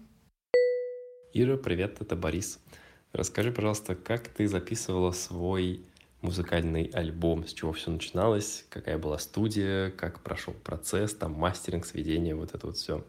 Ира, 1.34 1.58
привет, 1.58 1.98
это 2.00 2.16
Борис. 2.16 2.60
Расскажи, 3.14 3.52
пожалуйста, 3.52 3.96
как 3.96 4.28
ты 4.28 4.48
записывала 4.48 5.12
свой 5.12 5.86
музыкальный 6.22 6.86
альбом, 6.94 7.48
с 7.48 7.54
чего 7.54 7.74
все 7.74 7.92
начиналось, 7.92 8.66
какая 8.70 8.98
была 8.98 9.18
студия, 9.18 9.92
как 9.92 10.22
прошел 10.22 10.54
процесс, 10.54 11.14
там 11.14 11.34
мастеринг, 11.34 11.86
сведение, 11.86 12.36
вот 12.36 12.54
это 12.54 12.68
вот 12.68 12.78
все. 12.78 13.04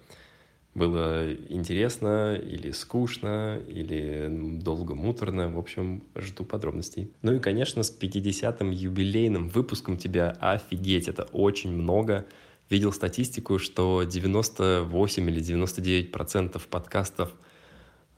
Было 0.76 1.32
интересно 1.48 2.34
или 2.34 2.70
скучно, 2.70 3.58
или 3.66 4.28
долго 4.60 4.94
муторно. 4.94 5.48
В 5.48 5.58
общем, 5.58 6.02
жду 6.14 6.44
подробностей. 6.44 7.10
Ну 7.22 7.32
и, 7.32 7.38
конечно, 7.38 7.82
с 7.82 7.90
50-м 7.98 8.70
юбилейным 8.70 9.48
выпуском 9.48 9.96
тебя 9.96 10.36
офигеть, 10.38 11.08
это 11.08 11.22
очень 11.32 11.72
много. 11.72 12.26
Видел 12.68 12.92
статистику, 12.92 13.58
что 13.58 14.02
98 14.02 15.30
или 15.30 15.40
99 15.40 16.12
процентов 16.12 16.66
подкастов 16.66 17.32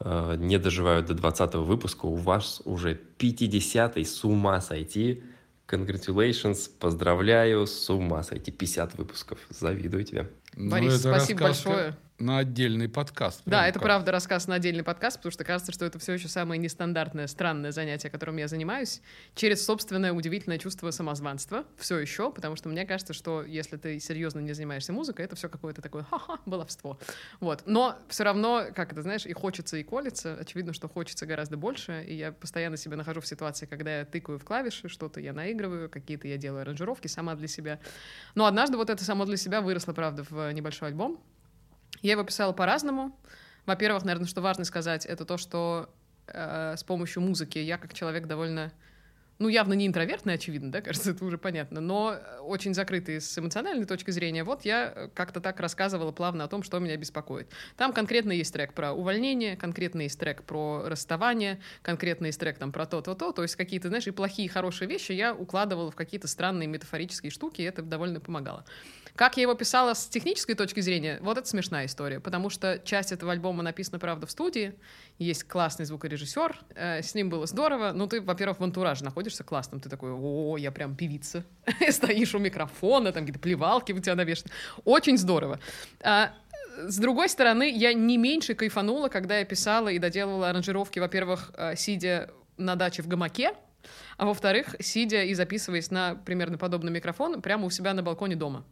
э, 0.01 0.35
не 0.39 0.59
доживают 0.59 1.07
до 1.07 1.15
20 1.15 1.55
выпуска, 1.55 2.07
у 2.07 2.17
вас 2.17 2.61
уже 2.65 2.99
50-й, 3.19 4.05
с 4.05 4.25
ума 4.25 4.61
сойти. 4.61 5.23
Congratulations, 5.69 6.71
поздравляю, 6.81 7.69
с 7.69 7.89
ума 7.89 8.25
сойти, 8.25 8.51
50 8.51 8.99
выпусков, 8.99 9.39
завидую 9.49 10.03
тебе. 10.03 10.29
Ну, 10.57 10.73
Борис, 10.73 10.99
это 10.99 11.15
спасибо 11.15 11.47
рассказ 11.47 11.65
большое. 11.65 11.97
На 12.19 12.39
отдельный 12.39 12.89
подкаст. 12.89 13.43
Да, 13.47 13.69
это 13.69 13.79
как. 13.79 13.85
правда 13.85 14.11
рассказ 14.11 14.49
на 14.49 14.57
отдельный 14.57 14.83
подкаст, 14.83 15.19
потому 15.19 15.31
что 15.31 15.45
кажется, 15.45 15.71
что 15.71 15.85
это 15.85 16.01
все 16.01 16.15
еще 16.15 16.27
самое 16.27 16.59
нестандартное, 16.59 17.29
странное 17.29 17.71
занятие, 17.71 18.11
которым 18.11 18.39
я 18.39 18.49
занимаюсь, 18.49 19.01
через 19.37 19.65
собственное 19.65 20.13
удивительное 20.13 20.59
чувство 20.59 20.91
самозванства. 20.91 21.65
Все 21.77 21.97
еще, 21.97 22.33
потому 22.33 22.57
что 22.57 22.69
мне 22.71 22.85
кажется, 22.87 23.13
что 23.13 23.45
если 23.45 23.77
ты 23.77 24.01
серьезно 24.01 24.41
не 24.41 24.53
занимаешься 24.53 24.93
музыкой, 24.93 25.27
это 25.27 25.37
все 25.37 25.49
какое-то 25.49 25.81
такое 25.81 26.03
ха-ха, 26.03 26.41
баловство. 26.45 26.99
Вот. 27.39 27.63
Но 27.67 27.97
все 28.09 28.25
равно, 28.25 28.67
как 28.75 28.91
это, 28.91 29.03
знаешь, 29.03 29.25
и 29.25 29.33
хочется, 29.33 29.77
и 29.77 29.85
колется. 29.85 30.37
Очевидно, 30.41 30.73
что 30.73 30.89
хочется 30.89 31.25
гораздо 31.25 31.57
больше, 31.57 32.05
и 32.05 32.17
я 32.17 32.33
постоянно 32.33 32.77
себя 32.77 32.97
нахожу 32.97 33.21
в 33.21 33.29
ситуации, 33.29 33.67
когда 33.67 34.01
я 34.01 34.05
тыкаю 34.05 34.41
в 34.41 34.45
клавиши, 34.45 34.89
что-то 34.89 35.21
я 35.21 35.33
наигрываю, 35.33 35.89
какие-то 35.89 36.27
я 36.27 36.37
делаю 36.37 36.63
аранжировки 36.63 37.07
сама 37.07 37.37
для 37.37 37.47
себя. 37.47 37.79
Но 38.35 38.47
однажды 38.47 38.77
вот 38.77 38.91
это 38.91 39.05
само 39.05 39.25
для 39.25 39.37
себя 39.37 39.61
выросло, 39.61 39.93
правда, 39.93 40.25
в 40.29 40.53
небольшой 40.53 40.89
альбом. 40.89 41.23
Я 42.03 42.13
его 42.13 42.25
писала 42.25 42.53
по-разному. 42.53 43.19
Во-первых, 43.67 44.05
наверное, 44.05 44.27
что 44.27 44.41
важно 44.41 44.65
сказать, 44.65 45.05
это 45.05 45.25
то, 45.25 45.37
что 45.37 45.91
э, 46.27 46.75
с 46.77 46.85
помощью 46.85 47.23
музыки 47.23 47.59
я 47.59 47.79
как 47.79 47.93
человек 47.93 48.27
довольно, 48.27 48.73
ну, 49.39 49.49
явно 49.49 49.75
не 49.75 49.87
интровертный, 49.87 50.35
очевидно, 50.35 50.73
да, 50.73 50.81
кажется, 50.83 51.13
это 51.13 51.25
уже 51.25 51.39
понятно, 51.39 51.81
но 51.81 52.15
э, 52.15 52.39
очень 52.41 52.75
закрытый 52.75 53.21
с 53.21 53.39
эмоциональной 53.39 53.87
точки 53.87 54.11
зрения. 54.11 54.45
Вот 54.45 54.65
я 54.65 54.93
э, 54.95 55.09
как-то 55.15 55.41
так 55.41 55.61
рассказывала 55.61 56.13
плавно 56.13 56.45
о 56.45 56.49
том, 56.49 56.63
что 56.63 56.79
меня 56.79 56.97
беспокоит. 56.97 57.49
Там 57.77 57.93
конкретно 57.93 58.33
есть 58.33 58.53
трек 58.53 58.75
про 58.75 58.93
увольнение, 58.93 59.57
конкретно 59.57 60.03
есть 60.03 60.19
трек 60.19 60.43
про 60.43 60.83
расставание, 60.87 61.61
конкретно 61.83 62.27
есть 62.27 62.41
трек 62.41 62.59
там 62.59 62.73
про 62.73 62.87
то-то-то, 62.87 63.33
то 63.33 63.43
есть 63.43 63.57
какие-то, 63.57 63.89
знаешь, 63.89 64.07
и 64.07 64.11
плохие, 64.11 64.47
и 64.47 64.49
хорошие 64.49 64.89
вещи 64.89 65.13
я 65.13 65.35
укладывала 65.35 65.91
в 65.91 65.97
какие-то 65.97 66.29
странные 66.29 66.67
метафорические 66.67 67.31
штуки, 67.31 67.63
и 67.63 67.65
это 67.65 67.83
довольно 67.83 68.21
помогало. 68.21 68.65
Как 69.15 69.37
я 69.37 69.43
его 69.43 69.55
писала 69.55 69.95
с 69.95 70.07
технической 70.07 70.55
точки 70.55 70.81
зрения, 70.81 71.19
вот 71.23 71.39
это 71.39 71.49
смешная 71.49 71.87
история, 71.87 72.21
потому 72.21 72.51
что 72.51 72.79
часть 72.85 73.11
этого 73.11 73.33
альбома 73.33 73.65
написана, 73.65 73.99
правда, 73.99 74.27
в 74.27 74.31
студии, 74.31 74.75
есть 75.19 75.43
классный 75.45 75.87
звукорежиссер, 75.87 76.61
э, 76.75 77.03
с 77.03 77.15
ним 77.15 77.29
было 77.29 77.47
здорово, 77.47 77.91
ну, 77.93 78.07
ты, 78.07 78.21
во-первых, 78.21 78.61
в 78.61 78.65
антураже 78.65 79.05
находишься 79.05 79.28
классным, 79.45 79.81
ты 79.81 79.89
такой, 79.89 80.13
о, 80.13 80.57
я 80.57 80.71
прям 80.71 80.95
певица, 80.95 81.45
стоишь 81.91 82.35
у 82.35 82.39
микрофона, 82.39 83.13
там 83.13 83.25
какие-то 83.25 83.41
плевалки 83.41 83.93
у 83.93 83.99
тебя 83.99 84.15
навешаны, 84.15 84.51
очень 84.85 85.19
здорово. 85.19 85.61
А, 86.01 86.33
с 86.77 86.99
другой 86.99 87.29
стороны, 87.29 87.71
я 87.71 87.93
не 87.93 88.17
меньше 88.17 88.55
кайфанула, 88.55 89.09
когда 89.09 89.39
я 89.39 89.45
писала 89.45 89.89
и 89.89 89.99
доделывала 89.99 90.51
аранжировки, 90.51 90.99
во-первых, 90.99 91.53
э, 91.57 91.77
сидя 91.77 92.31
на 92.57 92.77
даче 92.77 93.03
в 93.03 93.09
гамаке, 93.09 93.53
а 94.17 94.27
во-вторых, 94.27 94.77
сидя 94.81 95.23
и 95.23 95.35
записываясь 95.35 95.91
на 95.91 96.15
примерно 96.15 96.59
подобный 96.59 96.93
микрофон 96.93 97.41
прямо 97.43 97.67
у 97.67 97.71
себя 97.71 97.95
на 97.95 98.03
балконе 98.03 98.37
дома. 98.37 98.65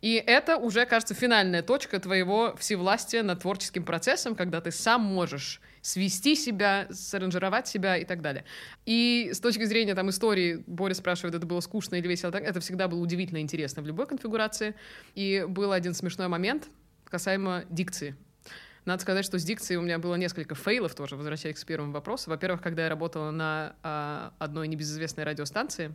И 0.00 0.14
это 0.14 0.56
уже, 0.56 0.86
кажется, 0.86 1.14
финальная 1.14 1.62
точка 1.62 1.98
твоего 2.00 2.54
всевластия 2.56 3.22
над 3.22 3.40
творческим 3.40 3.84
процессом, 3.84 4.34
когда 4.34 4.60
ты 4.60 4.70
сам 4.70 5.02
можешь 5.02 5.60
свести 5.82 6.34
себя, 6.34 6.86
саранжировать 6.90 7.68
себя 7.68 7.96
и 7.96 8.04
так 8.04 8.22
далее. 8.22 8.44
И 8.86 9.30
с 9.32 9.40
точки 9.40 9.64
зрения 9.64 9.94
там 9.94 10.10
истории, 10.10 10.62
Боря 10.66 10.94
спрашивает, 10.94 11.34
это 11.34 11.46
было 11.46 11.60
скучно 11.60 11.96
или 11.96 12.08
весело, 12.08 12.32
так, 12.32 12.42
это 12.42 12.60
всегда 12.60 12.88
было 12.88 13.00
удивительно 13.00 13.38
интересно 13.38 13.82
в 13.82 13.86
любой 13.86 14.06
конфигурации. 14.06 14.74
И 15.14 15.44
был 15.48 15.72
один 15.72 15.94
смешной 15.94 16.28
момент 16.28 16.68
касаемо 17.04 17.64
дикции. 17.70 18.16
Надо 18.84 19.02
сказать, 19.02 19.24
что 19.24 19.38
с 19.38 19.44
дикцией 19.44 19.78
у 19.78 19.82
меня 19.82 19.98
было 19.98 20.14
несколько 20.14 20.54
фейлов 20.54 20.94
тоже, 20.94 21.16
возвращаясь 21.16 21.62
к 21.62 21.66
первому 21.66 21.92
вопросу. 21.92 22.30
Во-первых, 22.30 22.62
когда 22.62 22.84
я 22.84 22.88
работала 22.88 23.30
на 23.30 23.76
а, 23.82 24.32
одной 24.38 24.66
небезызвестной 24.66 25.24
радиостанции, 25.24 25.94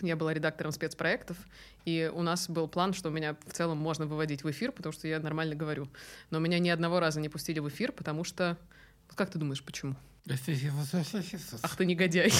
я 0.00 0.16
была 0.16 0.32
редактором 0.32 0.72
спецпроектов, 0.72 1.36
и 1.84 2.10
у 2.12 2.22
нас 2.22 2.48
был 2.48 2.68
план, 2.68 2.94
что 2.94 3.10
меня 3.10 3.36
в 3.46 3.52
целом 3.52 3.76
можно 3.76 4.06
выводить 4.06 4.44
в 4.44 4.50
эфир, 4.50 4.72
потому 4.72 4.92
что 4.92 5.06
я 5.06 5.20
нормально 5.20 5.54
говорю. 5.54 5.88
Но 6.30 6.38
меня 6.38 6.58
ни 6.58 6.70
одного 6.70 7.00
раза 7.00 7.20
не 7.20 7.28
пустили 7.28 7.58
в 7.58 7.68
эфир, 7.68 7.92
потому 7.92 8.24
что... 8.24 8.56
Как 9.14 9.30
ты 9.30 9.38
думаешь, 9.38 9.62
почему? 9.62 9.94
Ах 11.62 11.76
ты 11.76 11.84
негодяй. 11.84 12.32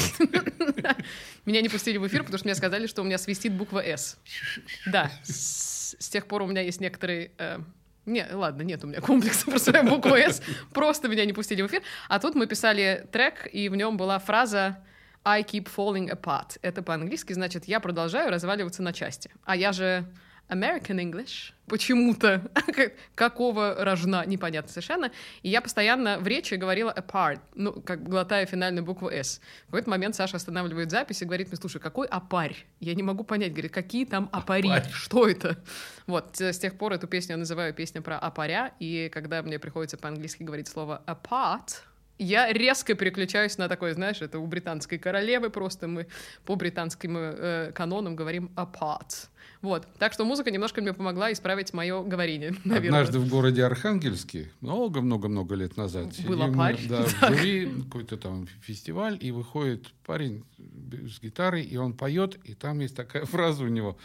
Меня 1.44 1.60
не 1.62 1.68
пустили 1.68 1.98
в 1.98 2.06
эфир, 2.06 2.20
потому 2.22 2.38
что 2.38 2.46
мне 2.46 2.54
сказали, 2.54 2.86
что 2.86 3.02
у 3.02 3.04
меня 3.04 3.18
свистит 3.18 3.52
буква 3.52 3.80
«С». 3.84 4.18
Да, 4.86 5.10
с 5.24 6.08
тех 6.10 6.26
пор 6.26 6.42
у 6.42 6.46
меня 6.46 6.60
есть 6.62 6.80
некоторые... 6.80 7.32
э, 7.38 7.58
Не, 8.06 8.26
ладно, 8.32 8.62
нет 8.62 8.84
у 8.84 8.86
меня 8.86 9.00
комплекса 9.00 9.50
про 9.50 9.58
свою 9.58 9.84
букву 9.88 10.14
«С». 10.16 10.42
Просто 10.72 11.08
меня 11.08 11.24
не 11.24 11.32
пустили 11.32 11.62
в 11.62 11.66
эфир. 11.66 11.82
А 12.08 12.18
тут 12.20 12.34
мы 12.36 12.46
писали 12.46 13.06
трек, 13.12 13.48
и 13.52 13.68
в 13.68 13.74
нем 13.76 13.96
была 13.96 14.18
фраза 14.20 14.78
I 15.24 15.42
keep 15.42 15.68
falling 15.74 16.08
apart. 16.10 16.58
Это 16.62 16.82
по-английски 16.82 17.32
значит 17.32 17.64
«я 17.66 17.80
продолжаю 17.80 18.30
разваливаться 18.30 18.82
на 18.82 18.92
части». 18.92 19.30
А 19.44 19.56
я 19.56 19.72
же 19.72 20.06
American 20.52 20.98
English 20.98 21.52
почему-то. 21.66 22.42
Какого 23.14 23.76
рожна, 23.82 24.26
непонятно 24.26 24.70
совершенно. 24.70 25.10
И 25.42 25.48
я 25.48 25.62
постоянно 25.62 26.18
в 26.18 26.26
речи 26.26 26.54
говорила 26.54 26.92
apart, 26.92 27.40
ну, 27.54 27.72
как 27.72 28.02
глотая 28.02 28.44
финальную 28.44 28.84
букву 28.84 29.08
S. 29.08 29.40
В 29.62 29.66
какой-то 29.66 29.88
момент 29.88 30.14
Саша 30.14 30.36
останавливает 30.36 30.90
запись 30.90 31.22
и 31.22 31.24
говорит 31.24 31.48
мне, 31.48 31.56
слушай, 31.56 31.80
какой 31.80 32.06
опарь? 32.08 32.56
Я 32.80 32.94
не 32.94 33.02
могу 33.02 33.24
понять. 33.24 33.52
Говорит, 33.52 33.72
какие 33.72 34.04
там 34.04 34.28
опари? 34.32 34.68
Опарь. 34.68 34.90
Что 34.92 35.26
это? 35.26 35.56
Вот, 36.06 36.38
с 36.38 36.58
тех 36.58 36.76
пор 36.76 36.92
эту 36.92 37.06
песню 37.06 37.32
я 37.32 37.38
называю 37.38 37.72
песня 37.72 38.02
про 38.02 38.18
опаря, 38.18 38.72
и 38.78 39.08
когда 39.10 39.42
мне 39.42 39.58
приходится 39.58 39.96
по-английски 39.96 40.42
говорить 40.42 40.68
слово 40.68 41.02
apart, 41.06 41.80
я 42.22 42.52
резко 42.52 42.94
переключаюсь 42.94 43.58
на 43.58 43.68
такое, 43.68 43.94
знаешь, 43.94 44.22
это 44.22 44.38
у 44.38 44.46
британской 44.46 44.98
королевы 44.98 45.50
просто 45.50 45.88
мы 45.88 46.06
по 46.44 46.56
британским 46.56 47.16
э, 47.16 47.72
канонам 47.74 48.16
говорим 48.16 48.50
apart. 48.56 49.28
Вот. 49.60 49.86
Так 49.98 50.12
что 50.12 50.24
музыка 50.24 50.50
немножко 50.50 50.80
мне 50.80 50.92
помогла 50.92 51.32
исправить 51.32 51.72
мое 51.72 52.02
говорение, 52.02 52.54
наверное. 52.64 53.00
Однажды 53.00 53.20
в 53.20 53.28
городе 53.28 53.64
Архангельске, 53.64 54.50
много-много-много 54.60 55.54
лет 55.54 55.76
назад, 55.76 56.06
Был 56.06 56.12
сидим 56.12 56.56
мы, 56.56 56.78
да, 56.88 57.02
в 57.04 57.20
Так. 57.20 57.34
жюри, 57.38 57.82
какой-то 57.84 58.16
там 58.16 58.48
фестиваль, 58.60 59.16
и 59.20 59.30
выходит 59.30 59.92
парень 60.04 60.44
с 60.58 61.20
гитарой, 61.20 61.62
и 61.62 61.76
он 61.76 61.92
поет, 61.92 62.38
и 62.44 62.54
там 62.54 62.80
есть 62.80 62.96
такая 62.96 63.24
фраза 63.26 63.64
у 63.64 63.68
него. 63.68 63.96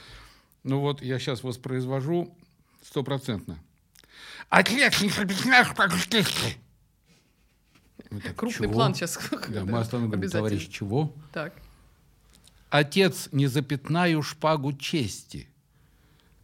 Ну 0.63 0.79
вот, 0.79 1.01
я 1.01 1.17
сейчас 1.17 1.43
воспроизвожу 1.43 2.35
стопроцентно. 2.83 3.57
Отлично. 5.79 6.49
Мы 8.17 8.21
так, 8.21 8.35
Крупный 8.35 8.67
«Чего?» 8.67 8.73
план 8.73 8.95
сейчас. 8.95 9.19
Да, 9.49 9.63
мы 9.63 9.79
остановим, 9.79 10.29
товарищ, 10.29 10.67
чего? 10.69 11.13
Так. 11.31 11.53
Отец, 12.69 13.29
не 13.31 13.47
запятнаю 13.47 14.23
шпагу 14.23 14.73
чести. 14.73 15.47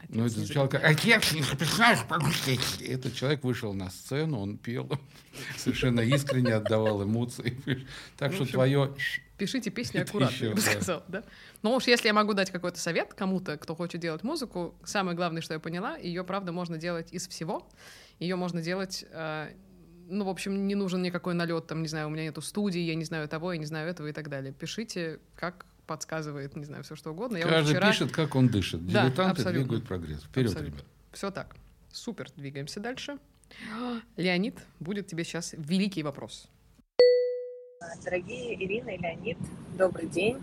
Ну, 0.10 0.26
это 0.26 0.36
звучало 0.36 0.68
как 0.68 0.84
«Отец, 0.84 1.32
не 1.32 1.42
запятнаю 1.42 1.98
шпагу 1.98 2.32
чести». 2.32 2.84
Этот 2.84 3.16
человек 3.16 3.44
вышел 3.44 3.74
на 3.74 3.90
сцену, 3.90 4.40
он 4.40 4.58
пел, 4.58 4.88
совершенно 5.58 6.02
искренне 6.02 6.54
отдавал 6.54 7.04
эмоции. 7.04 7.58
Так 8.18 8.34
что 8.34 8.46
твое... 8.46 8.96
Пишите 9.40 9.72
песни 9.72 9.98
аккуратно, 10.00 10.34
еще, 10.36 10.46
я 10.46 10.52
бы 10.52 10.62
да. 10.62 10.72
сказала, 10.72 11.04
да? 11.08 11.24
Но 11.64 11.76
уж 11.76 11.88
если 11.88 12.08
я 12.08 12.14
могу 12.14 12.34
дать 12.34 12.52
какой-то 12.52 12.80
совет 12.80 13.16
кому-то, 13.16 13.58
кто 13.58 13.76
хочет 13.76 14.00
делать 14.00 14.22
музыку, 14.24 14.76
самое 14.84 15.18
главное, 15.18 15.42
что 15.42 15.56
я 15.56 15.60
поняла, 15.60 15.98
ее, 15.98 16.24
правда, 16.24 16.52
можно 16.52 16.78
делать 16.78 17.12
из 17.12 17.28
всего. 17.28 17.68
Ее 18.20 18.36
можно 18.36 18.62
делать 18.62 19.04
э, 19.10 19.54
ну, 20.08 20.26
в 20.26 20.30
общем, 20.30 20.68
не 20.68 20.76
нужен 20.76 21.02
никакой 21.02 21.34
налет, 21.34 21.68
там, 21.68 21.82
не 21.82 21.88
знаю, 21.88 22.08
у 22.08 22.10
меня 22.10 22.24
нету 22.24 22.42
студии, 22.42 22.80
я 22.82 22.96
не 22.96 23.06
знаю 23.06 23.28
того, 23.28 23.54
я 23.54 23.60
не 23.60 23.66
знаю 23.66 23.90
этого 23.90 24.08
и 24.08 24.12
так 24.12 24.30
далее. 24.30 24.54
Пишите, 24.54 25.20
как 25.36 25.66
подсказывает, 25.88 26.56
не 26.56 26.66
знаю, 26.66 26.84
все 26.84 26.96
что 26.96 27.12
угодно. 27.12 27.38
Я 27.38 27.48
Каждый 27.48 27.76
вчера... 27.76 27.90
пишет, 27.90 28.12
как 28.12 28.36
он 28.36 28.48
дышит. 28.48 28.86
Да, 28.88 29.04
Дилетанты 29.04 29.42
абсолютно. 29.42 29.60
двигают 29.62 29.88
прогресс. 29.88 30.24
Вперед, 30.24 30.52
абсолютно. 30.52 30.78
ребят. 30.78 30.86
Все 31.12 31.32
так. 31.32 31.56
Супер, 31.92 32.30
двигаемся 32.36 32.80
дальше. 32.80 33.18
Леонид, 34.18 34.60
будет 34.80 35.08
тебе 35.08 35.24
сейчас 35.24 35.54
великий 35.58 36.04
вопрос. 36.04 36.48
Дорогие 38.04 38.56
Ирина 38.64 38.92
и 38.92 38.98
Леонид, 38.98 39.38
добрый 39.78 40.08
день. 40.08 40.42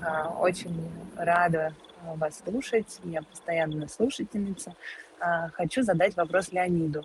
А, 0.00 0.28
очень 0.28 0.90
рада 1.16 1.74
вас 2.16 2.42
слушать. 2.44 3.00
Я 3.04 3.22
постоянная 3.22 3.88
слушательница. 3.88 4.74
А, 5.18 5.48
хочу 5.50 5.82
задать 5.82 6.16
вопрос 6.16 6.52
Леониду. 6.52 7.04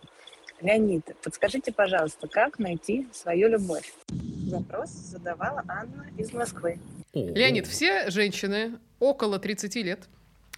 Леонид, 0.61 1.15
подскажите, 1.23 1.71
пожалуйста, 1.71 2.27
как 2.27 2.59
найти 2.59 3.07
свою 3.13 3.49
любовь? 3.49 3.93
Вопрос 4.49 4.89
задавала 4.89 5.63
Анна 5.67 6.07
из 6.17 6.31
Москвы. 6.33 6.79
Леонид, 7.13 7.67
все 7.67 8.09
женщины 8.09 8.77
около 8.99 9.39
30 9.39 9.75
лет 9.75 10.07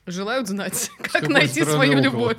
желают 0.05 0.47
знать, 0.47 0.89
как 1.01 1.27
найти 1.27 1.63
свою 1.63 1.99
любовь. 1.99 2.37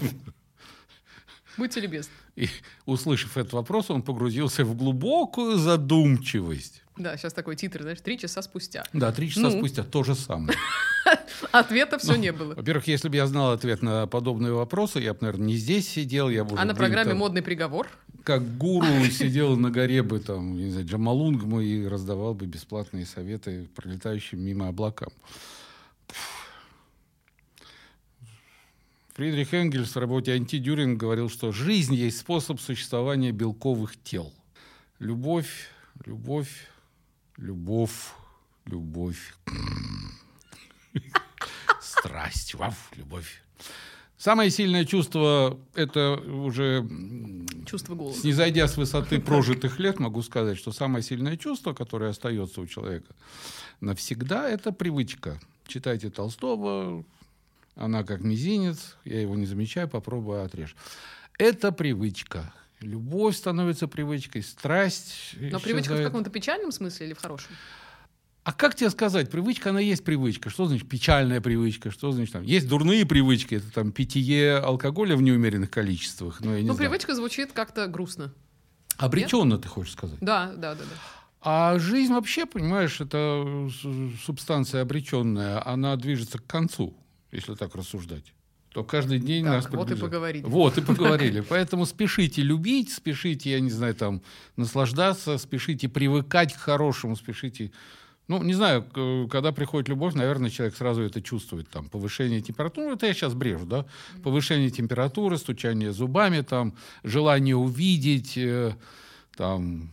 Будьте 1.59 1.81
любезны. 1.81 2.13
И, 2.37 2.49
услышав 2.87 3.37
этот 3.37 3.53
вопрос, 3.53 3.91
он 3.91 4.03
погрузился 4.03 4.65
в 4.65 4.77
глубокую 4.77 5.59
задумчивость. 5.59 6.83
Да, 6.97 7.17
сейчас 7.17 7.33
такой 7.33 7.57
титр, 7.57 7.83
знаешь, 7.83 8.01
три 8.01 8.19
часа 8.19 8.43
спустя. 8.43 8.85
Да, 8.93 9.13
три 9.13 9.29
часа 9.29 9.43
ну. 9.43 9.51
спустя 9.51 9.83
то 9.83 10.05
же 10.05 10.15
самое. 10.15 10.57
Ответа 11.53 11.99
все 11.99 12.13
ну, 12.13 12.19
не 12.19 12.33
было. 12.33 12.55
Во-первых, 12.55 12.87
если 12.89 13.09
бы 13.09 13.17
я 13.17 13.27
знал 13.27 13.53
ответ 13.53 13.83
на 13.83 14.07
подобные 14.07 14.53
вопросы, 14.53 14.99
я 15.01 15.15
бы, 15.15 15.19
наверное, 15.23 15.47
не 15.49 15.57
здесь 15.57 15.89
сидел. 15.89 16.29
Я 16.29 16.45
бы 16.45 16.57
а 16.59 16.65
на 16.65 16.75
программе 16.75 17.11
там, 17.11 17.19
«Модный 17.19 17.43
приговор»? 17.43 17.89
Как 18.25 18.57
гуру 18.57 19.05
сидел 19.11 19.57
на 19.57 19.71
горе 19.71 20.03
бы, 20.03 20.19
там, 20.19 20.57
не 20.57 20.71
знаю, 20.71 20.87
Джамалунгму 20.87 21.61
и 21.61 21.87
раздавал 21.87 22.35
бы 22.35 22.47
бесплатные 22.47 23.07
советы 23.07 23.69
пролетающим 23.75 24.41
мимо 24.41 24.69
облакам. 24.69 25.11
Фридрих 29.19 29.53
Энгельс 29.53 29.97
в 29.97 29.99
работе 29.99 30.33
«Антидюринг» 30.35 30.97
говорил, 30.97 31.29
что 31.29 31.51
жизнь 31.51 31.93
есть 31.93 32.19
способ 32.19 32.61
существования 32.61 33.33
белковых 33.33 34.01
тел. 34.01 34.33
Любовь, 35.01 35.71
любовь, 36.07 36.69
любовь, 37.37 38.13
любовь. 38.65 39.35
Страсть, 41.81 42.55
вав, 42.55 42.77
любовь. 42.95 43.43
Самое 44.19 44.51
сильное 44.51 44.85
чувство– 44.85 45.59
это 45.75 46.15
уже… 46.15 46.89
Чувство 47.67 47.97
голода. 47.97 48.21
Не 48.23 48.33
зайдя 48.33 48.69
с 48.69 48.77
высоты 48.77 49.21
прожитых 49.21 49.81
лет, 49.81 49.99
могу 49.99 50.23
сказать, 50.23 50.57
что 50.57 50.71
самое 50.71 51.03
сильное 51.03 51.37
чувство, 51.37 51.73
которое 51.73 52.11
остается 52.11 52.61
у 52.61 52.69
человека 52.69 53.13
навсегда– 53.81 54.49
это 54.51 54.71
привычка. 54.71 55.41
Читайте 55.67 56.09
Толстого, 56.09 57.05
она 57.79 58.03
как 58.05 58.21
мизинец, 58.21 58.97
я 59.05 59.21
его 59.21 59.37
не 59.37 59.47
замечаю, 59.47 59.89
попробую 59.89 60.43
отрежь. 60.43 60.75
Это 61.39 61.73
привычка. 61.73 62.53
Любовь 62.81 63.37
становится 63.37 63.89
привычкой, 63.89 64.43
страсть. 64.43 65.35
Но 65.41 65.61
привычка 65.61 65.95
в 65.95 66.03
каком-то 66.03 66.31
печальном 66.31 66.73
смысле 66.73 67.07
или 67.07 67.15
в 67.15 67.21
хорошем? 67.21 67.51
А 68.45 68.53
как 68.53 68.75
тебе 68.75 68.89
сказать, 68.91 69.31
привычка, 69.31 69.71
она 69.71 69.81
есть 69.81 70.05
привычка. 70.05 70.49
Что 70.49 70.67
значит 70.67 70.89
печальная 70.89 71.41
привычка? 71.41 71.91
Что 71.91 72.13
значит 72.13 72.33
там? 72.33 72.43
Есть 72.43 72.69
дурные 72.69 73.05
привычки, 73.05 73.57
это 73.57 73.71
там 73.73 73.93
питье 73.93 74.57
алкоголя 74.57 75.17
в 75.17 75.23
неумеренных 75.23 75.71
количествах. 75.71 76.41
Но 76.41 76.55
я 76.55 76.63
не 76.63 76.69
ну, 76.69 76.75
знаю. 76.75 76.91
привычка 76.91 77.15
звучит 77.15 77.53
как-то 77.53 77.87
грустно. 77.89 78.33
Обреченно, 78.97 79.55
Нет? 79.55 79.63
ты 79.63 79.69
хочешь 79.69 79.93
сказать? 79.93 80.19
Да, 80.21 80.53
да, 80.57 80.75
да, 80.75 80.81
да. 80.81 80.97
А 81.41 81.79
жизнь 81.79 82.13
вообще, 82.13 82.47
понимаешь, 82.47 83.01
это 83.01 83.69
субстанция 84.25 84.83
обреченная, 84.83 85.65
она 85.65 85.95
движется 85.97 86.39
к 86.39 86.47
концу 86.47 86.97
если 87.31 87.55
так 87.55 87.75
рассуждать 87.75 88.33
то 88.73 88.85
каждый 88.85 89.19
день 89.19 89.45
так, 89.45 89.65
нас 89.65 89.73
Вот 89.73 89.91
и 89.91 89.97
поговорили. 89.97 90.45
Вот 90.45 90.79
и 90.79 90.83
поговорили. 90.83 91.41
Поэтому 91.49 91.87
спешите 91.87 92.43
любить, 92.43 92.93
спешите, 92.93 93.51
я 93.51 93.61
не 93.61 93.71
знаю, 93.71 93.95
там, 93.95 94.23
наслаждаться, 94.57 95.39
спешите 95.39 95.89
привыкать 95.89 96.53
к 96.53 96.59
хорошему, 96.59 97.17
спешите... 97.17 97.73
Ну, 98.29 98.43
не 98.43 98.53
знаю, 98.53 98.85
когда 99.31 99.53
приходит 99.53 99.89
любовь, 99.89 100.15
наверное, 100.15 100.51
человек 100.51 100.77
сразу 100.77 101.01
это 101.01 101.23
чувствует. 101.23 101.69
Там, 101.71 101.89
повышение 101.89 102.43
температуры, 102.43 102.95
это 102.95 103.07
я 103.07 103.15
сейчас 103.15 103.33
брежу, 103.33 103.65
да? 103.65 103.87
Повышение 104.23 104.69
температуры, 104.69 105.39
стучание 105.39 105.93
зубами, 105.93 106.43
там, 106.43 106.75
желание 107.05 107.57
увидеть, 107.57 108.37
э, 108.37 108.77
там, 109.35 109.91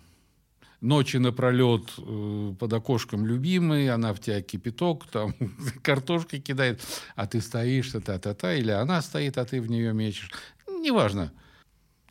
ночи 0.82 1.18
напролет 1.18 1.94
э, 1.98 2.54
под 2.60 2.74
окошком 2.74 3.26
любимый, 3.26 3.90
она 3.90 4.14
в 4.14 4.20
тебя 4.20 4.42
кипяток, 4.42 5.06
там 5.08 5.34
картошки 5.82 6.40
кидает, 6.40 6.82
а 7.16 7.28
ты 7.28 7.42
стоишь, 7.42 7.92
та-та-та, 7.92 8.54
или 8.54 8.72
она 8.72 9.02
стоит, 9.02 9.38
а 9.38 9.46
ты 9.46 9.62
в 9.62 9.70
нее 9.70 9.94
мечешь. 9.94 10.32
Неважно, 10.68 11.32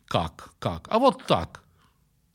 как, 0.05 0.53
как, 0.59 0.87
а 0.89 0.99
вот 0.99 1.25
так. 1.25 1.63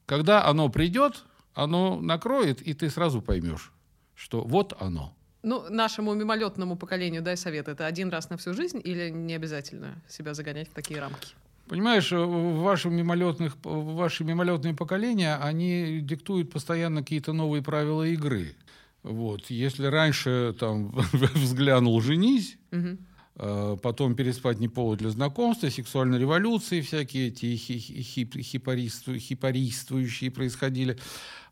Когда 0.07 0.45
оно 0.47 0.69
придет, 0.69 1.25
оно 1.55 2.01
накроет, 2.01 2.61
и 2.63 2.75
ты 2.75 2.91
сразу 2.91 3.23
поймешь, 3.23 3.73
что 4.15 4.43
вот 4.43 4.75
оно. 4.81 5.15
Ну, 5.43 5.71
нашему 5.71 6.15
мимолетному 6.15 6.77
поколению 6.77 7.23
дай 7.23 7.37
совет. 7.37 7.69
Это 7.69 7.87
один 7.87 8.11
раз 8.11 8.29
на 8.29 8.37
всю 8.37 8.53
жизнь 8.53 8.81
или 8.83 9.09
не 9.09 9.35
обязательно 9.35 10.03
себя 10.09 10.35
загонять 10.35 10.69
в 10.69 10.75
такие 10.75 11.01
рамки? 11.01 11.35
Понимаешь, 11.71 12.11
ваши, 12.11 12.91
мимолетных, 12.91 13.57
ваши 13.63 14.25
мимолетные 14.25 14.75
поколения, 14.75 15.37
они 15.37 16.01
диктуют 16.03 16.51
постоянно 16.51 17.03
какие-то 17.03 17.33
новые 17.33 17.63
правила 17.63 18.03
игры. 18.03 18.57
Вот. 19.05 19.51
Если 19.51 19.87
раньше 19.87 20.53
там 20.59 20.91
взглянул 21.13 22.01
«женись», 22.01 22.59
угу. 22.73 23.77
потом 23.77 24.17
переспать 24.17 24.59
не 24.59 24.67
повод 24.67 24.99
для 24.99 25.11
знакомства, 25.11 25.69
сексуальной 25.69 26.19
революции, 26.19 26.81
всякие 26.81 27.29
эти 27.29 27.55
хип, 27.55 28.35
хипаристующие 28.35 30.33
происходили, 30.33 30.99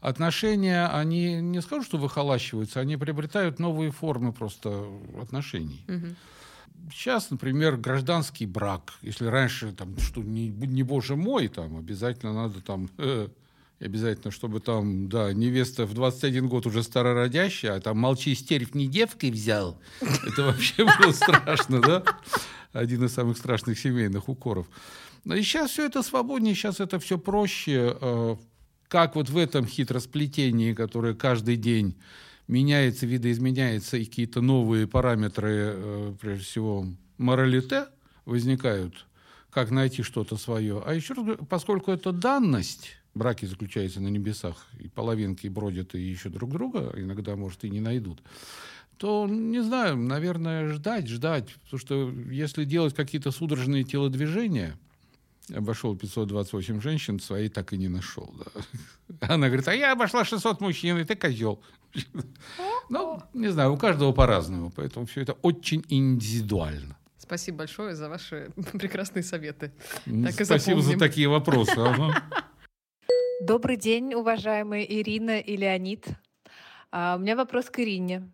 отношения, 0.01 0.89
они 0.89 1.41
не 1.41 1.63
скажу, 1.63 1.85
что 1.85 1.97
выхолащиваются, 1.97 2.81
они 2.81 2.97
приобретают 2.97 3.61
новые 3.61 3.93
формы 3.93 4.33
просто 4.33 4.85
отношений. 5.23 5.85
Угу. 5.87 6.07
Сейчас, 6.93 7.31
например, 7.31 7.77
гражданский 7.77 8.47
брак. 8.47 8.95
Если 9.03 9.27
раньше, 9.27 9.73
там, 9.73 9.99
что 9.99 10.23
не, 10.23 10.49
не 10.49 10.83
боже 10.83 11.17
мой, 11.17 11.49
там, 11.49 11.77
обязательно 11.77 12.33
надо 12.33 12.61
там... 12.61 12.91
Э, 12.99 13.29
обязательно, 13.81 14.33
чтобы 14.33 14.61
там, 14.61 15.09
да, 15.09 15.33
невеста 15.33 15.87
в 15.87 15.95
21 15.95 16.49
год 16.49 16.67
уже 16.67 16.83
старородящая, 16.83 17.77
а 17.77 17.81
там 17.81 17.99
молчи, 17.99 18.35
стерев 18.35 18.75
не 18.75 18.89
девкой 18.89 19.31
взял. 19.31 19.81
Это 20.01 20.43
вообще 20.43 20.85
было 20.85 21.13
страшно, 21.13 21.81
да? 21.81 22.03
Один 22.73 23.05
из 23.05 23.15
самых 23.15 23.39
страшных 23.39 23.79
семейных 23.79 24.29
укоров. 24.29 24.67
И 25.25 25.43
сейчас 25.43 25.71
все 25.71 25.87
это 25.87 26.03
свободнее, 26.03 26.55
сейчас 26.55 26.81
это 26.81 26.99
все 26.99 27.19
проще. 27.19 27.97
Э, 28.01 28.37
как 28.89 29.15
вот 29.15 29.29
в 29.29 29.37
этом 29.37 29.67
хитросплетении, 29.67 30.73
которое 30.73 31.15
каждый 31.15 31.57
день 31.57 31.97
меняется, 32.49 33.07
видоизменяется, 33.07 33.99
и 33.99 34.05
какие-то 34.05 34.41
новые 34.41 34.87
параметры, 34.87 35.53
э, 35.53 36.15
прежде 36.21 36.45
всего, 36.45 36.87
моралите 37.19 37.87
возникают, 38.25 39.07
как 39.51 39.71
найти 39.71 40.03
что-то 40.03 40.37
свое. 40.37 40.83
А 40.85 40.95
еще 40.95 41.15
раз, 41.15 41.39
поскольку 41.49 41.93
это 41.93 42.11
данность, 42.11 42.97
браки 43.15 43.45
заключаются 43.45 44.01
на 44.01 44.09
небесах, 44.09 44.67
и 44.81 44.89
половинки 44.89 45.47
бродят 45.47 45.95
и 45.95 46.13
ищут 46.13 46.33
друг 46.33 46.51
друга, 46.51 46.93
иногда, 46.97 47.37
может, 47.37 47.65
и 47.65 47.71
не 47.71 47.81
найдут, 47.81 48.23
то, 48.97 49.29
не 49.29 49.63
знаю, 49.63 49.97
наверное, 49.97 50.73
ждать, 50.73 51.07
ждать. 51.07 51.55
Потому 51.65 51.79
что 51.79 52.11
если 52.31 52.65
делать 52.65 52.95
какие-то 52.95 53.31
судорожные 53.31 53.85
телодвижения– 53.85 54.77
обошел 55.55 55.97
528 55.97 56.81
женщин, 56.81 57.21
своей 57.21 57.49
так 57.49 57.73
и 57.73 57.79
не 57.79 57.89
нашел. 57.89 58.33
Да. 58.39 59.25
Она 59.35 59.49
говорит, 59.49 59.69
а 59.69 59.75
я 59.75 59.93
обошла 59.93 60.25
600 60.25 60.61
мужчин, 60.61 60.99
и 60.99 61.05
ты 61.05 61.17
козел. 61.17 61.63
Ну, 62.91 63.23
не 63.35 63.49
знаю, 63.49 63.73
у 63.73 63.77
каждого 63.77 64.13
по-разному, 64.13 64.73
поэтому 64.75 65.07
все 65.07 65.23
это 65.23 65.35
очень 65.43 65.85
индивидуально. 65.89 66.97
Спасибо 67.19 67.59
большое 67.59 67.95
за 67.95 68.09
ваши 68.09 68.51
прекрасные 68.73 69.23
советы. 69.23 69.73
Так 70.05 70.45
Спасибо 70.45 70.81
за 70.81 70.99
такие 70.99 71.29
вопросы. 71.29 71.75
Добрый 73.43 73.77
день, 73.77 74.15
уважаемые 74.15 75.01
Ирина 75.01 75.39
и 75.39 75.57
Леонид. 75.57 76.07
А, 76.91 77.17
у 77.17 77.21
меня 77.21 77.37
вопрос 77.37 77.67
к 77.67 77.79
Ирине. 77.79 78.31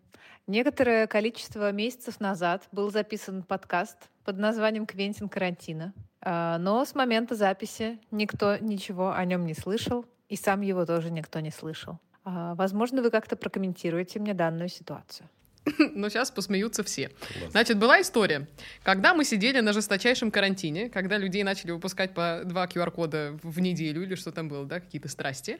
Некоторое 0.47 1.07
количество 1.07 1.71
месяцев 1.71 2.19
назад 2.19 2.67
был 2.71 2.89
записан 2.91 3.43
подкаст 3.43 3.97
под 4.23 4.37
названием 4.37 4.85
«Квентин 4.85 5.27
карантина». 5.27 5.93
А, 6.21 6.57
но 6.57 6.85
с 6.85 6.95
момента 6.95 7.35
записи 7.35 7.99
никто 8.11 8.57
ничего 8.57 9.13
о 9.13 9.25
нем 9.25 9.45
не 9.45 9.53
слышал, 9.53 10.05
и 10.29 10.35
сам 10.35 10.61
его 10.61 10.85
тоже 10.85 11.11
никто 11.11 11.39
не 11.39 11.51
слышал. 11.51 11.99
А, 12.25 12.55
возможно, 12.55 13.01
вы 13.01 13.11
как-то 13.11 13.35
прокомментируете 13.35 14.19
мне 14.19 14.33
данную 14.33 14.69
ситуацию. 14.69 15.29
но 15.95 16.09
сейчас 16.09 16.31
посмеются 16.31 16.83
все. 16.83 17.11
Значит, 17.49 17.77
была 17.77 18.01
история. 18.01 18.47
Когда 18.83 19.13
мы 19.13 19.25
сидели 19.25 19.59
на 19.59 19.73
жесточайшем 19.73 20.31
карантине, 20.31 20.89
когда 20.89 21.17
людей 21.17 21.43
начали 21.43 21.71
выпускать 21.71 22.13
по 22.13 22.41
два 22.45 22.65
QR-кода 22.65 23.39
в 23.41 23.59
неделю 23.59 24.03
или 24.03 24.15
что 24.15 24.31
там 24.31 24.47
было, 24.47 24.65
да, 24.65 24.79
какие-то 24.79 25.09
страсти, 25.09 25.59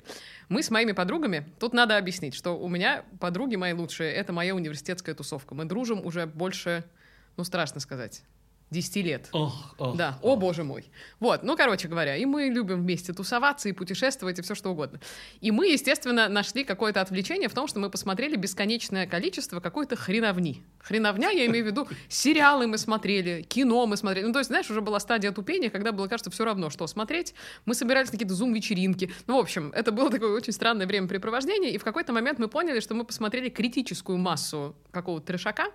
мы 0.49 0.61
с 0.61 0.69
моими 0.69 0.91
подругами, 0.91 1.47
тут 1.59 1.73
надо 1.73 1.97
объяснить, 1.97 2.35
что 2.35 2.57
у 2.57 2.67
меня 2.67 3.03
подруги 3.19 3.55
мои 3.55 3.73
лучшие, 3.73 4.11
это 4.13 4.33
моя 4.33 4.55
университетская 4.55 5.15
тусовка. 5.15 5.55
Мы 5.55 5.65
дружим 5.65 6.05
уже 6.05 6.27
больше, 6.27 6.83
ну, 7.37 7.43
страшно 7.43 7.79
сказать, 7.79 8.23
10 8.71 8.95
лет. 8.97 9.29
Ох, 9.31 9.75
ох, 9.77 9.95
да, 9.95 10.17
о 10.21 10.35
боже 10.35 10.63
мой. 10.63 10.85
Вот, 11.19 11.43
ну, 11.43 11.55
короче 11.55 11.87
говоря, 11.87 12.15
и 12.15 12.25
мы 12.25 12.45
любим 12.45 12.81
вместе 12.81 13.13
тусоваться 13.13 13.69
и 13.69 13.71
путешествовать 13.71 14.39
и 14.39 14.41
все 14.41 14.55
что 14.55 14.71
угодно. 14.71 14.99
И 15.39 15.51
мы, 15.51 15.67
естественно, 15.67 16.27
нашли 16.29 16.63
какое-то 16.63 17.01
отвлечение 17.01 17.47
в 17.47 17.53
том, 17.53 17.67
что 17.67 17.79
мы 17.79 17.89
посмотрели 17.89 18.35
бесконечное 18.35 19.05
количество 19.05 19.59
какой-то 19.59 19.95
хреновни. 19.95 20.63
Хреновня, 20.79 21.29
я 21.29 21.45
имею 21.45 21.63
в 21.63 21.67
виду, 21.67 21.87
сериалы 22.09 22.65
мы 22.65 22.77
смотрели, 22.77 23.43
кино 23.43 23.85
мы 23.85 23.97
смотрели. 23.97 24.25
Ну, 24.25 24.33
то 24.33 24.39
есть, 24.39 24.49
знаешь, 24.49 24.69
уже 24.69 24.81
была 24.81 24.99
стадия 24.99 25.31
тупения, 25.31 25.69
когда 25.69 25.91
было, 25.91 26.07
кажется, 26.07 26.31
все 26.31 26.43
равно, 26.43 26.71
что 26.71 26.87
смотреть. 26.87 27.35
Мы 27.65 27.75
собирались 27.75 28.09
на 28.09 28.13
какие-то 28.13 28.33
зум-вечеринки. 28.33 29.11
Ну, 29.27 29.37
в 29.37 29.39
общем, 29.39 29.71
это 29.75 29.91
было 29.91 30.09
такое 30.09 30.31
очень 30.31 30.53
странное 30.53 30.87
времяпрепровождение, 30.87 31.71
и 31.71 31.77
в 31.77 31.83
какой-то 31.83 32.13
момент 32.13 32.39
мы 32.39 32.47
поняли, 32.47 32.79
что 32.79 32.95
мы 32.95 33.05
посмотрели 33.05 33.49
критическую 33.49 34.17
массу 34.17 34.75
какого-то 34.91 35.27
трешака, 35.27 35.71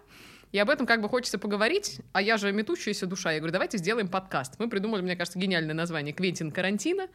и 0.53 0.59
об 0.59 0.70
этом 0.70 0.86
как 0.86 1.01
бы 1.01 1.09
хочется 1.09 1.38
поговорить, 1.38 2.01
а 2.12 2.20
я 2.22 2.36
же 2.36 2.53
метущаяся 2.53 3.07
душа. 3.07 3.32
Я 3.32 3.38
говорю, 3.38 3.53
давайте 3.53 3.78
сделаем 3.78 4.09
подкаст. 4.09 4.55
Мы 4.59 4.68
придумали, 4.68 5.03
мне 5.03 5.16
кажется, 5.16 5.38
гениальное 5.38 5.74
название 5.74 6.12
«Квентин 6.12 6.51
Карантина» 6.51 7.09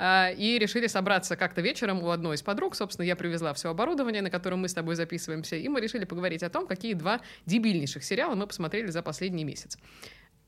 и 0.00 0.58
решили 0.60 0.86
собраться 0.86 1.36
как-то 1.36 1.60
вечером 1.60 2.02
у 2.02 2.10
одной 2.10 2.36
из 2.36 2.42
подруг. 2.42 2.74
Собственно, 2.74 3.04
я 3.04 3.16
привезла 3.16 3.52
все 3.54 3.70
оборудование, 3.70 4.22
на 4.22 4.30
котором 4.30 4.60
мы 4.60 4.68
с 4.68 4.74
тобой 4.74 4.94
записываемся, 4.94 5.56
и 5.56 5.68
мы 5.68 5.80
решили 5.80 6.04
поговорить 6.04 6.42
о 6.42 6.50
том, 6.50 6.66
какие 6.66 6.94
два 6.94 7.20
дебильнейших 7.46 8.02
сериала 8.02 8.34
мы 8.34 8.46
посмотрели 8.46 8.88
за 8.88 9.02
последний 9.02 9.44
месяц. 9.44 9.78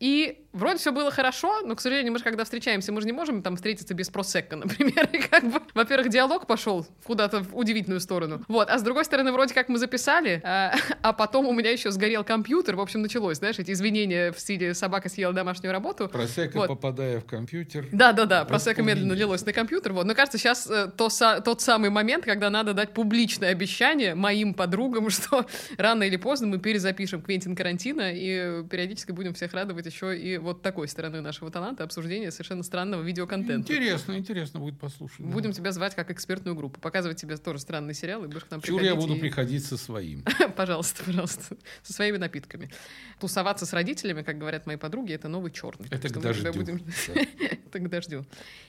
И 0.01 0.47
вроде 0.53 0.79
все 0.79 0.93
было 0.93 1.11
хорошо, 1.11 1.61
но, 1.61 1.77
к 1.77 1.81
сожалению, 1.81 2.13
мы 2.13 2.19
же 2.19 2.25
когда 2.25 2.45
встречаемся, 2.45 2.91
мы 2.91 3.03
же 3.03 3.07
не 3.07 3.13
можем 3.13 3.43
там 3.43 3.57
встретиться 3.57 3.93
без 3.93 4.09
просекка, 4.09 4.57
например. 4.57 5.09
И 5.13 5.19
как 5.19 5.45
бы, 5.45 5.61
во-первых, 5.75 6.09
диалог 6.09 6.47
пошел 6.47 6.87
куда-то 7.05 7.43
в 7.43 7.57
удивительную 7.57 8.01
сторону. 8.01 8.43
Вот. 8.49 8.71
А 8.71 8.79
с 8.79 8.83
другой 8.83 9.05
стороны, 9.05 9.31
вроде 9.31 9.55
как 9.55 9.69
мы 9.69 9.79
записали, 9.79 10.41
а, 10.43 10.75
а 11.03 11.13
потом 11.13 11.47
у 11.47 11.53
меня 11.53 11.71
еще 11.71 11.91
сгорел 11.91 12.25
компьютер. 12.25 12.77
В 12.77 12.81
общем, 12.81 13.03
началось, 13.03 13.39
знаешь, 13.39 13.59
эти 13.59 13.73
извинения 13.73 14.33
в 14.33 14.41
стиле 14.41 14.75
«собака 14.75 15.09
съела 15.11 15.35
домашнюю 15.35 15.73
работу». 15.73 16.09
Просека, 16.09 16.57
вот. 16.57 16.69
попадая 16.69 17.21
в 17.21 17.27
компьютер. 17.27 17.87
Да-да-да, 17.93 18.45
просека 18.47 18.83
медленно 18.83 19.13
лилось 19.13 19.45
на 19.45 19.53
компьютер. 19.53 19.93
Вот. 19.93 20.07
Но 20.07 20.15
кажется, 20.15 20.39
сейчас 20.39 20.67
э, 20.69 20.91
то, 20.97 21.11
са, 21.11 21.43
тот 21.43 21.61
самый 21.61 21.91
момент, 21.91 22.25
когда 22.25 22.49
надо 22.49 22.73
дать 22.73 22.95
публичное 22.95 23.51
обещание 23.51 24.15
моим 24.15 24.55
подругам, 24.55 25.11
что 25.11 25.47
рано 25.77 26.05
или 26.05 26.17
поздно 26.17 26.47
мы 26.47 26.59
перезапишем 26.59 27.21
Квентин 27.21 27.55
Карантина 27.55 28.13
и 28.15 28.65
периодически 28.65 29.13
будем 29.13 29.35
всех 29.35 29.53
радовать 29.53 29.90
еще 29.91 30.19
и 30.19 30.39
вот 30.39 30.63
такой 30.63 30.89
стороны 30.89 31.21
нашего 31.21 31.51
таланта 31.51 31.85
обсуждение 31.85 32.31
совершенно 32.31 32.63
странного 32.63 33.03
видеоконтента. 33.03 33.73
Интересно, 33.73 34.17
интересно 34.17 34.61
будет 34.61 34.79
послушать. 34.79 35.21
Будем 35.21 35.51
да. 35.51 35.57
тебя 35.57 35.73
звать 35.73 35.95
как 35.95 36.11
экспертную 36.11 36.55
группу, 36.55 36.81
показывать 36.81 37.21
тебе 37.21 37.37
тоже 37.37 37.59
странные 37.59 37.95
сериалы, 37.95 38.29
будешь 38.29 38.45
к 38.45 38.51
нам 38.51 38.61
Чур 38.61 38.81
я 38.83 38.95
буду 38.95 39.17
и... 39.17 39.21
приходить 39.21 39.65
со 39.65 39.77
своим. 39.77 40.25
пожалуйста, 40.57 41.05
пожалуйста, 41.05 41.57
со 41.83 41.93
своими 41.93 42.17
напитками. 42.17 42.71
Тусоваться 43.19 43.67
с 43.67 43.73
родителями, 43.73 44.23
как 44.23 44.39
говорят 44.39 44.67
мои 44.67 44.77
подруги, 44.77 45.13
это 45.13 45.29
новый 45.29 45.51
черный. 45.51 45.89
Это 45.91 46.09
к 46.09 46.21
дождю. 46.21 46.53
Будем... 46.53 46.85
это 47.67 47.79
к 47.79 47.89
дождю. 47.89 48.25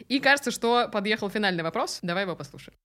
И 0.08 0.20
кажется, 0.20 0.52
что 0.52 0.90
подъехал 0.92 1.30
финальный 1.30 1.64
вопрос. 1.64 2.00
Давай 2.02 2.24
его 2.24 2.36
послушаем. 2.36 2.76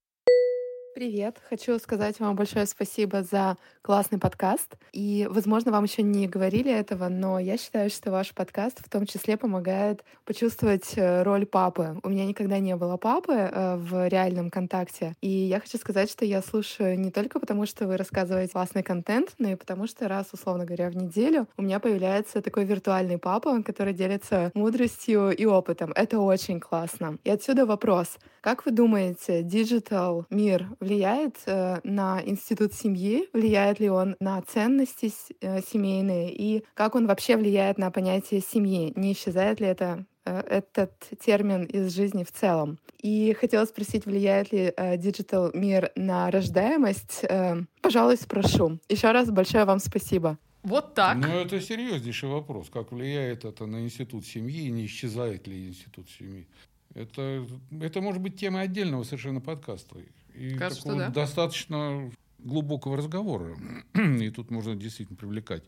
Привет! 0.97 1.43
Хочу 1.51 1.79
сказать 1.79 2.19
вам 2.21 2.37
большое 2.37 2.65
спасибо 2.65 3.23
за 3.23 3.59
классный 3.83 4.19
подкаст. 4.19 4.79
И, 4.95 5.29
возможно, 5.31 5.71
вам 5.71 5.85
еще 5.85 6.01
не 6.01 6.27
говорили 6.27 6.73
этого, 6.73 7.09
но 7.11 7.39
я 7.39 7.59
считаю, 7.59 7.91
что 7.91 8.11
ваш 8.11 8.33
подкаст 8.33 8.81
в 8.83 8.89
том 8.89 9.05
числе 9.05 9.37
помогает 9.37 10.05
почувствовать 10.25 10.95
э, 10.97 11.23
роль 11.23 11.45
папы. 11.45 12.01
У 12.03 12.09
меня 12.09 12.25
никогда 12.25 12.61
не 12.61 12.75
было 12.77 12.97
папы 12.97 13.35
э, 13.35 13.77
в 13.77 14.09
реальном 14.09 14.51
контакте. 14.51 15.15
И 15.21 15.29
я 15.29 15.61
хочу 15.61 15.77
сказать, 15.77 16.11
что 16.11 16.25
я 16.25 16.41
слушаю 16.41 16.99
не 16.99 17.11
только 17.11 17.41
потому, 17.41 17.67
что 17.67 17.87
вы 17.87 17.99
рассказываете 17.99 18.55
классный 18.55 18.83
контент, 18.83 19.35
но 19.37 19.51
и 19.51 19.55
потому, 19.55 19.87
что 19.87 20.09
раз, 20.09 20.29
условно 20.33 20.65
говоря, 20.65 20.89
в 20.89 20.97
неделю 20.97 21.47
у 21.59 21.63
меня 21.63 21.79
появляется 21.79 22.41
такой 22.41 22.65
виртуальный 22.65 23.19
папа, 23.19 23.63
который 23.63 23.93
делится 23.93 24.51
мудростью 24.55 25.29
и 25.29 25.45
опытом. 25.45 25.93
Это 25.95 26.21
очень 26.21 26.59
классно. 26.59 27.19
И 27.23 27.29
отсюда 27.29 27.67
вопрос. 27.67 28.17
Как 28.41 28.65
вы 28.65 28.73
думаете, 28.73 29.43
диджитал 29.43 30.25
мир 30.31 30.69
влияет 30.87 31.37
э, 31.47 31.81
на 31.83 32.23
институт 32.25 32.73
семьи, 32.73 33.29
влияет 33.33 33.81
ли 33.81 33.91
он 33.91 34.17
на 34.21 34.41
ценности 34.43 35.13
э, 35.41 35.61
семейные 35.61 36.33
и 36.33 36.65
как 36.75 36.95
он 36.95 37.07
вообще 37.07 37.37
влияет 37.37 37.79
на 37.79 37.91
понятие 37.91 38.41
семьи? 38.41 38.93
Не 38.95 39.13
исчезает 39.13 39.61
ли 39.61 39.67
это 39.67 40.07
э, 40.25 40.41
этот 40.49 40.93
термин 41.25 41.65
из 41.65 41.93
жизни 41.93 42.23
в 42.23 42.31
целом. 42.31 42.79
И 43.03 43.37
хотела 43.39 43.65
спросить, 43.65 44.07
влияет 44.07 44.53
ли 44.53 44.73
диджитал 44.97 45.51
э, 45.51 45.59
мир 45.59 45.91
на 45.97 46.31
рождаемость? 46.31 47.25
Э, 47.25 47.63
пожалуй, 47.83 48.17
спрошу. 48.17 48.79
Еще 48.89 49.11
раз 49.11 49.31
большое 49.31 49.65
вам 49.65 49.81
спасибо. 49.81 50.39
Вот 50.63 50.95
так. 50.95 51.17
Ну, 51.17 51.29
это 51.29 51.61
серьезнейший 51.61 52.29
вопрос. 52.29 52.71
Как 52.73 52.93
влияет 52.93 53.45
это 53.45 53.67
на 53.67 53.83
институт 53.85 54.25
семьи 54.27 54.67
и 54.67 54.71
не 54.71 54.87
исчезает 54.87 55.47
ли 55.47 55.69
институт 55.69 56.09
семьи? 56.11 56.47
Это, 56.95 57.47
это 57.81 58.01
может 58.01 58.23
быть 58.23 58.37
тема 58.41 58.61
отдельного 58.61 59.05
совершенно 59.05 59.41
подкаста. 59.41 59.97
И 60.37 60.55
Кажется, 60.57 60.83
такого 60.83 60.99
да. 61.05 61.11
достаточно 61.11 62.11
глубокого 62.39 62.97
разговора. 62.97 63.57
И 63.95 64.31
тут 64.31 64.51
можно 64.51 64.77
действительно 64.77 65.17
привлекать. 65.17 65.65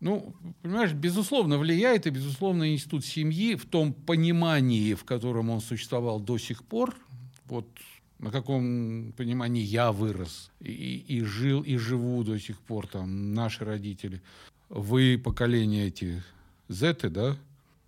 Ну, 0.00 0.34
понимаешь, 0.62 0.94
безусловно, 0.94 1.58
влияет 1.58 2.06
и, 2.06 2.10
безусловно, 2.10 2.72
институт 2.72 3.04
семьи 3.04 3.54
в 3.54 3.66
том 3.66 3.92
понимании, 3.92 4.94
в 4.94 5.04
котором 5.04 5.50
он 5.50 5.60
существовал 5.60 6.20
до 6.20 6.38
сих 6.38 6.64
пор, 6.64 6.96
вот 7.44 7.66
на 8.18 8.30
каком 8.30 9.12
понимании 9.16 9.62
я 9.62 9.92
вырос 9.92 10.50
и, 10.60 11.04
и 11.06 11.22
жил, 11.22 11.60
и 11.60 11.76
живу 11.76 12.24
до 12.24 12.38
сих 12.38 12.58
пор, 12.60 12.86
там, 12.86 13.34
наши 13.34 13.62
родители. 13.62 14.22
Вы 14.70 15.20
поколение 15.22 15.88
эти 15.88 16.22
Z, 16.68 17.10
да? 17.10 17.36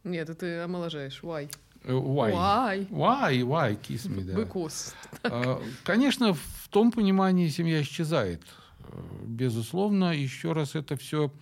Нет, 0.04 0.28
это 0.28 0.34
ты 0.34 0.58
омоложаешь. 0.58 1.20
Why? 1.22 1.50
Why? 1.84 2.32
Why? 2.32 2.86
Why? 2.90 3.42
Why? 3.42 3.80
Kiss 3.80 4.06
me, 4.06 4.24
да. 4.24 4.34
Because. 4.34 4.94
А, 5.24 5.60
конечно, 5.84 6.34
в 6.34 6.68
том 6.70 6.92
понимании 6.92 7.48
семья 7.48 7.82
исчезает. 7.82 8.42
Безусловно, 9.24 10.12
еще 10.12 10.52
раз 10.52 10.74
это 10.74 10.96
все 10.96 11.32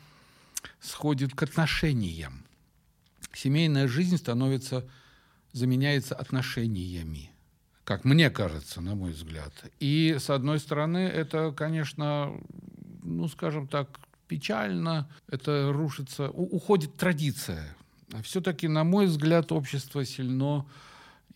сходит 0.80 1.34
к 1.34 1.42
отношениям. 1.42 2.44
Семейная 3.32 3.86
жизнь 3.86 4.16
становится, 4.16 4.88
заменяется 5.52 6.14
отношениями, 6.14 7.30
как 7.84 8.04
мне 8.04 8.30
кажется, 8.30 8.80
на 8.80 8.94
мой 8.94 9.12
взгляд. 9.12 9.52
И, 9.78 10.16
с 10.18 10.30
одной 10.30 10.58
стороны, 10.58 10.98
это, 10.98 11.52
конечно, 11.52 12.32
ну, 13.02 13.28
скажем 13.28 13.68
так, 13.68 14.00
печально, 14.26 15.08
это 15.28 15.70
рушится, 15.72 16.30
уходит 16.30 16.96
традиция 16.96 17.76
все-таки, 18.22 18.68
на 18.68 18.84
мой 18.84 19.06
взгляд, 19.06 19.52
общество 19.52 20.04
сильно 20.04 20.66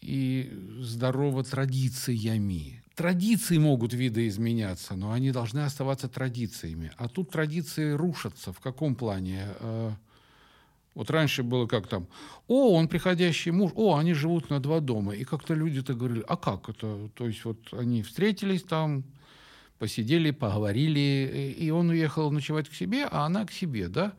и 0.00 0.52
здорово 0.80 1.44
традициями. 1.44 2.82
Традиции 2.94 3.58
могут 3.58 3.92
видоизменяться, 3.92 4.94
но 4.94 5.12
они 5.12 5.32
должны 5.32 5.60
оставаться 5.60 6.08
традициями. 6.08 6.92
А 6.96 7.08
тут 7.08 7.30
традиции 7.30 7.92
рушатся. 7.92 8.52
В 8.52 8.60
каком 8.60 8.94
плане? 8.94 9.48
Э, 9.60 9.92
вот 10.94 11.10
раньше 11.10 11.42
было 11.42 11.66
как 11.66 11.88
там, 11.88 12.06
о, 12.46 12.76
он 12.76 12.86
приходящий 12.86 13.50
муж, 13.50 13.72
о, 13.74 13.96
они 13.96 14.14
живут 14.14 14.50
на 14.50 14.60
два 14.60 14.80
дома. 14.80 15.14
И 15.14 15.24
как-то 15.24 15.54
люди-то 15.54 15.94
говорили, 15.94 16.24
а 16.28 16.36
как 16.36 16.68
это? 16.68 17.08
То 17.14 17.26
есть 17.26 17.44
вот 17.44 17.58
они 17.72 18.02
встретились 18.04 18.62
там, 18.62 19.02
посидели, 19.78 20.30
поговорили, 20.30 21.54
и 21.58 21.70
он 21.70 21.90
уехал 21.90 22.30
ночевать 22.30 22.68
к 22.68 22.74
себе, 22.74 23.06
а 23.10 23.26
она 23.26 23.44
к 23.44 23.52
себе, 23.52 23.88
да? 23.88 24.12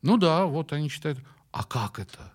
Ну 0.00 0.16
да, 0.16 0.46
вот 0.46 0.72
они 0.72 0.88
считают, 0.88 1.18
а 1.52 1.64
как 1.64 1.98
это? 1.98 2.34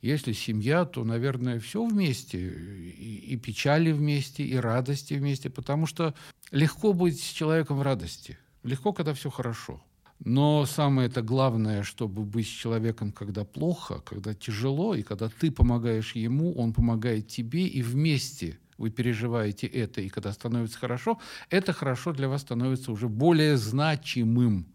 Если 0.00 0.32
семья, 0.32 0.84
то, 0.84 1.04
наверное, 1.04 1.60
все 1.60 1.84
вместе, 1.84 2.38
и, 2.38 3.32
и 3.32 3.36
печали 3.36 3.92
вместе, 3.92 4.44
и 4.44 4.56
радости 4.56 5.14
вместе, 5.14 5.50
потому 5.50 5.86
что 5.86 6.14
легко 6.50 6.92
быть 6.92 7.20
с 7.20 7.32
человеком 7.32 7.78
в 7.78 7.82
радости, 7.82 8.38
легко, 8.62 8.92
когда 8.92 9.14
все 9.14 9.30
хорошо. 9.30 9.82
Но 10.24 10.66
самое 10.66 11.08
это 11.08 11.22
главное, 11.22 11.82
чтобы 11.82 12.22
быть 12.22 12.46
с 12.46 12.50
человеком, 12.50 13.10
когда 13.10 13.44
плохо, 13.44 14.00
когда 14.00 14.34
тяжело, 14.34 14.94
и 14.94 15.02
когда 15.02 15.28
ты 15.28 15.50
помогаешь 15.50 16.14
ему, 16.14 16.54
он 16.54 16.72
помогает 16.72 17.26
тебе, 17.26 17.66
и 17.66 17.82
вместе 17.82 18.58
вы 18.78 18.90
переживаете 18.90 19.66
это, 19.66 20.00
и 20.00 20.08
когда 20.08 20.32
становится 20.32 20.78
хорошо, 20.78 21.20
это 21.50 21.72
хорошо 21.72 22.12
для 22.12 22.28
вас 22.28 22.42
становится 22.42 22.92
уже 22.92 23.08
более 23.08 23.56
значимым. 23.56 24.66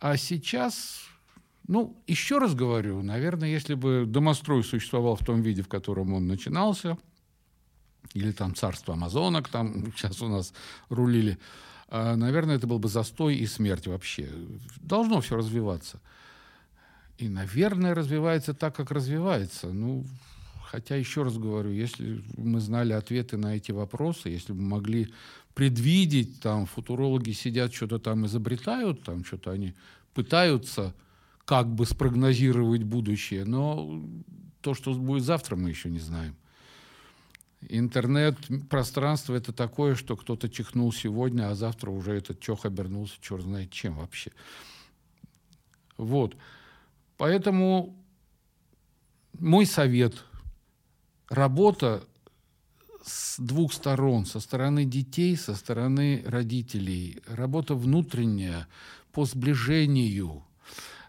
А 0.00 0.18
сейчас 0.18 1.06
ну, 1.68 1.96
еще 2.06 2.38
раз 2.38 2.54
говорю, 2.54 3.02
наверное, 3.02 3.48
если 3.48 3.74
бы 3.74 4.04
домострой 4.06 4.62
существовал 4.62 5.16
в 5.16 5.24
том 5.24 5.42
виде, 5.42 5.62
в 5.62 5.68
котором 5.68 6.14
он 6.14 6.26
начинался, 6.26 6.96
или 8.14 8.32
там 8.32 8.54
царство 8.54 8.94
амазонок, 8.94 9.48
там 9.48 9.92
сейчас 9.96 10.22
у 10.22 10.28
нас 10.28 10.52
рулили, 10.88 11.38
а, 11.88 12.16
наверное, 12.16 12.56
это 12.56 12.66
был 12.66 12.78
бы 12.78 12.88
застой 12.88 13.36
и 13.36 13.46
смерть 13.46 13.86
вообще. 13.86 14.30
Должно 14.80 15.20
все 15.20 15.36
развиваться. 15.36 16.00
И, 17.18 17.28
наверное, 17.28 17.94
развивается 17.94 18.54
так, 18.54 18.76
как 18.76 18.90
развивается. 18.90 19.72
Ну, 19.72 20.04
хотя, 20.64 20.96
еще 20.96 21.22
раз 21.22 21.38
говорю, 21.38 21.70
если 21.70 22.22
мы 22.36 22.60
знали 22.60 22.92
ответы 22.92 23.36
на 23.36 23.56
эти 23.56 23.72
вопросы, 23.72 24.28
если 24.28 24.52
бы 24.52 24.60
могли 24.60 25.12
предвидеть, 25.54 26.40
там, 26.40 26.66
футурологи 26.66 27.30
сидят, 27.30 27.72
что-то 27.72 27.98
там 27.98 28.26
изобретают, 28.26 29.02
там, 29.02 29.24
что-то 29.24 29.52
они 29.52 29.74
пытаются 30.12 30.94
как 31.46 31.72
бы 31.72 31.86
спрогнозировать 31.86 32.82
будущее, 32.82 33.44
но 33.44 34.02
то, 34.60 34.74
что 34.74 34.92
будет 34.94 35.22
завтра, 35.22 35.54
мы 35.54 35.70
еще 35.70 35.88
не 35.88 36.00
знаем. 36.00 36.36
Интернет-пространство 37.68 39.34
это 39.34 39.52
такое, 39.52 39.94
что 39.94 40.16
кто-то 40.16 40.50
чихнул 40.50 40.92
сегодня, 40.92 41.48
а 41.48 41.54
завтра 41.54 41.90
уже 41.90 42.12
этот 42.14 42.40
чох 42.40 42.66
обернулся 42.66 43.14
черт 43.20 43.44
знает 43.44 43.70
чем 43.70 43.94
вообще. 43.94 44.32
Вот. 45.96 46.36
Поэтому 47.16 47.96
мой 49.38 49.66
совет– 49.66 50.24
работа 51.28 52.04
с 53.04 53.38
двух 53.38 53.72
сторон, 53.72 54.26
со 54.26 54.40
стороны 54.40 54.84
детей, 54.84 55.36
со 55.36 55.54
стороны 55.54 56.24
родителей, 56.26 57.20
работа 57.28 57.76
внутренняя 57.76 58.66
по 59.12 59.24
сближению– 59.24 60.42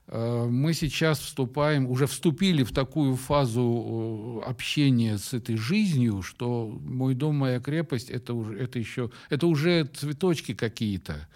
мы 0.10 0.74
сейчас 0.74 1.20
вступаем, 1.20 1.88
уже 1.88 2.08
вступили 2.08 2.64
в 2.64 2.72
такую 2.72 3.18
фазу 3.18 4.42
э, 4.46 4.50
общения 4.50 5.18
с 5.18 5.34
этой 5.34 5.58
жизнью, 5.58 6.22
что 6.22 6.68
мой 6.82 7.14
дом, 7.14 7.36
моя 7.36 7.60
крепость, 7.60 8.10
это 8.10 8.34
уже, 8.34 8.58
это 8.58 8.80
еще, 8.80 9.12
это 9.30 9.48
уже 9.48 9.84
цветочки 9.86 10.54
какие-то, 10.54 11.28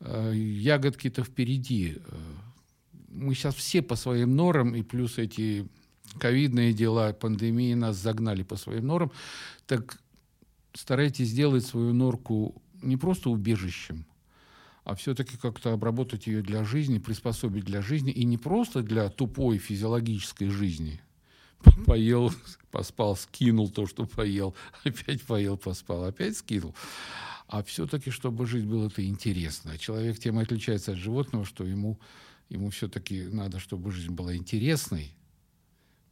э, 0.00 0.32
ягодки-то 0.34 1.24
впереди. 1.24 1.98
Мы 3.08 3.34
сейчас 3.34 3.54
все 3.54 3.82
по 3.82 3.96
своим 3.96 4.34
норам, 4.34 4.74
и 4.74 4.82
плюс 4.82 5.18
эти 5.18 5.68
ковидные 6.18 6.72
дела, 6.72 7.12
пандемии 7.12 7.74
нас 7.74 7.96
загнали 7.96 8.42
по 8.42 8.56
своим 8.56 8.86
норам, 8.86 9.12
так 9.66 10.00
старайтесь 10.72 11.28
сделать 11.28 11.66
свою 11.66 11.92
норку 11.92 12.62
не 12.80 12.96
просто 12.96 13.28
убежищем, 13.28 14.06
а 14.90 14.96
все-таки 14.96 15.36
как-то 15.36 15.72
обработать 15.72 16.26
ее 16.26 16.42
для 16.42 16.64
жизни, 16.64 16.98
приспособить 16.98 17.64
для 17.64 17.80
жизни, 17.80 18.10
и 18.10 18.24
не 18.24 18.36
просто 18.36 18.82
для 18.82 19.08
тупой 19.08 19.58
физиологической 19.58 20.48
жизни. 20.48 21.00
Поел, 21.86 22.32
поспал, 22.72 23.14
скинул 23.14 23.70
то, 23.70 23.86
что 23.86 24.04
поел, 24.04 24.56
опять 24.84 25.22
поел, 25.22 25.56
поспал, 25.56 26.06
опять 26.06 26.36
скинул. 26.36 26.74
А 27.46 27.62
все-таки, 27.62 28.10
чтобы 28.10 28.46
жить 28.46 28.64
было 28.64 28.88
это 28.88 29.06
интересно. 29.06 29.78
Человек 29.78 30.18
тем 30.18 30.40
отличается 30.40 30.90
от 30.90 30.98
животного, 30.98 31.44
что 31.44 31.64
ему, 31.64 32.00
ему 32.48 32.70
все-таки 32.70 33.22
надо, 33.22 33.60
чтобы 33.60 33.92
жизнь 33.92 34.12
была 34.12 34.34
интересной, 34.34 35.14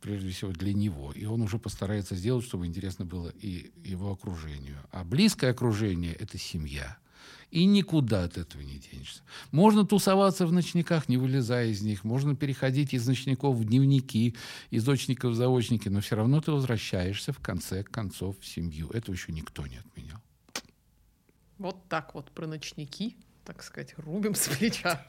прежде 0.01 0.31
всего 0.31 0.53
для 0.53 0.73
него. 0.73 1.11
И 1.17 1.25
он 1.25 1.43
уже 1.43 1.59
постарается 1.59 2.15
сделать, 2.15 2.45
чтобы 2.45 2.67
интересно 2.67 3.05
было 3.05 3.31
и 3.31 3.73
его 3.83 4.13
окружению. 4.13 4.79
А 4.93 5.03
близкое 5.03 5.51
окружение– 5.51 6.13
это 6.21 6.39
семья– 6.39 6.97
и 7.51 7.65
никуда 7.65 8.25
от 8.25 8.37
этого 8.37 8.63
не 8.63 8.79
денешься. 8.79 9.23
Можно 9.53 9.87
тусоваться 9.87 10.47
в 10.47 10.53
ночниках, 10.53 11.09
не 11.09 11.17
вылезая 11.17 11.69
из 11.69 11.83
них. 11.83 12.05
Можно 12.05 12.37
переходить 12.37 12.93
из 12.93 13.07
ночников 13.07 13.57
в 13.57 13.65
дневники, 13.65 14.37
из 14.71 14.89
очников 14.89 15.33
в 15.33 15.35
заочники. 15.35 15.89
Но 15.89 16.01
все 16.01 16.17
равно 16.17 16.41
ты 16.41 16.53
возвращаешься 16.53 17.33
в 17.33 17.41
конце 17.41 17.83
концов 17.83 18.39
в 18.41 18.47
семью. 18.47 18.91
Этого 18.91 19.15
еще 19.15 19.33
никто 19.33 19.67
не 19.67 19.79
отменял. 19.79 20.19
Вот 21.59 21.89
так 21.89 22.15
вот 22.15 22.31
про 22.31 22.47
ночники 22.47 23.17
так 23.49 23.63
сказать, 23.63 23.95
рубим 23.97 24.35
с 24.35 24.47
плеча. 24.47 25.07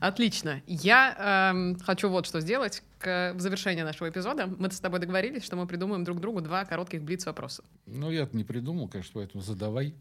Отлично. 0.00 0.60
Я 0.66 1.52
эм, 1.54 1.78
хочу 1.78 2.08
вот 2.08 2.26
что 2.26 2.40
сделать 2.40 2.82
к, 2.98 3.32
в 3.36 3.40
завершении 3.40 3.82
нашего 3.82 4.10
эпизода. 4.10 4.48
Мы 4.48 4.72
с 4.72 4.80
тобой 4.80 4.98
договорились, 4.98 5.44
что 5.44 5.54
мы 5.54 5.68
придумаем 5.68 6.02
друг 6.02 6.18
другу 6.18 6.40
два 6.40 6.64
коротких 6.64 7.04
блиц-вопроса. 7.04 7.62
Ну, 7.86 8.10
я-то 8.10 8.36
не 8.36 8.42
придумал, 8.42 8.88
конечно, 8.88 9.12
поэтому 9.14 9.40
задавай. 9.40 9.94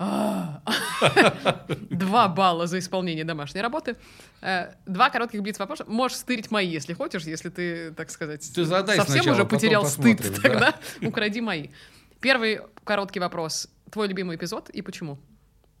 Два 1.90 2.28
балла 2.28 2.66
за 2.66 2.78
исполнение 2.78 3.24
домашней 3.24 3.60
работы. 3.60 3.96
Э, 4.40 4.72
два 4.86 5.10
коротких 5.10 5.42
блиц 5.42 5.58
вопроса. 5.58 5.84
Можешь 5.86 6.16
стырить 6.16 6.50
мои, 6.50 6.66
если 6.66 6.94
хочешь, 6.94 7.24
если 7.24 7.50
ты, 7.50 7.92
так 7.92 8.10
сказать, 8.10 8.50
ты 8.54 8.64
задай 8.64 8.96
совсем 8.96 9.16
сначала, 9.16 9.34
уже 9.34 9.44
потерял 9.44 9.84
стыд, 9.84 10.22
да? 10.22 10.40
тогда 10.40 10.74
укради 11.02 11.42
мои. 11.42 11.68
Первый 12.20 12.60
короткий 12.84 13.20
вопрос. 13.20 13.68
Твой 13.90 14.08
любимый 14.08 14.36
эпизод 14.36 14.70
и 14.70 14.80
почему? 14.80 15.18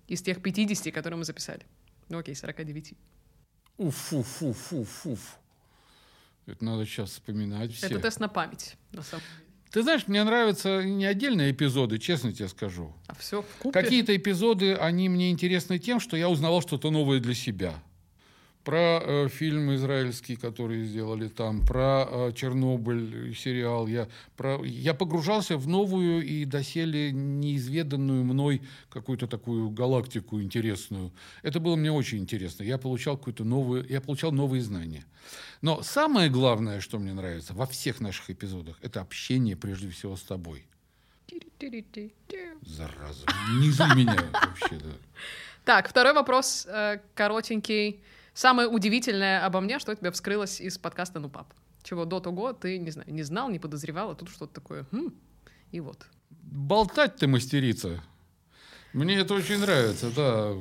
Из 0.06 0.20
тех 0.20 0.42
50, 0.42 0.92
которые 0.92 1.16
мы 1.16 1.24
записали. 1.24 1.64
Ну 2.10 2.18
окей, 2.18 2.34
49. 2.34 2.92
Уф, 3.78 4.12
уф, 4.12 4.42
уф, 4.42 4.72
уф, 4.72 5.06
уф. 5.06 5.38
Это 6.44 6.62
надо 6.62 6.84
сейчас 6.84 7.10
вспоминать 7.12 7.72
все. 7.72 7.86
Это 7.86 8.00
тест 8.00 8.20
на 8.20 8.28
память, 8.28 8.76
на 8.92 9.02
самом 9.02 9.22
деле. 9.22 9.49
Ты 9.70 9.82
знаешь, 9.82 10.08
мне 10.08 10.24
нравятся 10.24 10.82
не 10.82 11.04
отдельные 11.06 11.52
эпизоды, 11.52 11.98
честно 11.98 12.32
тебе 12.32 12.48
скажу. 12.48 12.92
А 13.06 13.14
все 13.14 13.44
Какие-то 13.72 14.16
эпизоды, 14.16 14.74
они 14.74 15.08
мне 15.08 15.30
интересны 15.30 15.78
тем, 15.78 16.00
что 16.00 16.16
я 16.16 16.28
узнавал 16.28 16.60
что-то 16.60 16.90
новое 16.90 17.20
для 17.20 17.34
себя 17.34 17.74
про 18.64 19.00
э, 19.02 19.28
фильм 19.28 19.74
израильский, 19.74 20.36
который 20.36 20.84
сделали 20.84 21.28
там, 21.28 21.64
про 21.64 22.06
э, 22.08 22.32
Чернобыль 22.34 23.34
сериал. 23.34 23.86
Я, 23.86 24.08
про, 24.36 24.62
я 24.64 24.94
погружался 24.94 25.56
в 25.56 25.66
новую 25.66 26.24
и 26.24 26.44
доселе 26.44 27.12
неизведанную 27.12 28.24
мной 28.24 28.62
какую-то 28.90 29.26
такую 29.26 29.70
галактику 29.70 30.40
интересную. 30.42 31.12
Это 31.42 31.58
было 31.58 31.76
мне 31.76 31.90
очень 31.90 32.18
интересно. 32.18 32.62
Я 32.62 32.78
получал 32.78 33.16
какую-то 33.16 33.44
новую, 33.44 33.86
я 33.88 34.00
получал 34.00 34.32
новые 34.32 34.62
знания. 34.62 35.04
Но 35.62 35.82
самое 35.82 36.28
главное, 36.28 36.80
что 36.80 36.98
мне 36.98 37.14
нравится 37.14 37.54
во 37.54 37.66
всех 37.66 38.00
наших 38.00 38.30
эпизодах, 38.30 38.76
это 38.82 39.00
общение 39.00 39.56
прежде 39.56 39.88
всего 39.90 40.16
с 40.16 40.22
тобой. 40.22 40.66
Зараза, 42.62 43.26
не 43.60 43.70
за 43.70 43.94
меня 43.94 44.18
вообще, 44.32 44.76
да. 44.76 44.92
Так, 45.64 45.88
второй 45.88 46.12
вопрос, 46.12 46.66
э, 46.68 46.98
коротенький. 47.14 48.00
Самое 48.34 48.68
удивительное 48.68 49.44
обо 49.44 49.60
мне, 49.60 49.78
что 49.78 49.94
тебе 49.94 50.10
вскрылось 50.10 50.60
из 50.60 50.78
подкаста 50.78 51.20
«Ну, 51.20 51.28
пап». 51.28 51.52
Чего 51.82 52.04
до 52.04 52.20
того 52.20 52.52
ты, 52.52 52.78
не 52.78 52.90
знаю, 52.90 53.12
не 53.12 53.22
знал, 53.22 53.48
не 53.48 53.58
подозревал, 53.58 54.10
а 54.10 54.14
тут 54.14 54.28
что-то 54.28 54.52
такое. 54.54 54.86
Хм, 54.92 55.12
и 55.72 55.80
вот. 55.80 56.06
Болтать 56.42 57.16
ты 57.16 57.26
мастерица. 57.26 58.02
Мне 58.92 59.16
это 59.16 59.34
очень 59.34 59.58
нравится, 59.58 60.10
да. 60.14 60.52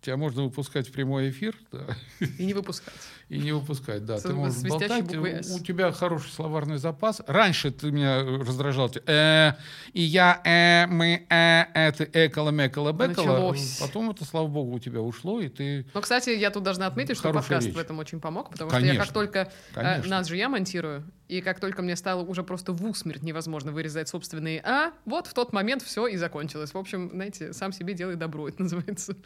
Тебя 0.00 0.16
можно 0.16 0.44
выпускать 0.44 0.88
в 0.88 0.92
прямой 0.92 1.30
эфир. 1.30 1.58
Да. 1.72 1.96
И 2.38 2.44
не 2.46 2.54
выпускать. 2.54 2.94
И 3.28 3.38
не 3.38 3.50
выпускать, 3.50 4.04
да. 4.04 4.18
С, 4.18 4.22
ты 4.22 4.32
можешь 4.32 4.62
болтать. 4.62 5.04
У 5.50 5.58
тебя 5.58 5.90
хороший 5.90 6.30
словарный 6.30 6.78
запас. 6.78 7.20
Раньше 7.26 7.72
ты 7.72 7.90
меня 7.90 8.22
раздражал. 8.22 8.88
Ты, 8.88 9.02
э, 9.04 9.54
и 9.92 10.02
я, 10.02 10.40
э, 10.44 10.86
мы, 10.86 11.26
э, 11.28 11.64
это 11.74 12.04
экола, 12.04 12.50
мекола, 12.50 12.92
бекола. 12.92 13.52
Потом 13.80 14.10
это, 14.10 14.24
слава 14.24 14.46
богу, 14.46 14.76
у 14.76 14.78
тебя 14.78 15.00
ушло, 15.00 15.40
и 15.40 15.48
ты... 15.48 15.86
Ну, 15.92 16.00
кстати, 16.00 16.30
я 16.30 16.50
тут 16.50 16.62
должна 16.62 16.86
отметить, 16.86 17.16
что 17.16 17.32
подкаст 17.32 17.68
в 17.68 17.78
этом 17.78 17.98
очень 17.98 18.20
помог, 18.20 18.50
потому 18.50 18.70
Конечно. 18.70 18.92
что 18.92 19.00
я 19.00 19.04
как 19.04 19.12
только... 19.12 19.52
Э, 19.74 20.06
нас 20.06 20.28
же 20.28 20.36
я 20.36 20.48
монтирую, 20.48 21.04
и 21.26 21.40
как 21.40 21.58
только 21.58 21.82
мне 21.82 21.96
стало 21.96 22.22
уже 22.22 22.44
просто 22.44 22.72
в 22.72 22.84
усмерть 22.84 23.24
невозможно 23.24 23.72
вырезать 23.72 24.08
собственные 24.08 24.62
«а», 24.64 24.92
вот 25.04 25.26
в 25.26 25.34
тот 25.34 25.52
момент 25.52 25.82
все 25.82 26.06
и 26.06 26.16
закончилось. 26.16 26.74
В 26.74 26.78
общем, 26.78 27.10
знаете, 27.10 27.52
сам 27.52 27.72
себе 27.72 27.94
делай 27.94 28.14
добро, 28.14 28.48
это 28.48 28.62
называется. 28.62 29.16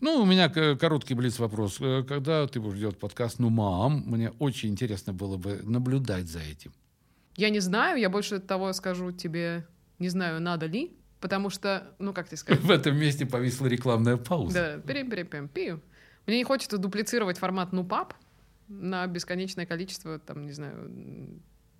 Ну, 0.00 0.22
у 0.22 0.24
меня 0.24 0.48
короткий 0.48 1.14
блиц 1.14 1.38
вопрос. 1.38 1.78
Э, 1.80 2.04
когда 2.04 2.46
ты 2.46 2.60
будешь 2.60 2.78
делать 2.78 2.98
подкаст 2.98 3.40
«Ну, 3.40 3.50
мам», 3.50 4.04
мне 4.06 4.30
очень 4.38 4.70
интересно 4.70 5.12
было 5.12 5.36
бы 5.36 5.60
наблюдать 5.64 6.28
за 6.28 6.38
этим. 6.38 6.72
Я 7.36 7.50
не 7.50 7.58
знаю, 7.60 7.98
я 7.98 8.08
больше 8.08 8.38
того 8.38 8.72
скажу 8.72 9.10
тебе, 9.10 9.66
не 9.98 10.08
знаю, 10.08 10.40
надо 10.40 10.66
ли, 10.66 10.96
потому 11.20 11.50
что, 11.50 11.92
ну, 11.98 12.12
как 12.12 12.28
тебе 12.28 12.36
сказать... 12.36 12.62
В 12.64 12.70
этом 12.70 12.96
месте 12.96 13.26
повисла 13.26 13.66
рекламная 13.66 14.16
пауза. 14.16 14.54
Да, 14.76 14.92
перем 14.92 15.10
перем 15.10 15.48
пию. 15.48 15.80
Мне 16.26 16.38
не 16.38 16.44
хочется 16.44 16.78
дуплицировать 16.78 17.38
формат 17.38 17.72
«Ну, 17.72 17.84
пап» 17.84 18.14
на 18.68 19.06
бесконечное 19.06 19.66
количество, 19.66 20.18
там, 20.20 20.46
не 20.46 20.52
знаю, 20.52 20.90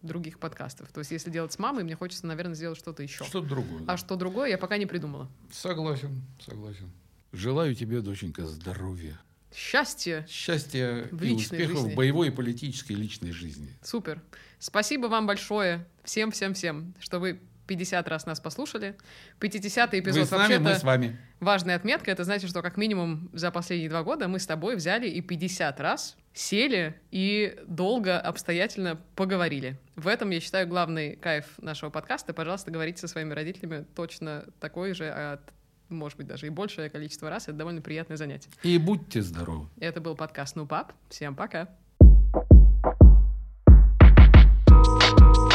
других 0.03 0.41
подкастов. 0.41 0.91
То 0.91 1.01
есть, 1.01 1.13
если 1.13 1.31
делать 1.31 1.53
с 1.53 1.59
мамой, 1.59 1.85
мне 1.85 1.95
хочется, 1.95 2.27
наверное, 2.27 2.55
сделать 2.55 2.79
что-то 2.79 3.03
еще. 3.03 3.25
Что-то 3.25 3.47
другое. 3.47 3.81
Да. 3.81 3.93
А 3.93 3.97
что 3.97 4.17
другое, 4.17 4.49
я 4.49 4.59
пока 4.59 4.77
не 4.77 4.87
придумала. 4.87 5.29
Согласен, 5.53 6.23
согласен. 6.41 6.91
Желаю 7.33 7.75
тебе, 7.75 8.01
доченька, 8.01 8.47
здоровья. 8.47 9.21
Счастья. 9.55 10.27
Счастья 10.29 11.09
в 11.11 11.23
и 11.23 11.33
успехов 11.33 11.77
жизни. 11.79 11.93
в 11.93 11.95
боевой 11.95 12.29
и 12.29 12.31
политической 12.31 12.93
личной 12.93 13.33
жизни. 13.33 13.77
Супер. 13.83 14.23
Спасибо 14.59 15.07
вам 15.07 15.27
большое. 15.27 15.87
Всем-всем-всем, 16.05 16.95
что 17.01 17.19
вы 17.19 17.41
50 17.67 18.09
раз 18.09 18.27
нас 18.27 18.41
послушали. 18.41 18.97
50-й 19.41 20.01
эпизод 20.01 20.21
Вы 20.21 20.27
с 20.27 20.31
нами, 20.31 20.57
мы 20.57 20.75
с 20.75 20.83
вами. 20.83 21.19
Важная 21.39 21.77
отметка. 21.77 22.11
Это 22.11 22.25
значит, 22.25 22.51
что 22.51 22.63
как 22.63 22.77
минимум 22.77 23.31
за 23.33 23.51
последние 23.51 23.91
два 23.91 24.03
года 24.03 24.27
мы 24.27 24.39
с 24.39 24.47
тобой 24.47 24.75
взяли 24.75 25.09
и 25.09 25.21
50 25.21 25.81
раз 25.81 26.17
сели 26.33 26.99
и 27.11 27.57
долго, 27.67 28.19
обстоятельно 28.19 29.01
поговорили. 29.15 29.79
В 29.97 30.09
этом, 30.09 30.31
я 30.31 30.41
считаю, 30.41 30.67
главный 30.67 31.17
кайф 31.17 31.47
нашего 31.59 31.91
подкаста. 31.91 32.33
Пожалуйста, 32.33 32.71
говорите 32.71 33.01
со 33.01 33.09
своими 33.09 33.35
родителями 33.35 33.85
точно 33.95 34.47
такой 34.61 34.95
же 34.95 35.11
от 35.11 35.41
может 35.89 36.19
быть, 36.19 36.27
даже 36.27 36.47
и 36.47 36.51
большее 36.51 36.91
количество 36.91 37.31
раз. 37.31 37.45
Это 37.45 37.59
довольно 37.59 37.81
приятное 37.81 38.17
занятие. 38.17 38.51
И 38.63 38.79
будьте 38.79 39.23
здоровы. 39.23 39.69
Это 39.81 40.01
был 40.01 40.15
подкаст 40.15 40.57
«Ну, 40.57 40.67
пап». 40.67 40.93
Всем 41.09 41.35
пока. 41.35 41.69
Thank 45.11 45.37
you 45.37 45.48